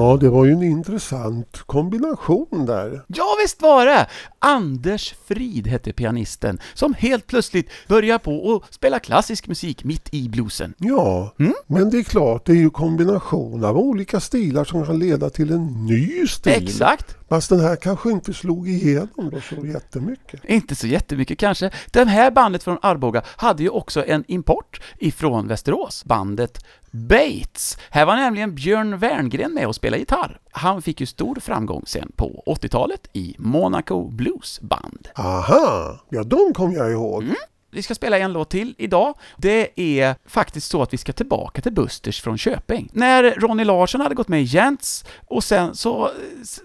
Ja, 0.00 0.16
det 0.20 0.28
var 0.28 0.44
ju 0.44 0.52
en 0.52 0.62
intressant 0.62 1.56
kombination 1.66 2.66
där. 2.66 3.02
Ja, 3.06 3.24
visst 3.42 3.62
var 3.62 3.86
det! 3.86 4.06
Anders 4.38 5.14
Frid 5.26 5.66
hette 5.66 5.92
pianisten, 5.92 6.58
som 6.74 6.94
helt 6.94 7.26
plötsligt 7.26 7.68
började 7.88 8.18
på 8.18 8.36
och 8.36 8.64
spela 8.70 8.98
klassisk 8.98 9.48
musik 9.48 9.84
mitt 9.84 10.08
i 10.14 10.28
bluesen. 10.28 10.74
Ja, 10.78 11.34
Mm? 11.38 11.54
men 11.66 11.90
det 11.90 11.98
är 11.98 12.02
klart, 12.02 12.46
det 12.46 12.52
är 12.52 12.56
ju 12.56 12.70
kombination 12.70 13.64
av 13.64 13.78
olika 13.78 14.20
stilar 14.20 14.64
som 14.64 14.86
kan 14.86 14.98
leda 14.98 15.30
till 15.30 15.50
en 15.52 15.86
ny 15.86 16.26
stil. 16.26 16.52
Exakt! 16.62 17.16
Fast 17.30 17.50
den 17.50 17.60
här 17.60 17.76
kanske 17.76 18.10
inte 18.10 18.34
slog 18.34 18.68
igenom 18.68 19.30
då 19.32 19.40
så 19.40 19.66
jättemycket. 19.66 20.44
Inte 20.44 20.74
så 20.74 20.86
jättemycket 20.86 21.38
kanske. 21.38 21.70
Det 21.90 22.04
här 22.04 22.30
bandet 22.30 22.62
från 22.62 22.78
Arboga 22.82 23.22
hade 23.26 23.62
ju 23.62 23.68
också 23.68 24.04
en 24.06 24.24
import 24.28 24.80
ifrån 24.98 25.48
Västerås, 25.48 26.04
bandet 26.04 26.64
Bates. 26.90 27.78
Här 27.90 28.06
var 28.06 28.16
nämligen 28.16 28.54
Björn 28.54 28.98
Werngren 28.98 29.54
med 29.54 29.66
och 29.66 29.74
spelade 29.74 30.00
gitarr. 30.00 30.40
Han 30.50 30.82
fick 30.82 31.00
ju 31.00 31.06
stor 31.06 31.36
framgång 31.40 31.82
sen 31.86 32.12
på 32.16 32.42
80-talet 32.46 33.08
i 33.12 33.34
Monaco 33.38 34.08
Blues 34.08 34.60
Band. 34.60 35.08
Aha, 35.14 36.00
ja 36.08 36.22
de 36.22 36.54
kom 36.54 36.72
jag 36.72 36.92
ihåg. 36.92 37.24
Vi 37.72 37.82
ska 37.82 37.94
spela 37.94 38.18
en 38.18 38.32
låt 38.32 38.50
till 38.50 38.74
idag. 38.78 39.14
Det 39.36 39.80
är 39.80 40.16
faktiskt 40.26 40.70
så 40.70 40.82
att 40.82 40.92
vi 40.92 40.98
ska 40.98 41.12
tillbaka 41.12 41.62
till 41.62 41.72
Busters 41.72 42.22
från 42.22 42.38
Köping. 42.38 42.90
När 42.92 43.22
Ronny 43.22 43.64
Larsson 43.64 44.00
hade 44.00 44.14
gått 44.14 44.28
med 44.28 44.42
i 44.42 44.44
Gents 44.44 45.04
och 45.26 45.44
sen 45.44 45.74
så, 45.74 46.10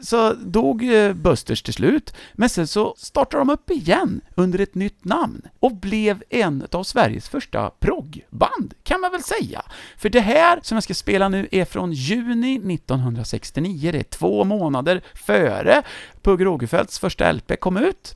så 0.01 0.33
dog 0.33 0.93
eh, 0.93 1.13
Busters 1.13 1.61
till 1.61 1.73
slut, 1.73 2.15
men 2.33 2.49
sen 2.49 2.67
så 2.67 2.95
startade 2.97 3.41
de 3.41 3.49
upp 3.49 3.69
igen 3.71 4.21
under 4.35 4.59
ett 4.59 4.75
nytt 4.75 5.05
namn 5.05 5.41
och 5.59 5.75
blev 5.75 6.23
en 6.29 6.67
av 6.71 6.83
Sveriges 6.83 7.29
första 7.29 7.69
proggband, 7.69 8.73
kan 8.83 9.01
man 9.01 9.11
väl 9.11 9.23
säga. 9.23 9.61
För 9.97 10.09
det 10.09 10.19
här 10.19 10.59
som 10.63 10.75
jag 10.75 10.83
ska 10.83 10.93
spela 10.93 11.29
nu 11.29 11.47
är 11.51 11.65
från 11.65 11.93
juni 11.93 12.75
1969, 12.75 13.91
det 13.91 13.99
är 13.99 14.03
två 14.03 14.43
månader 14.43 15.01
före 15.13 15.83
Pugh 16.21 16.43
Rogefeldts 16.43 16.99
första 16.99 17.31
LP 17.31 17.59
kom 17.59 17.77
ut 17.77 18.15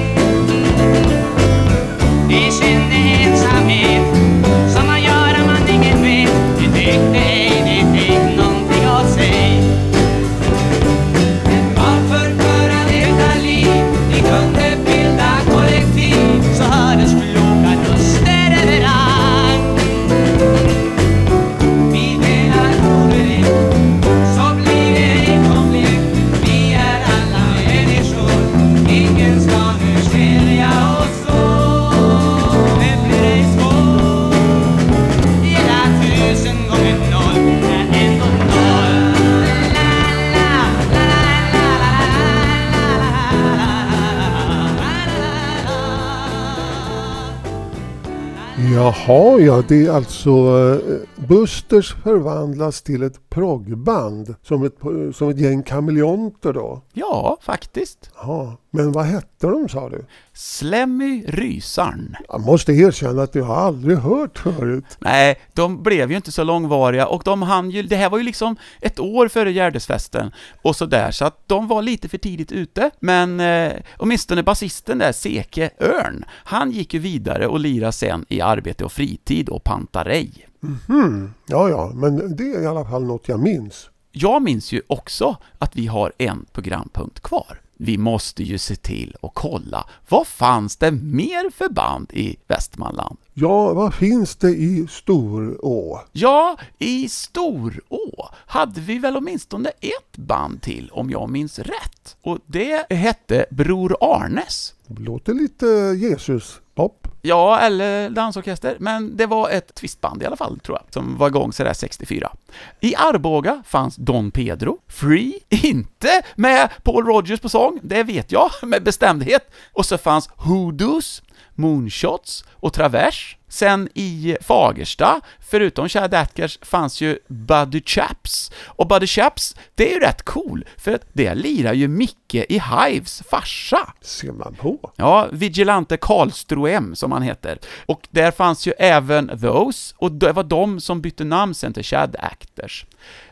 Jaha, 48.69 49.39
ja 49.39 49.63
det 49.67 49.85
är 49.85 49.91
alltså 49.91 50.29
eh, 50.29 51.25
Busters 51.27 51.95
förvandlas 52.03 52.81
till 52.81 53.03
ett 53.03 53.29
proggband 53.31 54.35
som 54.43 54.63
ett, 54.63 54.75
som 55.15 55.29
ett 55.29 55.39
gäng 55.39 55.63
kameleonter 55.63 56.53
då? 56.53 56.81
Ja, 56.93 57.37
faktiskt. 57.41 58.11
Ja, 58.15 58.57
men 58.71 58.91
vad 58.91 59.05
hette 59.05 59.47
de 59.47 59.69
sa 59.69 59.89
du? 59.89 60.05
Slemmy 60.33 61.23
Rysarn. 61.27 62.15
Jag 62.27 62.41
måste 62.41 62.71
erkänna 62.71 63.23
att 63.23 63.35
jag 63.35 63.43
har 63.43 63.55
aldrig 63.55 63.97
hört 63.97 64.39
förut. 64.39 64.85
Nej, 64.99 65.41
de 65.53 65.83
blev 65.83 66.11
ju 66.11 66.15
inte 66.15 66.31
så 66.31 66.43
långvariga 66.43 67.07
och 67.07 67.21
de 67.25 67.41
hann 67.41 67.71
ju, 67.71 67.83
det 67.83 67.95
här 67.95 68.09
var 68.09 68.17
ju 68.17 68.23
liksom 68.23 68.55
ett 68.81 68.99
år 68.99 69.27
före 69.27 69.51
Gärdesfesten 69.51 70.31
och 70.61 70.75
sådär, 70.75 71.11
så 71.11 71.25
att 71.25 71.47
de 71.47 71.67
var 71.67 71.81
lite 71.81 72.09
för 72.09 72.17
tidigt 72.17 72.51
ute. 72.51 72.91
Men 72.99 73.39
eh, 73.39 73.71
åtminstone 73.97 74.43
basisten 74.43 74.97
där, 74.97 75.11
Seke 75.11 75.69
Örn, 75.79 76.25
han 76.29 76.71
gick 76.71 76.93
ju 76.93 76.99
vidare 76.99 77.47
och 77.47 77.59
lirade 77.59 77.91
sen 77.91 78.25
i 78.29 78.41
Arbete 78.41 78.85
och 78.85 78.91
fritid 78.91 79.49
och 79.49 79.63
Pantarej. 79.63 80.47
Mhm, 80.61 81.33
ja 81.47 81.69
ja, 81.69 81.91
men 81.95 82.35
det 82.35 82.43
är 82.43 82.61
i 82.61 82.65
alla 82.65 82.85
fall 82.85 83.03
något 83.03 83.27
jag 83.27 83.39
minns. 83.39 83.89
Jag 84.11 84.41
minns 84.41 84.71
ju 84.71 84.81
också 84.87 85.37
att 85.57 85.75
vi 85.75 85.87
har 85.87 86.13
en 86.17 86.45
programpunkt 86.51 87.19
kvar. 87.19 87.61
Vi 87.77 87.97
måste 87.97 88.43
ju 88.43 88.57
se 88.57 88.75
till 88.75 89.15
och 89.21 89.33
kolla, 89.33 89.85
vad 90.09 90.27
fanns 90.27 90.77
det 90.77 90.91
mer 90.91 91.49
för 91.49 91.69
band 91.69 92.11
i 92.13 92.35
Västmanland? 92.47 93.17
Ja, 93.33 93.73
vad 93.73 93.93
finns 93.93 94.35
det 94.35 94.49
i 94.49 94.87
Storå? 94.89 96.01
Ja, 96.11 96.57
i 96.79 97.09
Storå 97.09 98.29
hade 98.33 98.81
vi 98.81 98.99
väl 98.99 99.17
åtminstone 99.17 99.69
ett 99.69 100.17
band 100.17 100.61
till 100.61 100.89
om 100.93 101.09
jag 101.09 101.29
minns 101.29 101.59
rätt. 101.59 102.17
Och 102.21 102.39
det 102.45 102.85
hette 102.89 103.45
Bror 103.51 103.97
Arnes. 104.01 104.73
Låter 104.99 105.33
lite 105.33 105.65
Jesus-pop. 105.97 107.07
Ja, 107.21 107.59
eller 107.59 108.09
dansorkester, 108.09 108.77
men 108.79 109.17
det 109.17 109.25
var 109.25 109.49
ett 109.49 109.75
twistband 109.75 110.23
i 110.23 110.25
alla 110.25 110.35
fall, 110.35 110.59
tror 110.59 110.77
jag, 110.77 110.93
som 110.93 111.17
var 111.17 111.27
igång 111.27 111.53
sådär 111.53 111.73
64. 111.73 112.31
I 112.79 112.95
Arboga 112.95 113.63
fanns 113.65 113.95
Don 113.95 114.31
Pedro, 114.31 114.77
Free, 114.87 115.33
inte 115.49 116.21
med 116.35 116.69
Paul 116.83 117.05
Rogers 117.05 117.39
på 117.39 117.49
sång, 117.49 117.79
det 117.83 118.03
vet 118.03 118.31
jag 118.31 118.51
med 118.63 118.83
bestämdhet. 118.83 119.51
Och 119.73 119.85
så 119.85 119.97
fanns 119.97 120.29
Hoodoos, 120.35 121.23
Moonshots 121.61 122.45
och 122.51 122.73
Travers. 122.73 123.37
Sen 123.47 123.89
i 123.93 124.37
Fagersta, 124.41 125.21
förutom 125.39 125.89
Chad 125.89 126.13
Atkers, 126.13 126.59
fanns 126.61 127.01
ju 127.01 127.19
Buddy 127.27 127.81
Chaps. 127.85 128.51
Och 128.65 128.87
Buddy 128.87 129.07
Chaps, 129.07 129.55
det 129.75 129.91
är 129.91 129.93
ju 129.93 129.99
rätt 129.99 130.25
cool, 130.25 130.65
för 130.77 130.93
att 130.93 131.05
det 131.13 131.35
lirar 131.35 131.73
ju 131.73 131.87
Micke 131.87 132.35
i 132.35 132.61
Hives 132.69 133.23
farsa. 133.29 133.93
Ser 134.01 134.31
man 134.31 134.55
på. 134.55 134.91
Ja, 134.95 135.27
Vigilante 135.31 135.97
Karlstroem 135.97 136.95
som 136.95 137.11
han 137.11 137.21
heter. 137.21 137.59
Och 137.85 138.07
där 138.11 138.31
fanns 138.31 138.67
ju 138.67 138.71
även 138.79 139.39
Those, 139.41 139.95
och 139.97 140.11
det 140.11 140.31
var 140.31 140.43
de 140.43 140.79
som 140.79 141.01
bytte 141.01 141.23
namn 141.23 141.53
sen 141.53 141.73
till 141.73 141.83
Chad 141.83 142.15
Actors. 142.19 142.85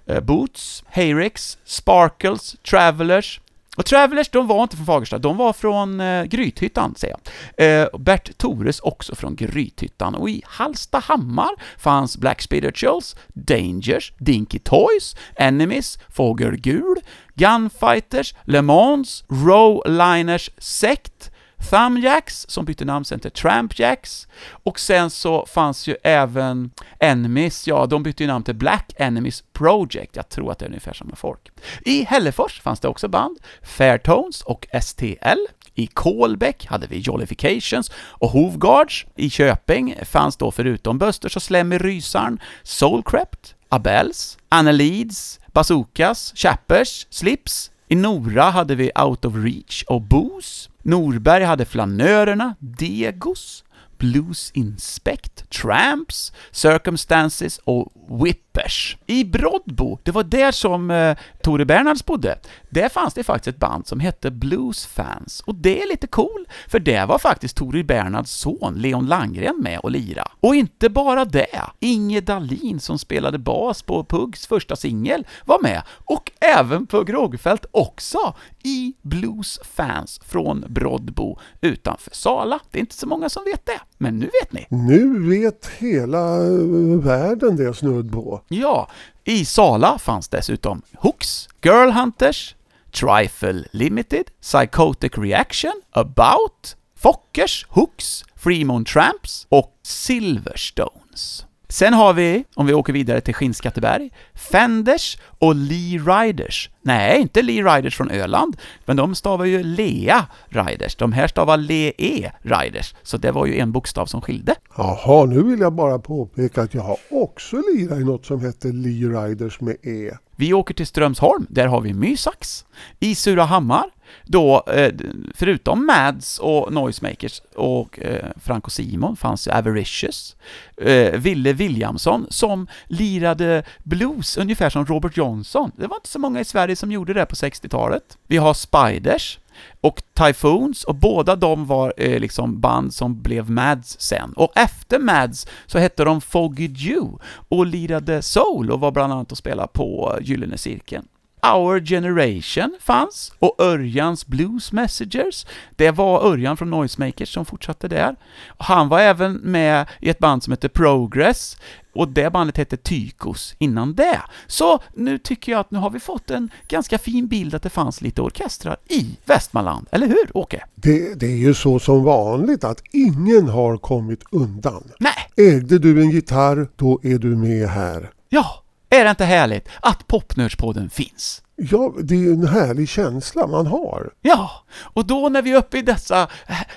Eh, 0.05 0.19
Boots, 0.19 0.83
Hayrex, 0.91 1.57
Sparkles, 1.65 2.55
Travelers, 2.69 3.41
och 3.79 3.85
Travelers, 3.85 4.29
de 4.29 4.47
var 4.47 4.63
inte 4.63 4.75
från 4.75 4.85
Fagersta, 4.85 5.17
de 5.17 5.37
var 5.37 5.53
från 5.53 5.99
eh, 5.99 6.23
Grythyttan, 6.23 6.95
säger 6.95 7.15
jag. 7.55 7.81
Eh, 7.81 7.99
Bert 7.99 8.37
Tores 8.37 8.79
också 8.79 9.15
från 9.15 9.35
Grythyttan. 9.35 10.15
Och 10.15 10.29
i 10.29 10.41
Hallstahammar 10.45 11.49
fanns 11.77 12.17
Black 12.17 12.41
Spirituals, 12.41 13.15
Dangers, 13.27 14.13
Dinky 14.17 14.59
Toys, 14.59 15.15
Enemies, 15.35 15.99
Fågel 16.09 16.57
Gul, 16.57 16.95
Gunfighters, 17.35 18.35
Le 18.43 18.61
Mans, 18.61 19.23
Rowliners 19.29 20.49
Sekt, 20.57 21.31
Thumbjacks, 21.69 22.45
som 22.49 22.65
bytte 22.65 22.85
namn 22.85 23.05
sen 23.05 23.19
till 23.19 23.31
Trampjacks, 23.31 24.27
och 24.63 24.79
sen 24.79 25.09
så 25.09 25.45
fanns 25.45 25.87
ju 25.87 25.95
även 26.03 26.71
Enemies, 26.99 27.67
ja, 27.67 27.85
de 27.85 28.03
bytte 28.03 28.23
ju 28.23 28.27
namn 28.27 28.43
till 28.43 28.55
Black 28.55 28.93
Enemies 28.95 29.43
Project, 29.53 30.15
jag 30.15 30.29
tror 30.29 30.51
att 30.51 30.59
det 30.59 30.65
är 30.65 30.69
ungefär 30.69 30.93
samma 30.93 31.15
folk. 31.15 31.49
I 31.85 32.03
Hällefors 32.03 32.61
fanns 32.61 32.79
det 32.79 32.87
också 32.87 33.07
band, 33.07 33.37
Fairtones 33.63 34.41
och 34.41 34.67
STL. 34.81 35.39
I 35.75 35.87
Kolbäck 35.87 36.65
hade 36.65 36.87
vi 36.87 36.99
Jollifications 36.99 37.91
och 37.95 38.29
Hovguards. 38.29 39.05
I 39.15 39.29
Köping 39.29 39.95
fanns 40.03 40.37
då 40.37 40.51
förutom 40.51 40.97
Busters 40.97 41.35
och 41.35 41.43
Slemmy 41.43 41.77
Rysarn, 41.77 42.39
Soulcrept, 42.63 43.55
Abels, 43.69 44.37
Annelids, 44.49 45.39
Bazookas, 45.47 46.33
Chappers, 46.35 47.07
Slips. 47.09 47.71
I 47.91 47.95
Nora 47.95 48.43
hade 48.43 48.75
vi 48.75 48.91
Out 48.95 49.25
of 49.25 49.33
Reach 49.35 49.83
och 49.87 50.01
Boos. 50.01 50.69
Norberg 50.83 51.43
hade 51.43 51.65
Flanörerna, 51.65 52.55
Degos, 52.59 53.63
Blues 53.99 54.51
Inspect, 54.53 55.49
Tramps, 55.49 56.33
Circumstances 56.51 57.59
och 57.63 57.93
Whippers. 58.09 58.97
I 59.05 59.23
Brodbo, 59.23 59.97
det 60.03 60.11
var 60.11 60.23
där 60.23 60.51
som 60.51 60.91
eh, 60.91 61.17
Tore 61.43 61.65
Bernhards 61.65 62.05
bodde, 62.05 62.39
där 62.69 62.89
fanns 62.89 63.13
det 63.13 63.23
faktiskt 63.23 63.55
ett 63.55 63.59
band 63.59 63.87
som 63.87 63.99
hette 63.99 64.31
Blues 64.31 64.85
Fans. 64.85 65.43
Och 65.45 65.55
det 65.55 65.81
är 65.83 65.87
lite 65.87 66.07
cool, 66.07 66.47
för 66.67 66.79
där 66.79 67.05
var 67.05 67.19
faktiskt 67.19 67.57
Tore 67.57 67.83
Bernhards 67.83 68.31
son 68.31 68.75
Leon 68.75 69.07
Landgren, 69.07 69.55
med 69.59 69.79
och 69.79 69.91
lira. 69.91 70.31
Och 70.39 70.55
inte 70.55 70.89
bara 70.89 71.25
det, 71.25 71.61
Inge 71.79 72.21
Dahlin 72.21 72.79
som 72.79 72.99
spelade 72.99 73.37
bas 73.37 73.81
på 73.81 74.03
Pugs 74.03 74.47
första 74.47 74.75
singel 74.75 75.27
var 75.45 75.59
med, 75.61 75.81
och 75.89 76.31
även 76.39 76.87
Pugh 76.87 77.11
Rogefeldt 77.11 77.65
också 77.71 78.35
i 78.63 78.93
Blues 79.01 79.59
Fans 79.63 80.19
från 80.25 80.65
Broddbo 80.67 81.39
utanför 81.61 82.11
Sala. 82.15 82.59
Det 82.71 82.77
är 82.77 82.81
inte 82.81 82.95
så 82.95 83.07
många 83.07 83.29
som 83.29 83.43
vet 83.43 83.65
det, 83.65 83.79
men 84.01 84.19
nu 84.19 84.29
vet 84.41 84.53
ni. 84.53 84.67
Nu 84.69 85.29
vet 85.29 85.69
hela 85.79 86.35
eh, 86.43 86.99
världen 87.03 87.55
det 87.55 87.73
snudd 87.73 88.11
på. 88.11 88.41
Ja, 88.47 88.89
i 89.23 89.45
Sala 89.45 89.99
fanns 89.99 90.27
dessutom 90.27 90.81
Hooks, 90.97 91.49
Girl 91.61 91.91
Hunters, 91.91 92.55
Trifle 92.91 93.63
Limited, 93.71 94.31
Psychotic 94.41 95.17
Reaction, 95.17 95.73
About, 95.91 96.75
Fockers, 96.95 97.65
Hooks, 97.69 98.23
Fremont 98.35 98.87
Tramps 98.87 99.47
och 99.49 99.79
Silverstones. 99.83 101.45
Sen 101.71 101.93
har 101.93 102.13
vi, 102.13 102.43
om 102.55 102.65
vi 102.65 102.73
åker 102.73 102.93
vidare 102.93 103.21
till 103.21 103.33
Skinnskatteberg, 103.33 104.11
Fenders 104.33 105.17
och 105.39 105.55
Lee 105.55 105.99
Riders. 105.99 106.69
Nej, 106.81 107.21
inte 107.21 107.41
Lee 107.41 107.63
Riders 107.63 107.97
från 107.97 108.11
Öland, 108.11 108.57
men 108.85 108.97
de 108.97 109.15
stavar 109.15 109.45
ju 109.45 109.63
Lea 109.63 110.25
Riders. 110.47 110.95
De 110.95 111.13
här 111.13 111.27
stavar 111.27 111.57
Le-E 111.57 112.31
Riders, 112.41 112.95
så 113.03 113.17
det 113.17 113.31
var 113.31 113.45
ju 113.45 113.59
en 113.59 113.71
bokstav 113.71 114.05
som 114.05 114.21
skilde. 114.21 114.55
Jaha, 114.77 115.25
nu 115.25 115.43
vill 115.43 115.59
jag 115.59 115.73
bara 115.73 115.99
påpeka 115.99 116.61
att 116.61 116.73
jag 116.73 116.81
har 116.81 116.97
också 117.11 117.55
lirat 117.55 117.99
i 117.99 118.03
något 118.03 118.25
som 118.25 118.41
heter 118.41 118.69
Lee 118.69 119.07
Riders 119.07 119.61
med 119.61 119.75
E. 119.83 120.11
Vi 120.39 120.53
åker 120.53 120.73
till 120.73 120.87
Strömsholm, 120.87 121.45
där 121.49 121.67
har 121.67 121.81
vi 121.81 121.93
Mysax. 121.93 122.65
I 122.99 123.15
Surahammar, 123.15 123.85
då, 124.23 124.63
eh, 124.67 124.93
förutom 125.35 125.85
Mads 125.85 126.39
och 126.39 126.73
Noisemakers 126.73 127.41
och 127.55 127.99
Frank 127.99 128.43
Franco 128.43 128.69
Simon 128.69 129.15
fanns 129.15 129.47
ju 129.47 129.51
Avaricious, 129.51 130.35
eh, 130.81 131.19
Ville 131.19 131.53
Williamson 131.53 132.27
som 132.29 132.67
lirade 132.87 133.63
blues 133.83 134.37
ungefär 134.37 134.69
som 134.69 134.85
Robert 134.85 135.17
Johnson. 135.17 135.71
Det 135.75 135.87
var 135.87 135.95
inte 135.95 136.09
så 136.09 136.19
många 136.19 136.39
i 136.39 136.45
Sverige 136.45 136.75
som 136.75 136.91
gjorde 136.91 137.13
det 137.13 137.25
på 137.25 137.35
60-talet. 137.35 138.17
Vi 138.27 138.37
har 138.37 138.53
Spiders 138.53 139.39
och 139.81 140.01
Typhoons 140.13 140.83
och 140.83 140.95
båda 140.95 141.35
de 141.35 141.65
var 141.65 141.93
eh, 141.97 142.19
liksom 142.19 142.59
band 142.59 142.93
som 142.93 143.21
blev 143.21 143.51
Mads 143.51 143.99
sen. 143.99 144.33
Och 144.33 144.51
efter 144.55 144.99
Mads 144.99 145.47
så 145.65 145.79
hette 145.79 146.03
de 146.03 146.21
Foggy 146.21 146.67
Dew 146.67 147.23
och 147.49 147.65
lirade 147.65 148.21
soul 148.21 148.71
och 148.71 148.79
var 148.79 148.91
bland 148.91 149.13
annat 149.13 149.31
och 149.31 149.37
spelade 149.37 149.69
på 149.73 150.15
eh, 150.17 150.27
Gyllene 150.27 150.57
Cirkeln. 150.57 151.07
Our 151.41 151.79
Generation 151.79 152.77
fanns, 152.79 153.33
och 153.39 153.55
Örjans 153.59 154.27
Blues 154.27 154.71
Messengers. 154.71 155.45
Det 155.75 155.91
var 155.91 156.27
Örjan 156.27 156.57
från 156.57 156.69
Noisemakers 156.69 157.33
som 157.33 157.45
fortsatte 157.45 157.87
där. 157.87 158.15
Han 158.57 158.89
var 158.89 158.99
även 158.99 159.33
med 159.33 159.87
i 159.99 160.09
ett 160.09 160.19
band 160.19 160.43
som 160.43 160.51
hette 160.51 160.69
Progress, 160.69 161.57
och 161.93 162.07
det 162.07 162.29
bandet 162.29 162.57
hette 162.57 162.77
Tykos 162.77 163.55
innan 163.57 163.95
det. 163.95 164.21
Så 164.47 164.79
nu 164.95 165.17
tycker 165.17 165.51
jag 165.51 165.59
att 165.59 165.71
nu 165.71 165.79
har 165.79 165.89
vi 165.89 165.99
fått 165.99 166.29
en 166.29 166.49
ganska 166.67 166.97
fin 166.97 167.27
bild 167.27 167.55
att 167.55 167.63
det 167.63 167.69
fanns 167.69 168.01
lite 168.01 168.21
orkestrar 168.21 168.77
i 168.87 169.17
Västmanland, 169.25 169.87
eller 169.91 170.07
hur 170.07 170.37
Åke? 170.37 170.63
Det, 170.75 171.19
det 171.19 171.25
är 171.25 171.37
ju 171.37 171.53
så 171.53 171.79
som 171.79 172.03
vanligt 172.03 172.63
att 172.63 172.83
ingen 172.91 173.49
har 173.49 173.77
kommit 173.77 174.23
undan. 174.31 174.83
Nej. 174.99 175.49
Ägde 175.51 175.79
du 175.79 176.01
en 176.01 176.09
gitarr, 176.09 176.67
då 176.75 176.99
är 177.03 177.17
du 177.17 177.35
med 177.35 177.69
här. 177.69 178.11
Ja, 178.29 178.63
är 178.89 179.03
det 179.03 179.09
inte 179.09 179.25
härligt 179.25 179.69
att 179.81 180.07
Popnördspodden 180.07 180.89
finns? 180.89 181.41
Ja, 181.55 181.93
det 182.03 182.15
är 182.15 182.19
ju 182.19 182.31
en 182.33 182.47
härlig 182.47 182.89
känsla 182.89 183.47
man 183.47 183.67
har. 183.67 184.09
Ja, 184.21 184.51
och 184.79 185.05
då 185.05 185.29
när 185.29 185.41
vi 185.41 185.51
är 185.51 185.57
uppe 185.57 185.77
i 185.77 185.81
dessa 185.81 186.27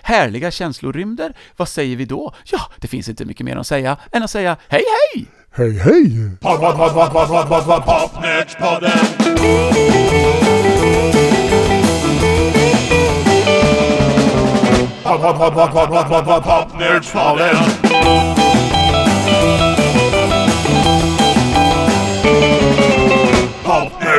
härliga 0.02 0.50
känslorymder, 0.50 1.36
vad 1.56 1.68
säger 1.68 1.96
vi 1.96 2.04
då? 2.04 2.34
Ja, 2.44 2.60
det 2.78 2.88
finns 2.88 3.08
inte 3.08 3.24
mycket 3.24 3.46
mer 3.46 3.56
att 3.56 3.66
säga 3.66 3.96
än 4.12 4.22
att 4.22 4.30
säga 4.30 4.56
hej 4.68 4.82
hej! 5.14 5.26
Hej 5.54 5.78
hej! 5.78 6.30
Pod, 6.40 6.60
pod, 6.60 6.76
pod, 6.76 6.92
pod, 6.94 7.12
pod, 7.12 7.28
pod, 7.28 7.48
pod, 7.48 7.84
pod, 7.84 8.10
Popnördspodden. 8.12 8.90
Pod, 15.02 15.20
pod, 15.20 15.38
pod, 15.38 15.54
pod, 15.54 15.72
pod, 15.72 16.08
pod, 16.08 16.08
pod, 16.08 16.24
pod, 16.24 16.44
Popnördspodden. 16.44 18.41